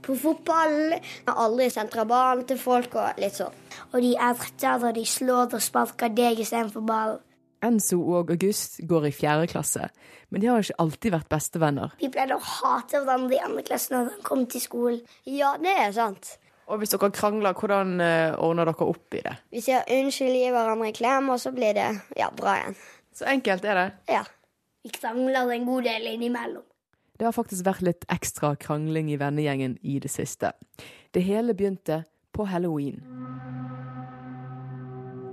På 0.04 0.18
fotballen. 0.18 0.98
Jeg 0.98 1.24
har 1.30 1.40
aldri 1.46 1.70
sendt 1.72 1.96
ballen 2.10 2.44
til 2.50 2.60
folk 2.60 2.98
og 3.00 3.22
litt 3.22 3.38
sånn. 3.38 3.56
Og 3.94 4.02
de 4.04 4.12
erter 4.28 4.84
og 4.90 4.92
de 4.98 5.06
slår 5.08 5.56
og 5.56 5.64
sparker 5.64 6.12
deg 6.12 6.44
istedenfor 6.44 6.84
ballen. 6.84 7.24
Enzo 7.64 7.98
og 8.02 8.30
August 8.32 8.78
går 8.86 9.08
i 9.08 9.14
fjerde 9.14 9.48
klasse, 9.50 9.88
men 10.30 10.42
de 10.42 10.50
har 10.50 10.62
ikke 10.62 10.78
alltid 10.82 11.14
vært 11.14 11.30
bestevenner. 11.32 11.94
Vi 11.98 12.10
pleide 12.12 12.36
å 12.36 12.44
hate 12.44 13.00
hverandre 13.02 13.34
i 13.34 13.40
andre 13.42 13.64
klasse 13.66 13.94
når 13.94 14.12
han 14.12 14.26
kom 14.26 14.44
til 14.50 14.62
skolen. 14.62 15.00
Ja, 15.26 15.56
det 15.62 15.74
er 15.74 15.90
sant. 15.96 16.36
Og 16.68 16.82
hvis 16.82 16.92
dere 16.92 17.08
krangler, 17.16 17.56
hvordan 17.56 17.96
eh, 18.04 18.36
ordner 18.44 18.68
dere 18.68 18.88
opp 18.92 19.16
i 19.16 19.22
det? 19.24 19.34
Vi 19.54 19.62
sier 19.64 19.88
unnskyld, 19.88 20.36
gir 20.36 20.52
hverandre 20.52 20.90
en 20.90 20.96
klem, 20.96 21.30
og 21.32 21.40
så 21.40 21.52
blir 21.56 21.74
det 21.78 21.88
ja, 22.18 22.28
bra 22.36 22.58
igjen. 22.58 22.76
Så 23.16 23.28
enkelt 23.32 23.64
er 23.64 23.80
det. 23.80 23.86
Ja. 24.18 24.24
Vi 24.84 24.92
krangler 24.94 25.50
en 25.54 25.64
god 25.66 25.88
del 25.88 26.10
innimellom. 26.12 26.66
Det 27.18 27.26
har 27.26 27.34
faktisk 27.34 27.64
vært 27.66 27.82
litt 27.82 28.04
ekstra 28.14 28.52
krangling 28.60 29.08
i 29.10 29.18
vennegjengen 29.18 29.74
i 29.82 29.98
det 29.98 30.12
siste. 30.12 30.52
Det 31.10 31.24
hele 31.26 31.56
begynte 31.56 32.04
på 32.36 32.46
halloween. 32.46 33.00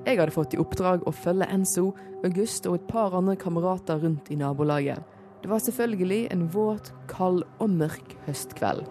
Jeg 0.06 0.20
hadde 0.20 0.34
fått 0.36 0.53
i 0.53 0.60
oppdrag 0.62 1.01
å 1.10 1.12
følge 1.16 1.47
Enzo, 1.49 1.88
August 2.28 2.68
og 2.70 2.76
et 2.78 2.84
par 2.86 3.16
andre 3.18 3.34
kamerater 3.41 3.97
rundt 4.03 4.30
i 4.30 4.38
nabolaget. 4.38 5.01
Det 5.41 5.49
var 5.49 5.64
selvfølgelig 5.66 6.28
en 6.34 6.43
våt, 6.53 6.91
kald 7.10 7.41
og 7.58 7.70
mørk 7.74 8.14
høstkveld. 8.28 8.86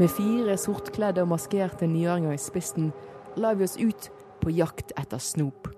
Med 0.00 0.10
fire 0.16 0.56
sortkledde 0.58 1.22
og 1.22 1.30
maskerte 1.30 1.86
niåringer 1.86 2.34
i 2.34 2.42
spissen 2.42 2.90
la 3.38 3.52
vi 3.54 3.68
oss 3.68 3.78
ut 3.78 4.10
på 4.42 4.50
jakt 4.50 4.90
etter 4.98 5.22
snop. 5.22 5.70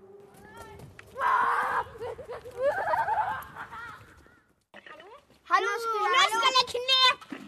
Nå 5.52 5.72
skal 5.82 6.56
jeg 6.56 6.68
knepe! 6.72 7.40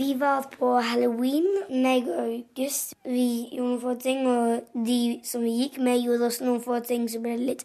Vi 0.00 0.09
var 0.20 0.46
på 0.52 0.74
halloween, 0.84 1.48
meg 1.70 2.08
og 2.08 2.20
August. 2.26 2.94
Vi 3.04 3.48
gjorde 3.54 3.70
noen 3.70 3.80
få 3.82 3.94
ting, 4.02 4.26
og 4.28 4.84
de 4.86 5.00
som 5.26 5.44
vi 5.44 5.56
gikk 5.62 5.80
med, 5.80 6.02
gjorde 6.04 6.28
også 6.28 6.46
noen 6.46 6.62
få 6.64 6.80
ting, 6.86 7.08
som 7.10 7.24
ble 7.24 7.38
litt 7.40 7.64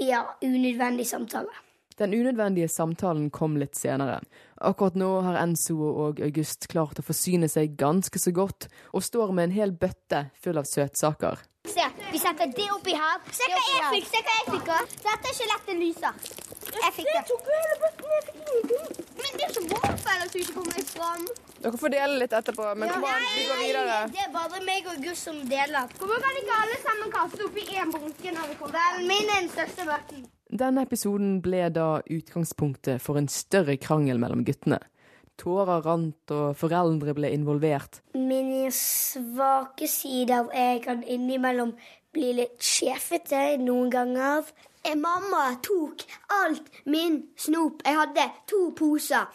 ja, 0.00 0.24
unødvendig 0.42 1.06
samtale. 1.08 1.52
Den 1.98 2.14
unødvendige 2.14 2.68
samtalen 2.68 3.28
kom 3.30 3.54
litt 3.56 3.76
senere. 3.78 4.18
Akkurat 4.58 4.96
nå 4.98 5.10
har 5.22 5.38
Enzo 5.38 5.76
og 5.92 6.18
August 6.26 6.66
klart 6.72 6.98
å 6.98 7.06
forsyne 7.06 7.46
seg 7.50 7.76
ganske 7.78 8.18
så 8.18 8.32
godt, 8.34 8.66
og 8.90 9.04
står 9.06 9.30
med 9.36 9.50
en 9.50 9.54
hel 9.60 9.74
bøtte 9.78 10.26
full 10.42 10.58
av 10.58 10.66
søtsaker. 10.66 11.44
Se, 11.70 11.86
vi 12.10 12.18
setter 12.20 12.50
det 12.56 12.66
oppi 12.74 12.98
her. 12.98 13.22
Se 13.30 13.46
hva 13.48 13.62
jeg 13.62 13.86
fikk! 13.94 14.10
Se 14.10 14.24
hva 14.26 14.36
jeg 14.40 14.50
fikk! 14.56 15.00
Dette 15.06 15.30
er 15.30 15.38
skjelettet 15.38 15.80
lyser. 15.80 16.20
Jeg 16.82 16.94
fikk 16.98 17.10
det. 17.14 17.24
tok 17.30 17.48
jo 17.48 17.62
hele 17.62 17.80
bøtten. 17.86 18.14
Jeg 18.16 18.26
fikk 18.28 18.54
ingenting. 18.58 19.03
Det 19.34 19.46
er 19.48 19.52
så 19.54 19.62
våpen 19.66 20.22
at 20.24 20.30
du 20.32 20.38
ikke 20.38 20.54
kommer 20.54 20.86
fram. 20.88 21.26
Dere 21.64 21.80
får 21.80 21.92
dele 21.94 22.18
litt 22.20 22.34
etterpå, 22.36 22.68
men 22.78 22.90
kom 22.92 23.04
an, 23.08 23.26
vi 23.34 23.44
går 23.48 23.60
videre. 23.62 23.98
Det 24.12 24.22
er 24.26 24.32
bare 24.34 24.62
meg 24.66 24.88
og 24.92 25.02
Gus 25.04 25.22
som 25.26 25.38
deler. 25.48 25.90
Hvorfor 25.98 26.22
kan 26.22 26.40
ikke 26.40 26.58
alle 26.62 26.78
sammen 26.84 27.12
kaste 27.14 27.46
oppi 27.48 27.64
én 27.74 27.92
bunke 27.94 28.34
når 28.36 28.50
vi 28.50 28.56
kommer? 28.60 28.78
Vel, 28.78 29.06
min 29.08 29.30
er 29.32 29.42
den 29.42 29.52
største 29.52 29.86
bøtten. 29.88 30.26
Denne 30.64 30.84
episoden 30.86 31.38
ble 31.42 31.64
da 31.74 31.88
utgangspunktet 32.04 33.02
for 33.02 33.18
en 33.18 33.30
større 33.32 33.78
krangel 33.80 34.20
mellom 34.22 34.44
guttene. 34.46 34.78
Tårer 35.40 35.82
rant, 35.82 36.30
og 36.30 36.54
foreldre 36.60 37.16
ble 37.16 37.32
involvert. 37.34 37.98
Min 38.14 38.52
svake 38.70 39.88
side 39.90 40.36
av 40.36 40.52
jeg 40.54 40.84
kan 40.84 41.02
innimellom 41.02 41.74
bli 42.14 42.30
litt 42.38 42.62
sjefete 42.62 43.56
noen 43.58 43.90
ganger. 43.90 44.46
Mamma 44.92 45.56
tok 45.64 46.04
alt 46.42 46.70
min 46.86 47.22
snop. 47.36 47.82
Jeg 47.84 47.96
hadde 47.98 48.28
to 48.50 48.72
poser. 48.76 49.26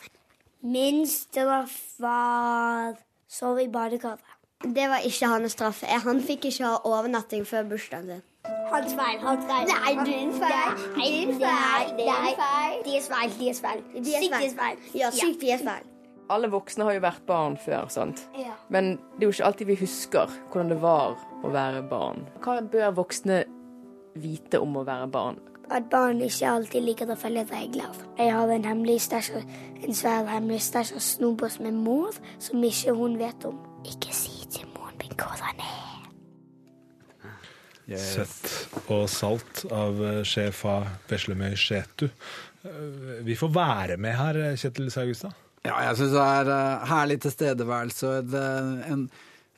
Min 0.62 1.08
straff 1.08 1.76
var 2.00 2.98
sove 3.30 3.64
i 3.64 3.68
badekaret. 3.68 4.26
Det 4.64 4.90
var 4.92 5.06
ikke 5.08 5.28
hans 5.32 5.52
straff. 5.56 5.84
Han 6.04 6.22
fikk 6.22 6.50
ikke 6.50 6.66
ha 6.68 6.80
overnatting 6.84 7.46
før 7.48 7.64
bursdagen 7.70 8.08
sin. 8.08 8.26
Hans 8.72 8.94
feil. 8.94 9.20
Hans 9.24 9.46
feil. 9.48 9.70
Nei, 9.70 9.94
din 10.06 10.34
feil. 10.34 10.82
Din 10.96 11.32
feil. 11.40 11.94
Din 11.98 12.12
feil. 12.42 12.82
Deres 12.86 13.08
feil. 13.14 13.38
Deres 13.40 13.62
feil. 13.62 13.84
Sykt 14.04 14.60
feil. 14.60 14.84
Ja, 15.00 15.12
sykt 15.16 15.42
deres 15.42 15.64
feil. 15.64 15.88
Alle 16.30 16.50
voksne 16.52 16.86
har 16.86 16.94
jo 16.94 17.02
vært 17.02 17.24
barn 17.26 17.56
før, 17.58 17.88
sant? 17.90 18.22
Ja. 18.38 18.54
Men 18.70 18.98
det 19.16 19.24
er 19.24 19.30
jo 19.30 19.34
ikke 19.34 19.48
alltid 19.48 19.72
vi 19.72 19.78
husker 19.80 20.36
hvordan 20.52 20.70
det 20.76 20.78
var 20.84 21.16
å 21.42 21.54
være 21.56 21.82
barn. 21.90 22.28
Hva 22.44 22.60
bør 22.62 22.92
voksne 23.00 23.40
vite 24.16 24.60
om 24.62 24.78
å 24.80 24.86
være 24.88 25.08
barn? 25.12 25.40
At 25.70 25.90
barn 25.92 26.22
ikke 26.26 26.50
alltid 26.50 26.82
liker 26.82 27.12
å 27.14 27.18
følge 27.20 27.46
regler. 27.52 27.94
Jeg 28.18 28.34
har 28.34 28.50
en 28.50 28.66
hemmelig 28.66 29.04
stæsj, 29.06 29.44
en 29.86 29.94
svær 29.94 30.26
hemmelig 30.32 30.64
stæsj 30.66 30.96
av 30.98 31.04
snobber 31.06 31.52
som 31.54 31.68
er 31.70 31.76
mor, 31.78 32.18
som 32.42 32.64
ikke 32.66 32.96
hun 32.98 33.20
vet 33.22 33.46
om. 33.46 33.60
Ikke 33.86 34.16
si 34.16 34.42
til 34.50 34.66
moren 34.74 34.98
min 35.02 35.14
hvor 35.14 35.38
han 35.38 35.62
er. 35.62 35.86
Søtt 37.98 38.90
og 38.94 39.08
salt 39.10 39.64
av 39.74 39.98
sjefa 39.98 40.26
sjef 40.30 40.66
av 40.70 40.90
Veslemøy 41.10 41.56
Skjetu. 41.58 42.10
Eh, 42.64 43.24
Vi 43.26 43.36
får 43.36 43.54
være 43.54 43.98
med 43.98 44.14
her, 44.18 44.42
Kjetil 44.56 44.92
Saugustad. 44.92 45.34
Ja, 45.66 45.76
jeg 45.90 45.98
syns 46.00 46.14
det 46.16 46.26
er 46.26 46.52
eh, 46.54 46.86
herlig 46.88 47.18
tilstedeværelse 47.26 48.08
og 48.08 48.36
en 48.36 48.38
eh, 48.40 48.92
en, 48.94 49.10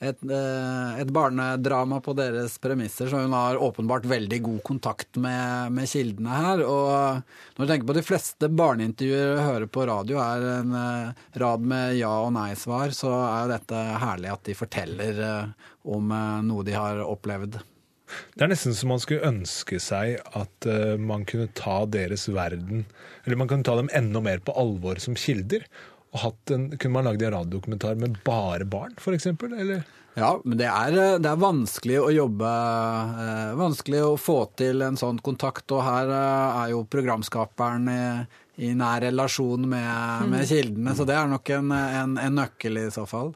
et, 0.02 0.22
eh, 0.26 1.00
et 1.00 1.10
barnedrama 1.14 2.00
på 2.02 2.14
deres 2.18 2.56
premisser, 2.62 3.06
så 3.06 3.22
hun 3.22 3.34
har 3.36 3.60
åpenbart 3.62 4.06
veldig 4.10 4.40
god 4.42 4.62
kontakt 4.66 5.18
med, 5.22 5.72
med 5.76 5.88
kildene 5.88 6.38
her. 6.42 6.64
Og 6.66 7.22
når 7.56 7.62
du 7.62 7.70
tenker 7.70 7.90
på 7.90 7.98
de 7.98 8.06
fleste 8.06 8.50
barneintervjuer 8.50 9.36
du 9.36 9.42
hører 9.46 9.70
på 9.70 9.86
radio 9.86 10.18
er 10.24 10.46
en 10.58 10.78
eh, 10.78 11.26
rad 11.42 11.68
med 11.74 11.98
ja- 12.00 12.22
og 12.26 12.32
nei-svar, 12.34 12.94
så 12.96 13.12
er 13.28 13.52
dette 13.54 13.82
herlig 14.02 14.32
at 14.34 14.48
de 14.48 14.58
forteller 14.58 15.22
eh, 15.28 15.68
om 15.92 16.10
noe 16.46 16.62
de 16.66 16.74
har 16.74 17.00
opplevd. 17.02 17.60
Det 18.34 18.44
er 18.44 18.50
nesten 18.50 18.74
som 18.76 18.90
man 18.92 19.00
skulle 19.00 19.24
ønske 19.24 19.78
seg 19.80 20.18
at 20.36 20.66
man 21.00 21.22
kunne 21.24 21.48
ta 21.56 21.78
deres 21.88 22.26
verden 22.28 22.82
Eller 23.24 23.38
man 23.40 23.48
kunne 23.48 23.64
ta 23.64 23.72
dem 23.78 23.88
enda 23.96 24.20
mer 24.20 24.42
på 24.44 24.52
alvor 24.52 25.00
som 25.00 25.16
kilder. 25.16 25.64
Og 26.12 26.20
hatt 26.26 26.52
en, 26.52 26.68
kunne 26.76 26.98
man 26.98 27.08
lagd 27.08 27.24
en 27.24 27.34
radiodokumentar 27.38 27.98
med 28.00 28.18
bare 28.26 28.66
barn, 28.68 28.94
f.eks.? 29.00 29.30
Eller? 29.32 29.84
Ja, 30.14 30.34
men 30.44 30.58
det 30.60 30.68
er, 30.68 30.94
det 31.24 31.28
er 31.30 31.38
vanskelig 31.40 31.96
å 32.02 32.10
jobbe 32.12 32.48
eh, 33.24 33.52
Vanskelig 33.56 34.02
å 34.04 34.16
få 34.20 34.42
til 34.60 34.84
en 34.84 34.98
sånn 35.00 35.22
kontakt, 35.24 35.64
og 35.72 35.80
her 35.86 36.12
eh, 36.12 36.58
er 36.64 36.72
jo 36.74 36.82
programskaperen 36.92 37.88
i, 37.88 38.02
i 38.68 38.74
nær 38.76 39.00
relasjon 39.06 39.64
med, 39.72 40.26
med 40.34 40.44
kildene, 40.50 40.92
så 40.98 41.08
det 41.08 41.16
er 41.16 41.32
nok 41.32 41.54
en, 41.56 41.72
en, 41.72 42.18
en 42.20 42.36
nøkkel 42.42 42.82
i 42.82 42.90
så 42.92 43.06
fall. 43.08 43.32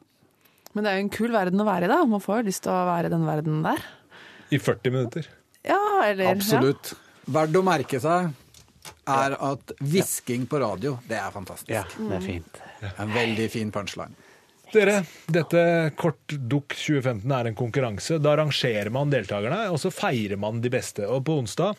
Men 0.77 0.85
det 0.85 0.91
er 0.91 0.99
jo 0.99 1.07
en 1.07 1.13
kul 1.17 1.33
verden 1.33 1.63
å 1.63 1.65
være 1.65 1.87
i, 1.87 1.89
da. 1.89 2.03
Man 2.05 2.21
får 2.21 2.43
jo 2.43 2.49
lyst 2.51 2.67
til 2.67 2.75
å 2.75 2.85
være 2.91 3.09
i 3.09 3.15
den 3.15 3.25
verdenen 3.25 3.65
der. 3.65 3.81
I 4.53 4.61
40 4.61 4.93
minutter. 4.93 5.31
Ja, 5.65 5.81
eller 6.05 6.35
Absolutt. 6.35 6.93
Verdt 7.33 7.57
å 7.57 7.65
merke 7.65 7.97
seg 7.99 8.29
er 9.09 9.33
at 9.49 9.73
hvisking 9.81 10.45
på 10.47 10.61
radio, 10.61 10.99
det 11.09 11.17
er 11.17 11.33
fantastisk. 11.33 11.73
Ja, 11.73 11.87
det 11.97 12.19
er 12.19 12.23
fint. 12.23 12.61
En 12.97 13.13
veldig 13.13 13.49
fin 13.51 13.71
punchline. 13.73 14.15
Dere, 14.73 14.99
dette 15.31 15.61
Kortdukk 15.95 16.73
2015 16.75 17.31
er 17.31 17.47
en 17.47 17.55
konkurranse. 17.55 18.17
Da 18.19 18.35
rangerer 18.35 18.91
man 18.91 19.11
deltakerne, 19.13 19.69
og 19.71 19.79
så 19.79 19.93
feirer 19.95 20.39
man 20.39 20.59
de 20.63 20.71
beste. 20.73 21.07
Og 21.07 21.23
på 21.27 21.37
onsdag 21.39 21.77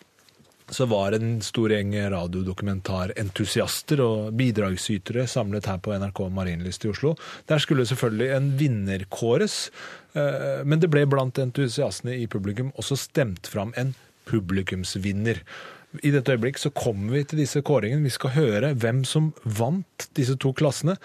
så 0.70 0.84
var 0.88 1.12
en 1.16 1.38
stor 1.44 1.72
gjeng 1.72 1.94
radiodokumentarentusiaster 2.12 4.03
og 4.05 4.34
bidragsytere 4.36 5.24
samlet 5.30 5.68
her 5.68 5.80
på 5.84 5.94
NRK 5.96 6.20
Marienlyst 6.34 6.84
i 6.84 6.92
Oslo. 6.92 7.14
Der 7.49 7.62
skulle 7.62 7.86
selvfølgelig 7.88 8.28
en 8.36 8.51
vinner 8.61 9.05
kåres, 9.12 9.70
eh, 10.12 10.61
men 10.64 10.80
det 10.80 10.90
ble 10.92 11.07
blant 11.09 11.40
entusiastene 11.40 12.18
i 12.20 12.28
publikum 12.28 12.72
også 12.76 13.01
stemt 13.01 13.49
fram 13.49 13.72
en 13.80 13.94
publikumsvinner. 14.28 15.40
I 16.05 16.12
dette 16.12 16.34
øyeblikk 16.34 16.61
så 16.61 16.70
kommer 16.74 17.16
vi 17.16 17.24
til 17.24 17.41
disse 17.41 17.62
kåringene. 17.64 18.05
Vi 18.05 18.12
skal 18.12 18.34
høre 18.36 18.74
hvem 18.76 19.03
som 19.09 19.32
vant 19.45 20.09
disse 20.18 20.36
to 20.41 20.53
klassene. 20.57 20.99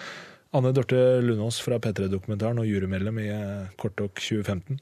Anne 0.53 0.73
Dorte 0.75 0.99
Lunås 1.23 1.61
fra 1.63 1.79
P3-dokumentaren 1.81 2.59
og 2.61 2.67
jurymedlem 2.69 3.21
i 3.23 3.29
Kortok 3.79 4.19
2015. 4.19 4.77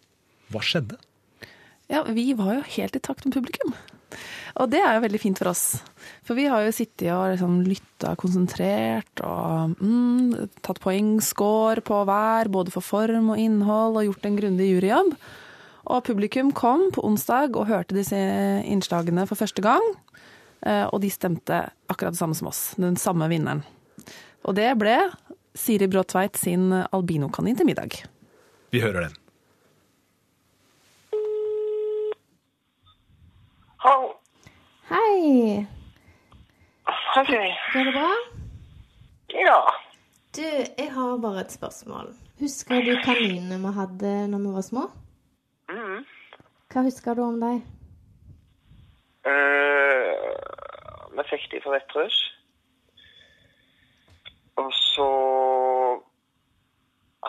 Hva 0.52 0.64
skjedde? 0.66 0.98
Ja, 1.92 2.04
vi 2.08 2.32
var 2.40 2.58
jo 2.58 2.68
helt 2.76 2.98
i 2.98 3.04
takt 3.04 3.28
med 3.28 3.36
publikum. 3.38 3.76
Og 4.60 4.68
det 4.72 4.82
er 4.84 4.98
jo 4.98 5.04
veldig 5.06 5.22
fint 5.22 5.40
for 5.40 5.52
oss. 5.52 5.66
For 6.28 6.36
vi 6.36 6.48
har 6.52 6.66
jo 6.66 6.74
sittet 6.76 7.12
og 7.14 7.36
liksom 7.36 7.62
lytta 7.64 8.16
konsentrert 8.20 9.24
og 9.24 9.78
mm, 9.80 10.50
tatt 10.66 10.82
poengscore 10.84 11.84
på 11.88 12.02
hver, 12.10 12.52
både 12.52 12.74
for 12.74 12.84
form 12.84 13.32
og 13.36 13.40
innhold, 13.40 14.00
og 14.00 14.10
gjort 14.10 14.28
en 14.28 14.40
grundig 14.42 14.74
juryjobb. 14.74 15.14
Og 15.90 16.04
publikum 16.06 16.52
kom 16.54 16.92
på 16.94 17.02
onsdag 17.08 17.56
og 17.58 17.68
hørte 17.68 17.96
disse 17.98 18.18
innslagene 18.70 19.26
for 19.28 19.36
første 19.36 19.62
gang. 19.62 19.82
eh, 20.66 20.86
Og 20.94 21.02
de 21.02 21.10
stemte 21.10 21.72
akkurat 21.90 22.14
det 22.14 22.20
samme 22.20 22.36
som 22.36 22.48
oss. 22.48 22.76
Den 22.78 22.96
samme 22.96 23.28
vinneren. 23.30 23.64
Og 24.46 24.56
det 24.56 24.78
ble 24.78 25.10
Siri 25.56 25.88
Bråtveit 25.88 26.38
sin 26.38 26.72
albinokanin 26.72 27.58
til 27.58 27.66
middag. 27.66 28.04
Vi 28.72 28.80
hører 28.80 29.02
den. 29.10 29.16
Hei. 33.82 34.08
Hei. 34.88 35.66
Går 37.74 37.86
det 37.88 37.94
bra? 37.96 38.10
Ja. 39.34 39.60
Du, 40.36 40.42
jeg 40.44 40.90
har 40.94 41.18
bare 41.24 41.42
et 41.46 41.52
spørsmål. 41.54 42.14
Husker 42.40 42.84
du 42.86 42.94
kaninene 43.06 43.58
vi 43.62 43.72
hadde 43.76 44.12
når 44.32 44.44
vi 44.46 44.54
var 44.56 44.66
små? 44.66 44.86
Hva 46.72 46.84
husker 46.84 47.16
du 47.16 47.22
om 47.24 47.40
dem? 47.42 47.62
Uh, 49.28 50.12
vi 51.16 51.26
fikk 51.30 51.48
de 51.52 51.62
fra 51.64 51.76
Vettrus. 51.76 52.18
Og 54.62 54.72
så 54.76 55.08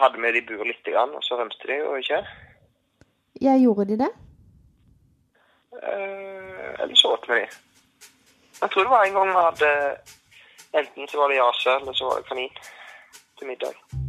hadde 0.01 0.23
vi 0.23 0.33
de 0.33 0.43
i 0.43 0.47
bur 0.47 0.65
litt, 0.67 0.85
grann, 0.87 1.15
og 1.15 1.23
så 1.27 1.39
rømte 1.39 1.69
de 1.71 1.79
jo 1.81 1.95
ikke. 2.01 2.23
Ja, 3.43 3.57
gjorde 3.59 3.89
de 3.93 3.99
det? 4.05 4.13
Uh, 5.73 6.73
eller 6.83 6.95
så 6.99 7.15
åt 7.15 7.29
vi 7.29 7.41
de. 7.41 7.47
Jeg 8.63 8.71
tror 8.71 8.83
det 8.83 8.95
var 8.95 9.05
en 9.05 9.17
gang 9.19 9.33
vi 9.33 9.47
hadde 9.47 9.73
Enten 10.73 11.09
så 11.09 11.19
var 11.19 11.29
det 11.29 11.37
jase, 11.37 11.71
eller 11.81 11.93
så 11.93 12.05
var 12.09 12.17
det 12.17 12.29
kanin 12.29 12.55
til 13.39 13.47
middag. 13.47 14.02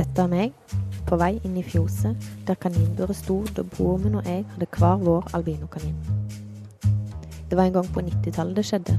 Dette 0.00 0.22
er 0.24 0.30
meg, 0.32 0.52
på 1.04 1.16
vei 1.20 1.34
inn 1.44 1.58
i 1.60 1.62
fjoset, 1.66 2.16
der 2.48 2.56
kaninburet 2.56 3.18
sto 3.18 3.42
da 3.52 3.60
broren 3.74 4.06
min 4.06 4.14
og 4.16 4.24
jeg 4.24 4.46
hadde 4.54 4.68
hver 4.78 5.02
vår 5.02 5.26
albinokanin. 5.36 5.98
Det 7.50 7.58
var 7.58 7.68
en 7.68 7.74
gang 7.74 7.90
på 7.92 8.00
90-tallet 8.06 8.56
det 8.56 8.64
skjedde. 8.64 8.94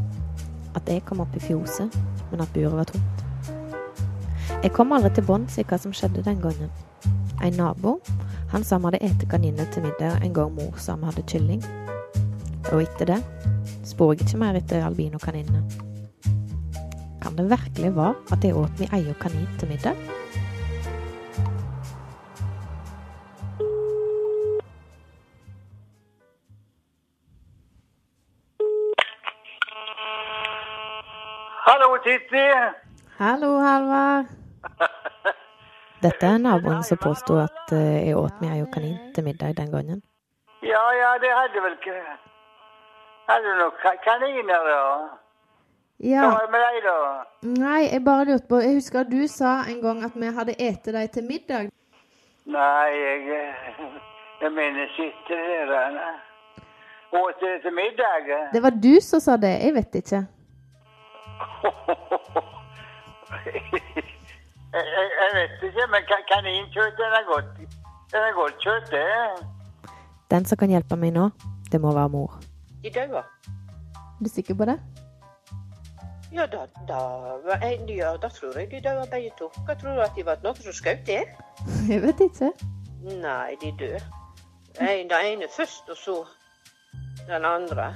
At 0.78 0.86
jeg 0.86 1.02
kom 1.08 1.24
opp 1.26 1.34
i 1.34 1.42
fjoset, 1.42 1.98
men 2.30 2.46
at 2.46 2.54
buret 2.54 2.78
var 2.78 2.92
tomt. 2.92 3.26
Jeg 4.62 4.76
kom 4.78 4.94
aldri 4.94 5.10
til 5.18 5.26
bunns 5.26 5.58
i 5.58 5.66
hva 5.66 5.82
som 5.82 5.96
skjedde 5.96 6.22
den 6.28 6.38
gangen. 6.46 6.70
En 7.42 7.58
nabo 7.58 7.98
han 8.54 8.62
sa 8.62 8.78
vi 8.78 8.92
hadde 8.92 9.02
spist 9.02 9.30
kaniner 9.34 9.74
til 9.74 9.88
middag 9.88 10.22
en 10.22 10.38
gang 10.38 10.54
mor 10.54 10.78
sa 10.78 11.00
vi 11.02 11.10
hadde 11.10 11.26
kylling. 11.34 11.66
Og 12.76 12.86
etter 12.86 13.16
det 13.16 13.22
spor 13.90 14.14
jeg 14.14 14.28
ikke 14.28 14.46
mer 14.46 14.62
etter 14.62 14.86
albinokaninene. 14.86 15.66
Kan 17.26 17.42
det 17.42 17.50
virkelig 17.50 17.96
være 17.96 18.18
at 18.36 18.44
jeg 18.46 18.54
åt 18.54 18.80
min 18.80 19.00
egen 19.00 19.24
kanin 19.24 19.50
til 19.58 19.74
middag? 19.74 20.21
Titti. 32.12 32.44
Hallo, 33.20 33.60
Halvard. 33.60 34.26
Dette 36.04 36.26
er 36.28 36.40
naboen 36.44 36.82
som 36.84 36.98
påsto 37.00 37.38
at 37.40 37.72
eh, 37.72 38.10
jeg 38.10 38.18
åt 38.20 38.42
meg 38.44 38.58
ei 38.58 38.66
kanin 38.74 38.98
til 39.16 39.24
middag 39.24 39.54
den 39.56 39.70
gangen. 39.72 40.02
Ja, 40.60 40.82
ja, 40.98 41.12
det 41.24 41.30
hadde 41.32 41.62
vel 41.64 41.78
ikke 41.78 41.94
Hadde 43.30 43.46
du 43.46 43.62
noen 43.62 44.02
kaniner, 44.04 44.68
da? 44.68 44.82
Ja. 46.10 46.26
Hva 46.26 46.34
var 46.34 46.50
det 46.50 46.52
med 46.58 46.66
deg, 46.66 46.82
da? 46.90 46.98
Nei, 47.62 47.80
jeg 47.86 48.04
bare 48.10 48.28
lurte 48.32 48.50
på 48.50 48.60
Jeg 48.66 48.76
husker 48.82 49.08
du 49.08 49.24
sa 49.38 49.54
en 49.72 49.80
gang 49.86 50.04
at 50.10 50.20
vi 50.26 50.34
hadde 50.42 50.58
ete 50.68 50.98
deg 50.98 51.16
til 51.16 51.28
middag. 51.32 51.72
Nei, 52.58 52.92
jeg 53.06 53.40
eh, 53.40 53.88
Jeg 54.44 54.52
mener, 54.60 54.92
sitter 55.00 55.48
der 55.72 55.96
da. 55.96 56.12
Åt 57.24 57.40
dere 57.40 57.64
til 57.64 57.80
middag? 57.80 58.36
Det 58.52 58.68
var 58.68 58.80
du 58.84 58.94
som 59.00 59.24
sa 59.24 59.40
det, 59.40 59.56
jeg 59.64 59.80
vet 59.80 60.02
ikke. 60.04 60.26
Jeg, 64.74 64.84
jeg, 64.96 65.08
jeg 65.22 65.32
vet 65.36 65.64
ikke, 65.68 65.86
men 65.92 66.02
kaninkjøtt 66.32 67.00
den 67.00 67.16
er 67.20 67.26
godt. 67.28 67.50
Den 68.12 68.28
er 68.28 68.34
godt 68.34 68.56
kjøtt, 68.64 68.92
det. 68.92 69.92
Den 70.32 70.46
som 70.46 70.58
kan 70.58 70.72
hjelpe 70.72 70.96
meg 70.96 71.12
nå, 71.16 71.26
det 71.72 71.82
må 71.84 71.92
være 71.92 72.10
mor. 72.10 72.38
De 72.84 72.92
daua. 72.96 73.26
Er 73.98 74.24
du 74.24 74.30
sikker 74.32 74.56
på 74.56 74.66
det? 74.70 74.78
Ja, 76.32 76.46
da, 76.48 76.64
da 76.88 77.00
ja, 77.92 78.14
da 78.22 78.30
tror 78.30 78.60
jeg 78.60 78.72
de 78.72 78.80
daua 78.84 79.04
begge 79.12 79.32
to. 79.40 79.52
Hva 79.66 79.76
tror 79.76 80.00
du 80.00 80.02
at 80.06 80.16
de 80.16 80.26
var 80.26 80.40
noen 80.44 80.64
som 80.64 80.72
skjøt 80.80 81.04
det? 81.08 81.26
Jeg 81.92 82.02
vet 82.08 82.24
ikke. 82.30 82.54
Nei, 83.04 83.58
de 83.62 83.76
dør. 83.80 84.00
En, 84.80 85.10
den 85.12 85.26
ene 85.34 85.52
først, 85.58 85.90
og 85.92 85.98
så 85.98 86.18
den 87.28 87.46
andre. 87.46 87.92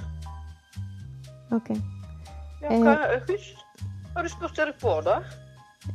OK. 1.56 1.72
Ja, 2.62 2.78
hva, 2.82 2.96
husk, 3.28 3.58
har 4.16 4.24
du 4.24 4.30
spurt 4.32 4.60
Erik 4.60 4.80
Bård, 4.82 5.06
da? 5.06 5.20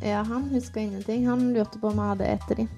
Ja, 0.04 0.22
han 0.22 0.48
husker 0.52 0.80
ingenting. 0.80 1.24
Han 1.28 1.52
lurte 1.54 1.78
på 1.82 1.88
om 1.90 1.98
vi 1.98 2.08
hadde 2.12 2.28
spist 2.36 2.56
dem. 2.60 2.68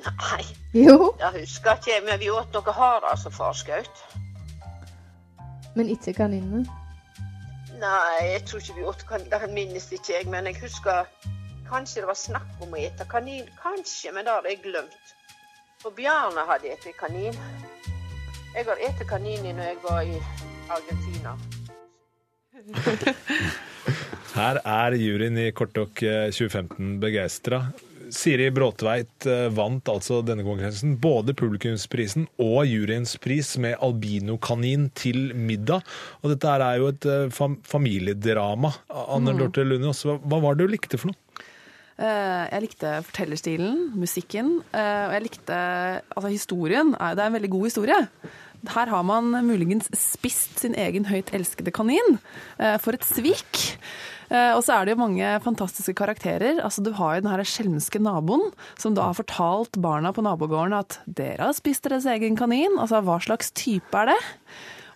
Nei, 0.00 0.44
Jo, 0.72 1.10
jeg 1.20 1.42
husker 1.42 1.76
ikke, 1.76 1.98
men 2.06 2.20
vi 2.22 2.30
åt 2.32 2.54
noe 2.56 2.72
harer 2.72 3.16
som 3.20 3.32
far 3.34 3.52
skjøt. 3.58 4.04
men 5.74 5.88
ikke 5.92 6.12
kaninene. 6.16 6.64
Nei, 7.80 8.24
jeg 8.32 8.42
tror 8.48 8.60
ikke 8.60 8.74
vi 8.78 8.84
åt 8.84 9.04
kanin. 9.08 9.54
Minnes 9.54 9.90
ikke 9.92 10.12
jeg, 10.16 10.26
men 10.28 10.46
jeg 10.46 10.56
husker 10.62 11.06
kanskje 11.68 12.00
det 12.02 12.08
var 12.08 12.18
snakk 12.18 12.64
om 12.64 12.72
å 12.74 12.80
ete 12.80 13.04
kanin. 13.08 13.46
Kanskje, 13.62 14.12
men 14.12 14.24
det 14.24 14.32
har 14.32 14.48
jeg 14.48 14.62
glemt. 14.64 15.14
For 15.82 15.90
Bjarne 15.96 16.42
hadde 16.48 16.72
spist 16.72 16.92
kanin. 16.98 17.36
Jeg 18.56 18.66
har 18.66 18.80
spist 18.88 19.04
kanin 19.08 19.46
når 19.56 19.62
jeg 19.68 19.78
var 19.84 20.00
i 20.02 20.18
Argentina. 20.70 21.36
Her 24.36 24.60
er 24.62 24.94
juryen 24.98 25.38
i 25.40 25.50
Kortok 25.56 26.02
eh, 26.06 26.28
2015 26.34 26.98
begeistra. 27.02 27.64
Siri 28.10 28.48
Bråtveit 28.54 29.26
eh, 29.30 29.46
vant 29.54 29.86
altså 29.90 30.18
denne 30.26 30.42
konkurransen, 30.46 30.96
både 31.02 31.34
publikumsprisen 31.38 32.26
og 32.42 32.64
juryens 32.66 33.14
pris 33.22 33.52
med 33.62 33.76
albinokanin 33.82 34.88
til 34.98 35.30
middag. 35.38 35.86
Og 36.22 36.32
dette 36.34 36.50
er 36.56 36.80
jo 36.82 36.90
et 36.90 37.06
eh, 37.10 37.28
fam 37.34 37.58
familiedrama. 37.66 38.72
Anne 38.90 39.34
Mm. 39.34 39.42
Dorte 39.44 39.66
Lunås, 39.66 40.02
hva, 40.06 40.18
var 40.42 40.58
det 40.58 40.66
du 40.66 40.74
likte 40.74 40.98
for 40.98 41.12
noe? 41.12 41.46
Eh, 42.00 42.44
Jeg 42.50 42.64
likte 42.64 42.94
fortellerstilen, 43.06 43.90
musikken, 44.00 44.56
eh, 44.72 45.02
og 45.06 45.14
jeg 45.18 45.26
likte 45.28 45.58
altså 46.16 46.30
historien. 46.32 46.94
Det 46.98 47.18
er 47.22 47.26
en 47.28 47.38
veldig 47.38 47.52
god 47.52 47.68
historie. 47.70 48.00
Her 48.68 48.86
har 48.92 49.02
man 49.08 49.30
muligens 49.46 49.88
spist 49.96 50.58
sin 50.60 50.74
egen 50.76 51.06
høyt 51.08 51.30
elskede 51.32 51.72
kanin. 51.72 52.18
Eh, 52.58 52.76
For 52.78 52.92
et 52.92 53.06
svik! 53.08 53.78
Eh, 54.30 54.52
Og 54.54 54.62
så 54.62 54.76
er 54.76 54.84
det 54.86 54.92
jo 54.94 55.00
mange 55.00 55.30
fantastiske 55.42 55.94
karakterer. 55.96 56.60
Altså, 56.62 56.82
du 56.84 56.92
har 56.92 57.16
jo 57.16 57.22
den 57.24 57.30
her 57.32 57.42
skjelmske 57.42 57.98
naboen, 58.04 58.52
som 58.78 58.94
da 58.94 59.08
har 59.08 59.16
fortalt 59.16 59.80
barna 59.80 60.12
på 60.12 60.22
nabogården 60.22 60.76
at 60.76 60.98
dere 61.08 61.48
har 61.48 61.56
spist 61.56 61.82
deres 61.88 62.04
egen 62.06 62.36
kanin. 62.36 62.76
Altså, 62.78 63.00
hva 63.02 63.16
slags 63.24 63.50
type 63.56 63.94
er 63.96 64.12
det? 64.12 64.20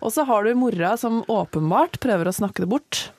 Og 0.04 0.12
så 0.12 0.26
har 0.28 0.44
du 0.44 0.52
mora 0.54 0.92
som 1.00 1.22
åpenbart 1.32 1.96
prøver 2.04 2.28
å 2.28 2.36
snakke 2.36 2.60
det 2.62 2.68
bort. 2.68 3.10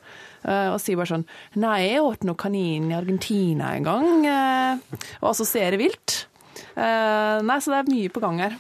eh, 0.46 0.70
Og 0.70 0.80
sier 0.80 0.96
bare 0.96 1.10
sånn 1.10 1.26
Nei, 1.58 1.90
jeg 1.90 2.04
åt 2.06 2.24
noe 2.24 2.36
kanin 2.38 2.92
i 2.92 2.96
Argentina 2.96 3.74
en 3.76 3.84
gang. 3.84 4.80
Og 5.24 5.32
assosierer 5.34 5.78
vilt. 5.82 6.28
Eh, 6.78 7.42
Nei, 7.42 7.58
så 7.60 7.74
det 7.74 7.82
er 7.82 7.92
mye 7.92 8.10
på 8.14 8.22
gang 8.22 8.40
her. 8.40 8.56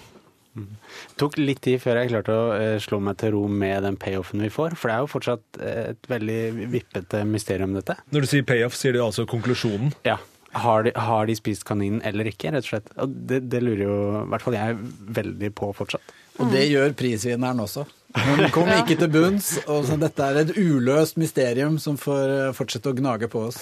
Det 0.56 1.18
tok 1.20 1.38
litt 1.39 1.62
tid 1.66 1.82
før 1.84 1.99
jeg 1.99 2.12
klarte 2.14 2.36
å 2.36 2.45
eh, 2.56 2.78
slå 2.84 3.01
meg 3.03 3.18
til 3.20 3.34
ro 3.36 3.43
med 3.51 3.84
den 3.84 3.97
payoffen 3.99 4.43
vi 4.43 4.51
får. 4.53 4.78
For 4.80 4.91
det 4.91 4.95
er 4.95 5.03
jo 5.03 5.12
fortsatt 5.12 5.60
eh, 5.60 5.82
et 5.91 6.10
veldig 6.12 6.70
vippete 6.72 7.26
mysterium, 7.28 7.76
dette. 7.76 7.97
Når 8.16 8.26
du 8.26 8.32
sier 8.32 8.47
payoff, 8.47 8.78
sier 8.80 8.95
du 8.95 9.01
altså 9.03 9.28
konklusjonen? 9.30 9.91
Ja. 10.08 10.18
Har 10.56 10.86
de, 10.88 10.93
har 10.95 11.28
de 11.28 11.36
spist 11.36 11.66
kaninen 11.68 11.99
eller 12.08 12.30
ikke, 12.32 12.53
rett 12.56 12.64
og 12.64 12.70
slett? 12.70 12.88
Og 13.03 13.18
det, 13.28 13.41
det 13.51 13.60
lurer 13.64 13.84
jo 13.84 13.97
i 14.22 14.24
hvert 14.32 14.45
fall 14.45 14.56
jeg 14.56 14.78
veldig 15.18 15.51
på 15.58 15.74
fortsatt. 15.76 16.14
Og 16.39 16.51
det 16.51 16.64
gjør 16.70 16.95
prisvinneren 16.95 17.60
også. 17.64 17.84
Hun 18.16 18.45
kom 18.56 18.72
ikke 18.72 18.95
til 19.01 19.12
bunns, 19.12 19.58
og 19.68 19.84
så 19.89 19.99
dette 19.99 20.24
er 20.24 20.39
et 20.45 20.56
uløst 20.56 21.20
mysterium 21.20 21.76
som 21.84 21.99
får 21.99 22.36
eh, 22.38 22.53
fortsette 22.56 22.93
å 22.93 22.95
gnage 22.95 23.28
på 23.32 23.43
oss. 23.49 23.60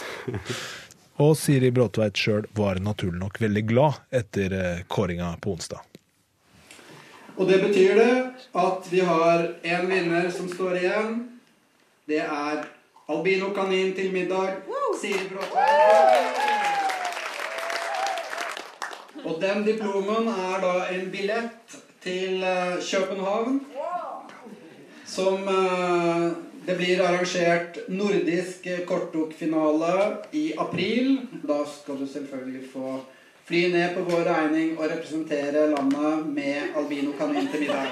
Og 1.22 1.34
Siri 1.38 1.70
Bråtveit 1.74 2.18
sjøl 2.18 2.46
var 2.58 2.82
naturlig 2.82 3.20
nok 3.22 3.41
veldig 3.41 3.66
glad 3.70 4.00
etter 4.22 4.86
kåringa 4.89 5.36
på 5.41 5.54
onsdag. 5.58 5.82
Og 7.38 7.47
det 7.49 7.61
betyr 7.63 7.95
det 7.97 8.15
at 8.53 8.88
vi 8.91 8.99
har 8.99 9.47
en 9.63 9.89
vinner 9.89 10.29
som 10.31 10.49
står 10.49 10.77
igjen. 10.81 11.15
Det 12.05 12.21
er 12.21 12.65
albinokanin 13.09 13.93
til 13.97 14.13
middag. 14.13 14.61
Siri 15.01 15.25
Bråtveit. 15.31 16.39
Og 19.23 19.41
den 19.41 19.63
diplomen 19.65 20.27
er 20.27 20.61
da 20.61 20.73
en 20.93 21.09
billett 21.11 21.77
til 22.03 22.43
eh, 22.43 22.77
København. 22.91 23.61
Som 25.05 25.47
eh, 25.47 26.31
Det 26.63 26.77
blir 26.79 27.01
arrangert 27.03 27.77
nordisk 27.91 28.67
kortdokfinale 28.88 29.95
i 30.31 30.53
april. 30.57 31.17
Da 31.43 31.57
skal 31.67 31.97
du 31.99 32.07
selvfølgelig 32.07 32.69
få 32.71 33.01
fly 33.48 33.62
ned 33.74 33.96
på 33.96 34.06
vår 34.08 34.24
regning 34.30 34.78
og 34.78 34.89
representere 34.91 35.68
landet 35.74 36.28
med 36.38 36.78
albinokanin 36.80 37.48
til 37.52 37.66
middag. 37.66 37.91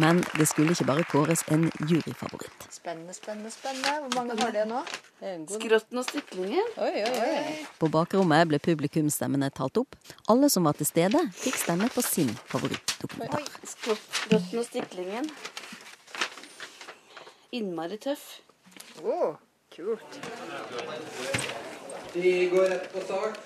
Men 0.00 0.22
det 0.38 0.46
skulle 0.48 0.72
ikke 0.72 0.86
bare 0.88 1.04
kåres 1.04 1.42
en 1.52 1.66
juryfavoritt. 1.90 2.66
Spennende, 2.72 3.14
spennende, 3.14 3.50
spennende. 3.52 3.90
Hvor 4.00 4.14
mange 4.16 4.36
har 4.40 4.52
det 4.54 4.62
nå? 4.70 4.80
Skrotten 5.50 6.00
og 6.00 6.06
stiklingen. 6.06 6.70
Oi, 6.80 7.02
oi, 7.04 7.18
oi. 7.26 7.56
På 7.82 7.90
bakrommet 7.92 8.48
ble 8.48 8.60
publikumsstemmene 8.64 9.50
talt 9.52 9.76
opp. 9.82 9.98
Alle 10.32 10.48
som 10.48 10.64
var 10.64 10.78
til 10.78 10.88
stede, 10.88 11.20
fikk 11.36 11.58
stemme 11.60 11.90
på 11.92 12.04
sin 12.06 12.32
favorittdokumentar. 12.48 13.44
Skrotten 13.74 14.62
og 14.62 14.66
stiklingen. 14.70 15.28
Innmari 17.60 18.00
tøff. 18.00 18.24
Å, 19.04 19.34
kult. 19.76 20.20
Vi 22.12 22.46
går 22.46 22.68
rett 22.68 22.92
på 22.92 23.00
sak. 23.00 23.38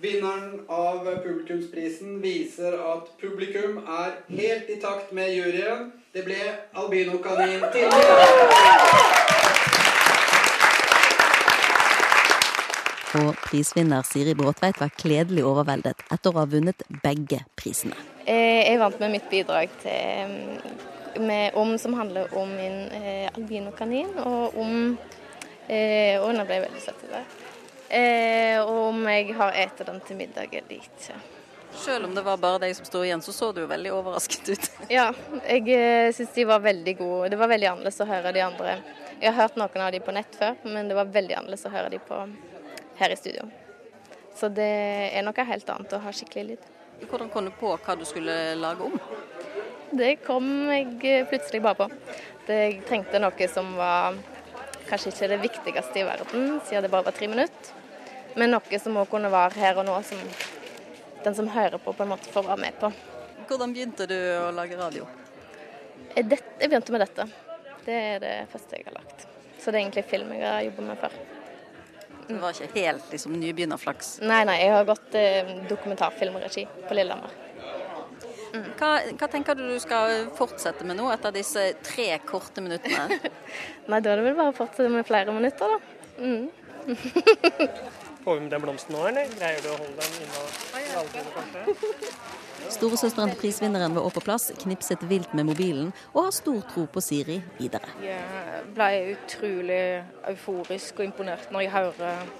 Vinneren 0.00 0.64
av 0.68 1.06
publikumsprisen 1.22 2.18
viser 2.20 2.74
at 2.76 3.06
publikum 3.20 3.78
er 3.88 4.18
helt 4.28 4.68
i 4.68 4.76
takt 4.82 5.12
med 5.16 5.30
juryen. 5.32 5.86
Det 6.12 6.26
ble 6.26 6.40
albinokanin 6.76 7.64
til. 7.72 7.88
Og 13.14 13.30
prisvinner 13.46 14.02
Siri 14.04 14.34
Bråtveit 14.34 14.80
var 14.82 14.92
kledelig 14.98 15.46
overveldet 15.46 16.04
etter 16.10 16.32
å 16.34 16.42
ha 16.42 16.46
vunnet 16.50 16.84
begge 17.04 17.40
prisene. 17.56 17.96
Eh, 18.26 18.66
Jeg 18.68 18.80
vant 18.82 19.00
med 19.00 19.14
mitt 19.14 19.28
bidrag 19.30 19.70
til, 19.80 20.38
med, 21.22 21.54
om, 21.54 21.76
som 21.78 21.94
handler 21.94 22.32
om 22.36 22.50
min 22.58 22.80
eh, 22.90 23.28
albinokanin, 23.36 24.10
og 24.18 24.58
om 24.58 24.98
eh, 25.68 26.20
Og 26.20 26.32
nå 26.36 26.46
ble 26.48 26.60
veldig 26.66 26.82
søt 26.82 27.06
i 27.06 27.12
det. 27.12 27.22
Eh, 27.94 28.58
og 28.62 28.90
om 28.90 29.06
jeg 29.12 29.34
har 29.36 29.54
spist 29.54 29.86
den 29.86 30.00
til 30.02 30.18
middag 30.18 30.50
eller 30.50 30.76
ikke. 30.80 31.16
Selv 31.74 32.06
om 32.06 32.14
det 32.14 32.22
var 32.22 32.38
bare 32.38 32.60
deg 32.62 32.76
som 32.76 32.86
sto 32.86 33.02
igjen, 33.04 33.22
så 33.22 33.32
så 33.34 33.50
du 33.52 33.64
jo 33.64 33.70
veldig 33.70 33.92
overrasket 33.92 34.48
ut. 34.54 34.70
Ja, 34.94 35.08
jeg 35.42 35.66
eh, 35.74 36.12
syns 36.14 36.32
de 36.34 36.46
var 36.48 36.62
veldig 36.64 36.96
gode. 36.98 37.32
Det 37.32 37.38
var 37.40 37.50
veldig 37.50 37.70
annerledes 37.72 38.00
å 38.00 38.08
høre 38.08 38.32
de 38.34 38.44
andre. 38.44 38.76
Jeg 39.20 39.32
har 39.32 39.40
hørt 39.42 39.58
noen 39.58 39.86
av 39.86 39.92
de 39.94 40.00
på 40.04 40.14
nett 40.14 40.38
før, 40.38 40.56
men 40.64 40.90
det 40.90 40.96
var 40.98 41.10
veldig 41.10 41.38
annerledes 41.40 41.66
å 41.66 41.74
høre 41.74 41.90
de 41.92 42.00
på 42.02 42.20
her 43.00 43.14
i 43.14 43.18
studio. 43.18 43.48
Så 44.34 44.50
det 44.50 44.70
er 45.14 45.26
noe 45.26 45.46
helt 45.50 45.70
annet 45.70 45.94
å 45.94 46.02
ha 46.02 46.14
skikkelig 46.14 46.46
lyd. 46.52 46.70
Hvordan 47.10 47.30
kom 47.30 47.48
du 47.48 47.54
på 47.58 47.74
hva 47.74 47.96
du 47.98 48.04
skulle 48.06 48.54
lage 48.58 48.86
om? 48.86 48.94
Det 49.94 50.16
kom 50.26 50.46
jeg 50.72 50.94
eh, 51.10 51.26
plutselig 51.30 51.62
bare 51.62 51.78
på. 51.84 51.90
Det, 52.46 52.54
jeg 52.54 52.80
trengte 52.88 53.22
noe 53.22 53.50
som 53.50 53.74
var 53.78 54.18
kanskje 54.88 55.12
ikke 55.12 55.30
det 55.32 55.40
viktigste 55.42 56.00
i 56.00 56.06
verden, 56.06 56.60
siden 56.66 56.84
det 56.84 56.92
bare 56.92 57.06
var 57.08 57.16
tre 57.16 57.28
minutter. 57.30 57.72
Men 58.34 58.50
noe 58.54 58.80
som 58.82 58.96
òg 58.98 59.10
kunne 59.10 59.30
være 59.30 59.60
her 59.62 59.78
og 59.78 59.86
nå, 59.86 59.96
som 60.06 60.20
den 61.24 61.36
som 61.36 61.48
hører 61.48 61.78
på, 61.78 61.92
på 61.94 62.04
en 62.04 62.10
måte 62.10 62.32
får 62.32 62.48
være 62.48 62.62
med 62.64 62.80
på. 62.80 62.90
Hvordan 63.48 63.72
begynte 63.76 64.08
du 64.10 64.16
å 64.40 64.50
lage 64.56 64.76
radio? 64.78 65.06
Eh, 66.14 66.24
jeg 66.24 66.68
begynte 66.68 66.94
med 66.94 67.04
dette. 67.04 67.28
Det 67.84 67.94
er 67.94 68.20
det 68.22 68.34
første 68.52 68.78
jeg 68.78 68.88
har 68.88 68.98
lagt. 68.98 69.26
Så 69.60 69.70
det 69.70 69.78
er 69.78 69.84
egentlig 69.84 70.04
film 70.08 70.32
jeg 70.34 70.48
har 70.48 70.66
jobbet 70.66 70.88
med 70.88 71.00
før. 71.00 71.16
Det 72.24 72.36
var 72.40 72.56
ikke 72.56 72.80
helt 72.80 73.10
liksom, 73.12 73.36
nybegynnerflaks? 73.40 74.14
Nei, 74.24 74.42
nei, 74.48 74.58
jeg 74.62 74.72
har 74.72 74.86
gått 74.88 75.16
eh, 75.20 75.56
dokumentarfilmregi 75.68 76.64
på 76.88 76.96
Lillehammer. 76.96 77.43
Hva, 78.54 78.90
hva 79.18 79.28
tenker 79.30 79.58
du 79.58 79.64
du 79.66 79.78
skal 79.82 80.28
fortsette 80.38 80.86
med 80.86 80.98
nå, 81.00 81.08
etter 81.14 81.34
disse 81.34 81.66
tre 81.82 82.08
korte 82.26 82.62
minuttene? 82.62 83.18
Nei, 83.90 84.00
da 84.00 84.12
er 84.12 84.20
det 84.20 84.28
vel 84.28 84.38
bare 84.38 84.54
å 84.54 84.56
fortsette 84.56 84.90
med 84.92 85.06
flere 85.08 85.34
minutter, 85.34 85.74
da. 85.74 85.78
Mm. 86.22 86.48
Får 88.24 88.34
vi 88.34 88.40
med 88.40 88.54
den 88.54 88.62
blomsten 88.62 88.94
nå, 88.96 89.02
eller 89.10 89.28
greier 89.34 89.60
du 89.60 89.68
å 89.68 89.76
holde 89.76 90.00
den 90.00 90.22
inne 90.24 91.00
albumet, 91.00 91.34
kanskje? 91.34 92.12
Storesøsteren 92.72 93.34
til 93.34 93.40
prisvinneren 93.42 93.92
var 93.96 94.06
også 94.06 94.16
på 94.16 94.24
plass, 94.24 94.46
knipset 94.62 95.02
vilt 95.10 95.34
med 95.36 95.44
mobilen 95.50 95.90
og 96.14 96.22
har 96.22 96.32
stor 96.32 96.62
tro 96.70 96.86
på 96.88 97.02
Siri 97.04 97.36
videre. 97.58 97.90
Jeg 98.00 98.62
ble 98.76 98.88
utrolig 99.12 99.82
euforisk 100.30 101.02
og 101.02 101.10
imponert 101.10 101.52
når 101.52 101.66
jeg 101.66 101.74
hører, 101.74 102.30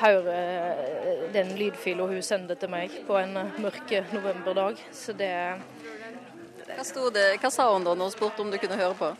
hører 0.00 1.30
den 1.34 1.54
lydfilen 1.58 2.08
hun 2.10 2.22
sendte 2.24 2.56
til 2.60 2.70
meg 2.72 2.92
på 3.06 3.16
en 3.20 3.36
mørk 3.62 3.92
novemberdag. 4.12 4.80
Så 4.94 5.14
det 5.16 5.32
Hva, 6.66 6.82
sto 6.84 7.08
det, 7.14 7.28
hva 7.40 7.50
sa 7.52 7.68
hun 7.72 7.84
da 7.86 7.94
når 7.94 8.10
hun 8.10 8.14
spurte 8.16 8.42
om 8.42 8.50
du 8.52 8.58
kunne 8.58 8.78
høre 8.80 8.96
på? 8.98 9.12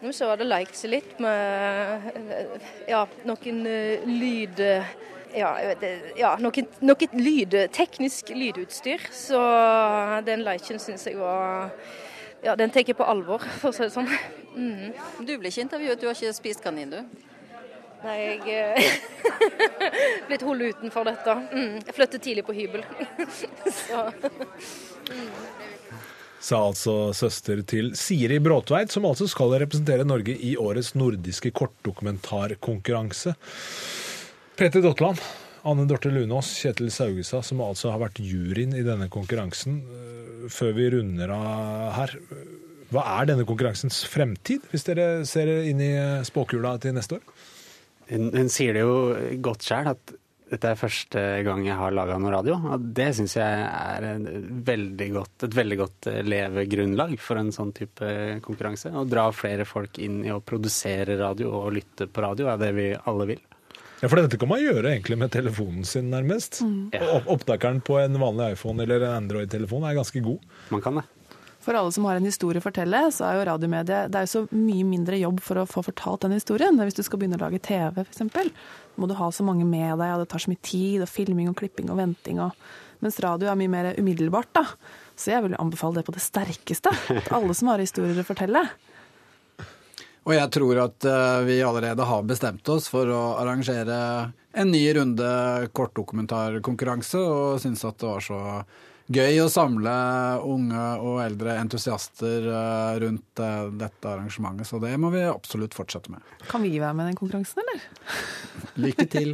Nå 0.00 0.12
så 0.16 0.30
hadde 0.32 0.46
lekt 0.48 0.76
seg 0.78 0.94
litt 0.94 1.18
med 1.20 2.10
ja, 2.88 3.04
noen 3.28 3.62
eh, 3.68 4.06
lyd... 4.08 4.62
Ja, 5.30 5.52
det- 5.78 6.16
ja 6.18 6.32
noe, 6.42 6.64
noe 6.82 7.06
lyd, 7.14 7.54
teknisk 7.70 8.32
lydutstyr. 8.34 9.04
Så 9.14 9.38
den 10.26 10.42
leken 10.42 10.80
syns 10.82 11.06
jeg 11.06 11.20
var 11.20 11.70
Ja, 12.42 12.56
den 12.56 12.72
tar 12.72 12.82
jeg 12.82 12.96
på 12.96 13.04
alvor, 13.06 13.44
for 13.60 13.68
å 13.70 13.76
si 13.76 13.84
det 13.84 13.92
sånn. 13.94 14.08
Mm. 14.56 14.88
Du 15.20 15.34
ble 15.38 15.52
ikke 15.52 15.62
intervjuet, 15.68 16.00
du 16.00 16.08
har 16.08 16.16
ikke 16.16 16.32
spist 16.34 16.64
kanin, 16.64 16.90
du? 16.96 17.28
Nei, 18.00 18.16
jeg 18.24 18.54
er 18.56 18.78
blitt 20.28 20.44
holdt 20.46 20.76
utenfor 20.76 21.04
dette. 21.08 21.34
Mm. 21.52 21.74
Jeg 21.84 21.96
flyttet 21.96 22.24
tidlig 22.24 22.44
på 22.46 22.56
hybel. 22.56 22.84
så 23.82 24.06
Sa 26.40 26.62
altså 26.70 26.94
søster 27.12 27.60
til 27.68 27.92
Siri 28.00 28.38
Bråtveit, 28.40 28.88
som 28.94 29.04
altså 29.04 29.26
skal 29.28 29.52
representere 29.60 30.06
Norge 30.08 30.32
i 30.32 30.54
årets 30.56 30.94
nordiske 30.96 31.52
kortdokumentarkonkurranse. 31.52 33.34
Peter 34.56 34.80
Dotland, 34.80 35.20
Anne 35.68 35.84
Dorte 35.88 36.08
Lunås, 36.08 36.54
Kjetil 36.62 36.88
Saugestad, 36.94 37.44
som 37.44 37.60
altså 37.60 37.92
har 37.92 38.00
vært 38.00 38.22
juryen 38.24 38.72
i 38.72 38.86
denne 38.86 39.10
konkurransen. 39.12 39.82
Eh, 39.84 40.48
Før 40.48 40.72
vi 40.72 40.88
runder 40.96 41.28
av 41.36 41.92
her, 41.98 42.16
hva 42.90 43.02
er 43.20 43.28
denne 43.28 43.44
konkurransens 43.46 44.00
fremtid, 44.08 44.64
hvis 44.72 44.88
dere 44.88 45.26
ser 45.28 45.52
inn 45.68 45.82
i 45.84 45.92
spåkula 46.26 46.78
til 46.80 46.96
neste 46.96 47.20
år? 47.20 47.26
Hun, 48.10 48.32
hun 48.34 48.50
sier 48.52 48.76
det 48.76 48.82
jo 48.82 48.96
godt 49.42 49.66
sjøl, 49.66 49.92
at 49.92 50.16
dette 50.50 50.66
er 50.72 50.78
første 50.78 51.20
gang 51.46 51.62
jeg 51.62 51.78
har 51.78 51.94
laga 51.94 52.16
noe 52.18 52.32
radio. 52.34 52.56
Og 52.74 52.88
det 52.96 53.12
syns 53.16 53.36
jeg 53.38 53.66
er 53.68 54.06
veldig 54.66 55.08
godt, 55.14 55.46
et 55.46 55.56
veldig 55.60 55.78
godt 55.78 56.10
levegrunnlag 56.26 57.14
for 57.22 57.38
en 57.38 57.52
sånn 57.54 57.70
type 57.76 58.10
konkurranse. 58.42 58.90
Å 58.90 59.06
dra 59.06 59.28
flere 59.34 59.66
folk 59.68 60.00
inn 60.02 60.24
i 60.26 60.34
å 60.34 60.40
produsere 60.42 61.18
radio 61.20 61.54
og 61.60 61.70
lytte 61.78 62.10
på 62.10 62.26
radio 62.26 62.50
er 62.50 62.60
det 62.64 62.72
vi 62.74 62.90
alle 62.98 63.30
vil. 63.30 63.46
Ja, 64.00 64.08
For 64.08 64.16
dette 64.16 64.40
kan 64.40 64.48
man 64.48 64.62
gjøre 64.62 64.94
egentlig 64.94 65.18
med 65.20 65.30
telefonen 65.34 65.84
sin, 65.84 66.08
nærmest. 66.10 66.62
Mm. 66.64 66.88
Opptakeren 67.30 67.82
på 67.84 68.00
en 68.00 68.16
vanlig 68.18 68.54
iPhone 68.56 68.82
eller 68.86 69.04
Android-telefon 69.12 69.84
er 69.86 69.98
ganske 69.98 70.22
god. 70.24 70.46
Man 70.72 70.82
kan 70.82 70.98
det. 70.98 71.06
For 71.60 71.76
alle 71.76 71.92
som 71.92 72.06
har 72.08 72.16
en 72.16 72.24
historie 72.24 72.60
å 72.60 72.64
fortelle, 72.64 73.02
så 73.12 73.26
er 73.28 73.36
jo 73.36 73.46
radiomediet 73.50 74.12
det 74.12 74.20
er 74.20 74.24
jo 74.24 74.32
så 74.32 74.44
mye 74.54 74.86
mindre 74.88 75.18
jobb 75.20 75.42
for 75.44 75.60
å 75.60 75.66
få 75.68 75.84
fortalt 75.84 76.24
den 76.24 76.38
historien. 76.38 76.78
Hvis 76.80 76.96
du 76.96 77.02
skal 77.04 77.20
begynne 77.20 77.36
å 77.36 77.42
lage 77.42 77.60
TV, 77.60 78.00
f.eks., 78.00 78.52
må 78.96 79.08
du 79.08 79.16
ha 79.16 79.28
så 79.32 79.44
mange 79.46 79.66
med 79.68 80.00
deg, 80.00 80.14
og 80.14 80.24
det 80.24 80.30
tar 80.32 80.42
så 80.42 80.52
mye 80.52 80.64
tid, 80.64 81.02
og 81.04 81.10
filming 81.12 81.50
og 81.52 81.58
klipping 81.60 81.92
og 81.92 82.00
venting. 82.00 82.40
Og... 82.40 82.56
Mens 83.00 83.16
radio 83.24 83.48
er 83.48 83.56
mye 83.56 83.72
mer 83.72 83.94
umiddelbart, 83.96 84.50
da. 84.56 84.64
Så 85.16 85.32
jeg 85.32 85.44
vil 85.46 85.56
anbefale 85.60 86.00
det 86.00 86.06
på 86.08 86.12
det 86.16 86.24
sterkeste. 86.24 86.92
At 87.12 87.30
alle 87.36 87.56
som 87.56 87.72
har 87.72 87.80
historier 87.80 88.20
å 88.20 88.26
fortelle. 88.28 88.64
Og 90.28 90.34
jeg 90.36 90.52
tror 90.52 90.82
at 90.82 91.06
eh, 91.08 91.38
vi 91.48 91.56
allerede 91.64 92.04
har 92.04 92.26
bestemt 92.28 92.68
oss 92.72 92.90
for 92.92 93.08
å 93.08 93.22
arrangere 93.40 93.96
en 94.52 94.72
ny 94.72 94.82
runde 94.96 95.30
kortdokumentarkonkurranse, 95.76 97.20
og 97.20 97.60
syns 97.62 97.86
at 97.88 98.00
det 98.02 98.10
var 98.10 98.24
så 98.24 98.40
gøy 99.10 99.40
å 99.42 99.48
samle 99.50 99.92
unge 100.46 100.82
og 101.02 101.18
eldre 101.24 101.56
entusiaster 101.58 102.46
eh, 102.46 102.98
rundt 103.02 103.42
eh, 103.42 103.62
dette 103.80 104.10
arrangementet. 104.10 104.68
Så 104.70 104.78
det 104.82 104.92
må 105.02 105.10
vi 105.14 105.24
absolutt 105.26 105.74
fortsette 105.76 106.12
med. 106.14 106.22
Kan 106.50 106.62
vi 106.64 106.76
være 106.78 106.94
med 106.96 107.08
i 107.08 107.10
den 107.10 107.18
konkurransen, 107.18 107.62
eller? 107.64 107.86
Lykke 108.84 109.06
til. 109.10 109.32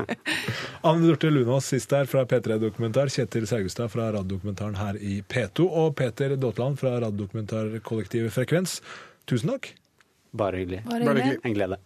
Anne 0.86 1.02
Dorte 1.04 1.32
Lunås 1.32 1.72
sist 1.74 1.92
her 1.96 2.08
fra 2.10 2.24
P3 2.28 2.60
Dokumentar, 2.62 3.12
Kjetil 3.12 3.48
Saugestad 3.50 3.92
fra 3.92 4.08
radiodokumentaren 4.16 4.78
her 4.80 5.00
i 5.00 5.20
P2 5.26 5.68
og 5.68 5.92
Peter 5.98 6.36
Daatland 6.40 6.80
fra 6.80 6.96
radiodokumentarkollektivet 7.04 8.32
Frekvens. 8.34 8.80
Tusen 9.28 9.52
takk. 9.52 9.74
Bare 10.36 10.62
hyggelig. 10.62 10.84
Bare 10.88 11.04
hyggelig. 11.12 11.44
En 11.44 11.56
glede. 11.56 11.82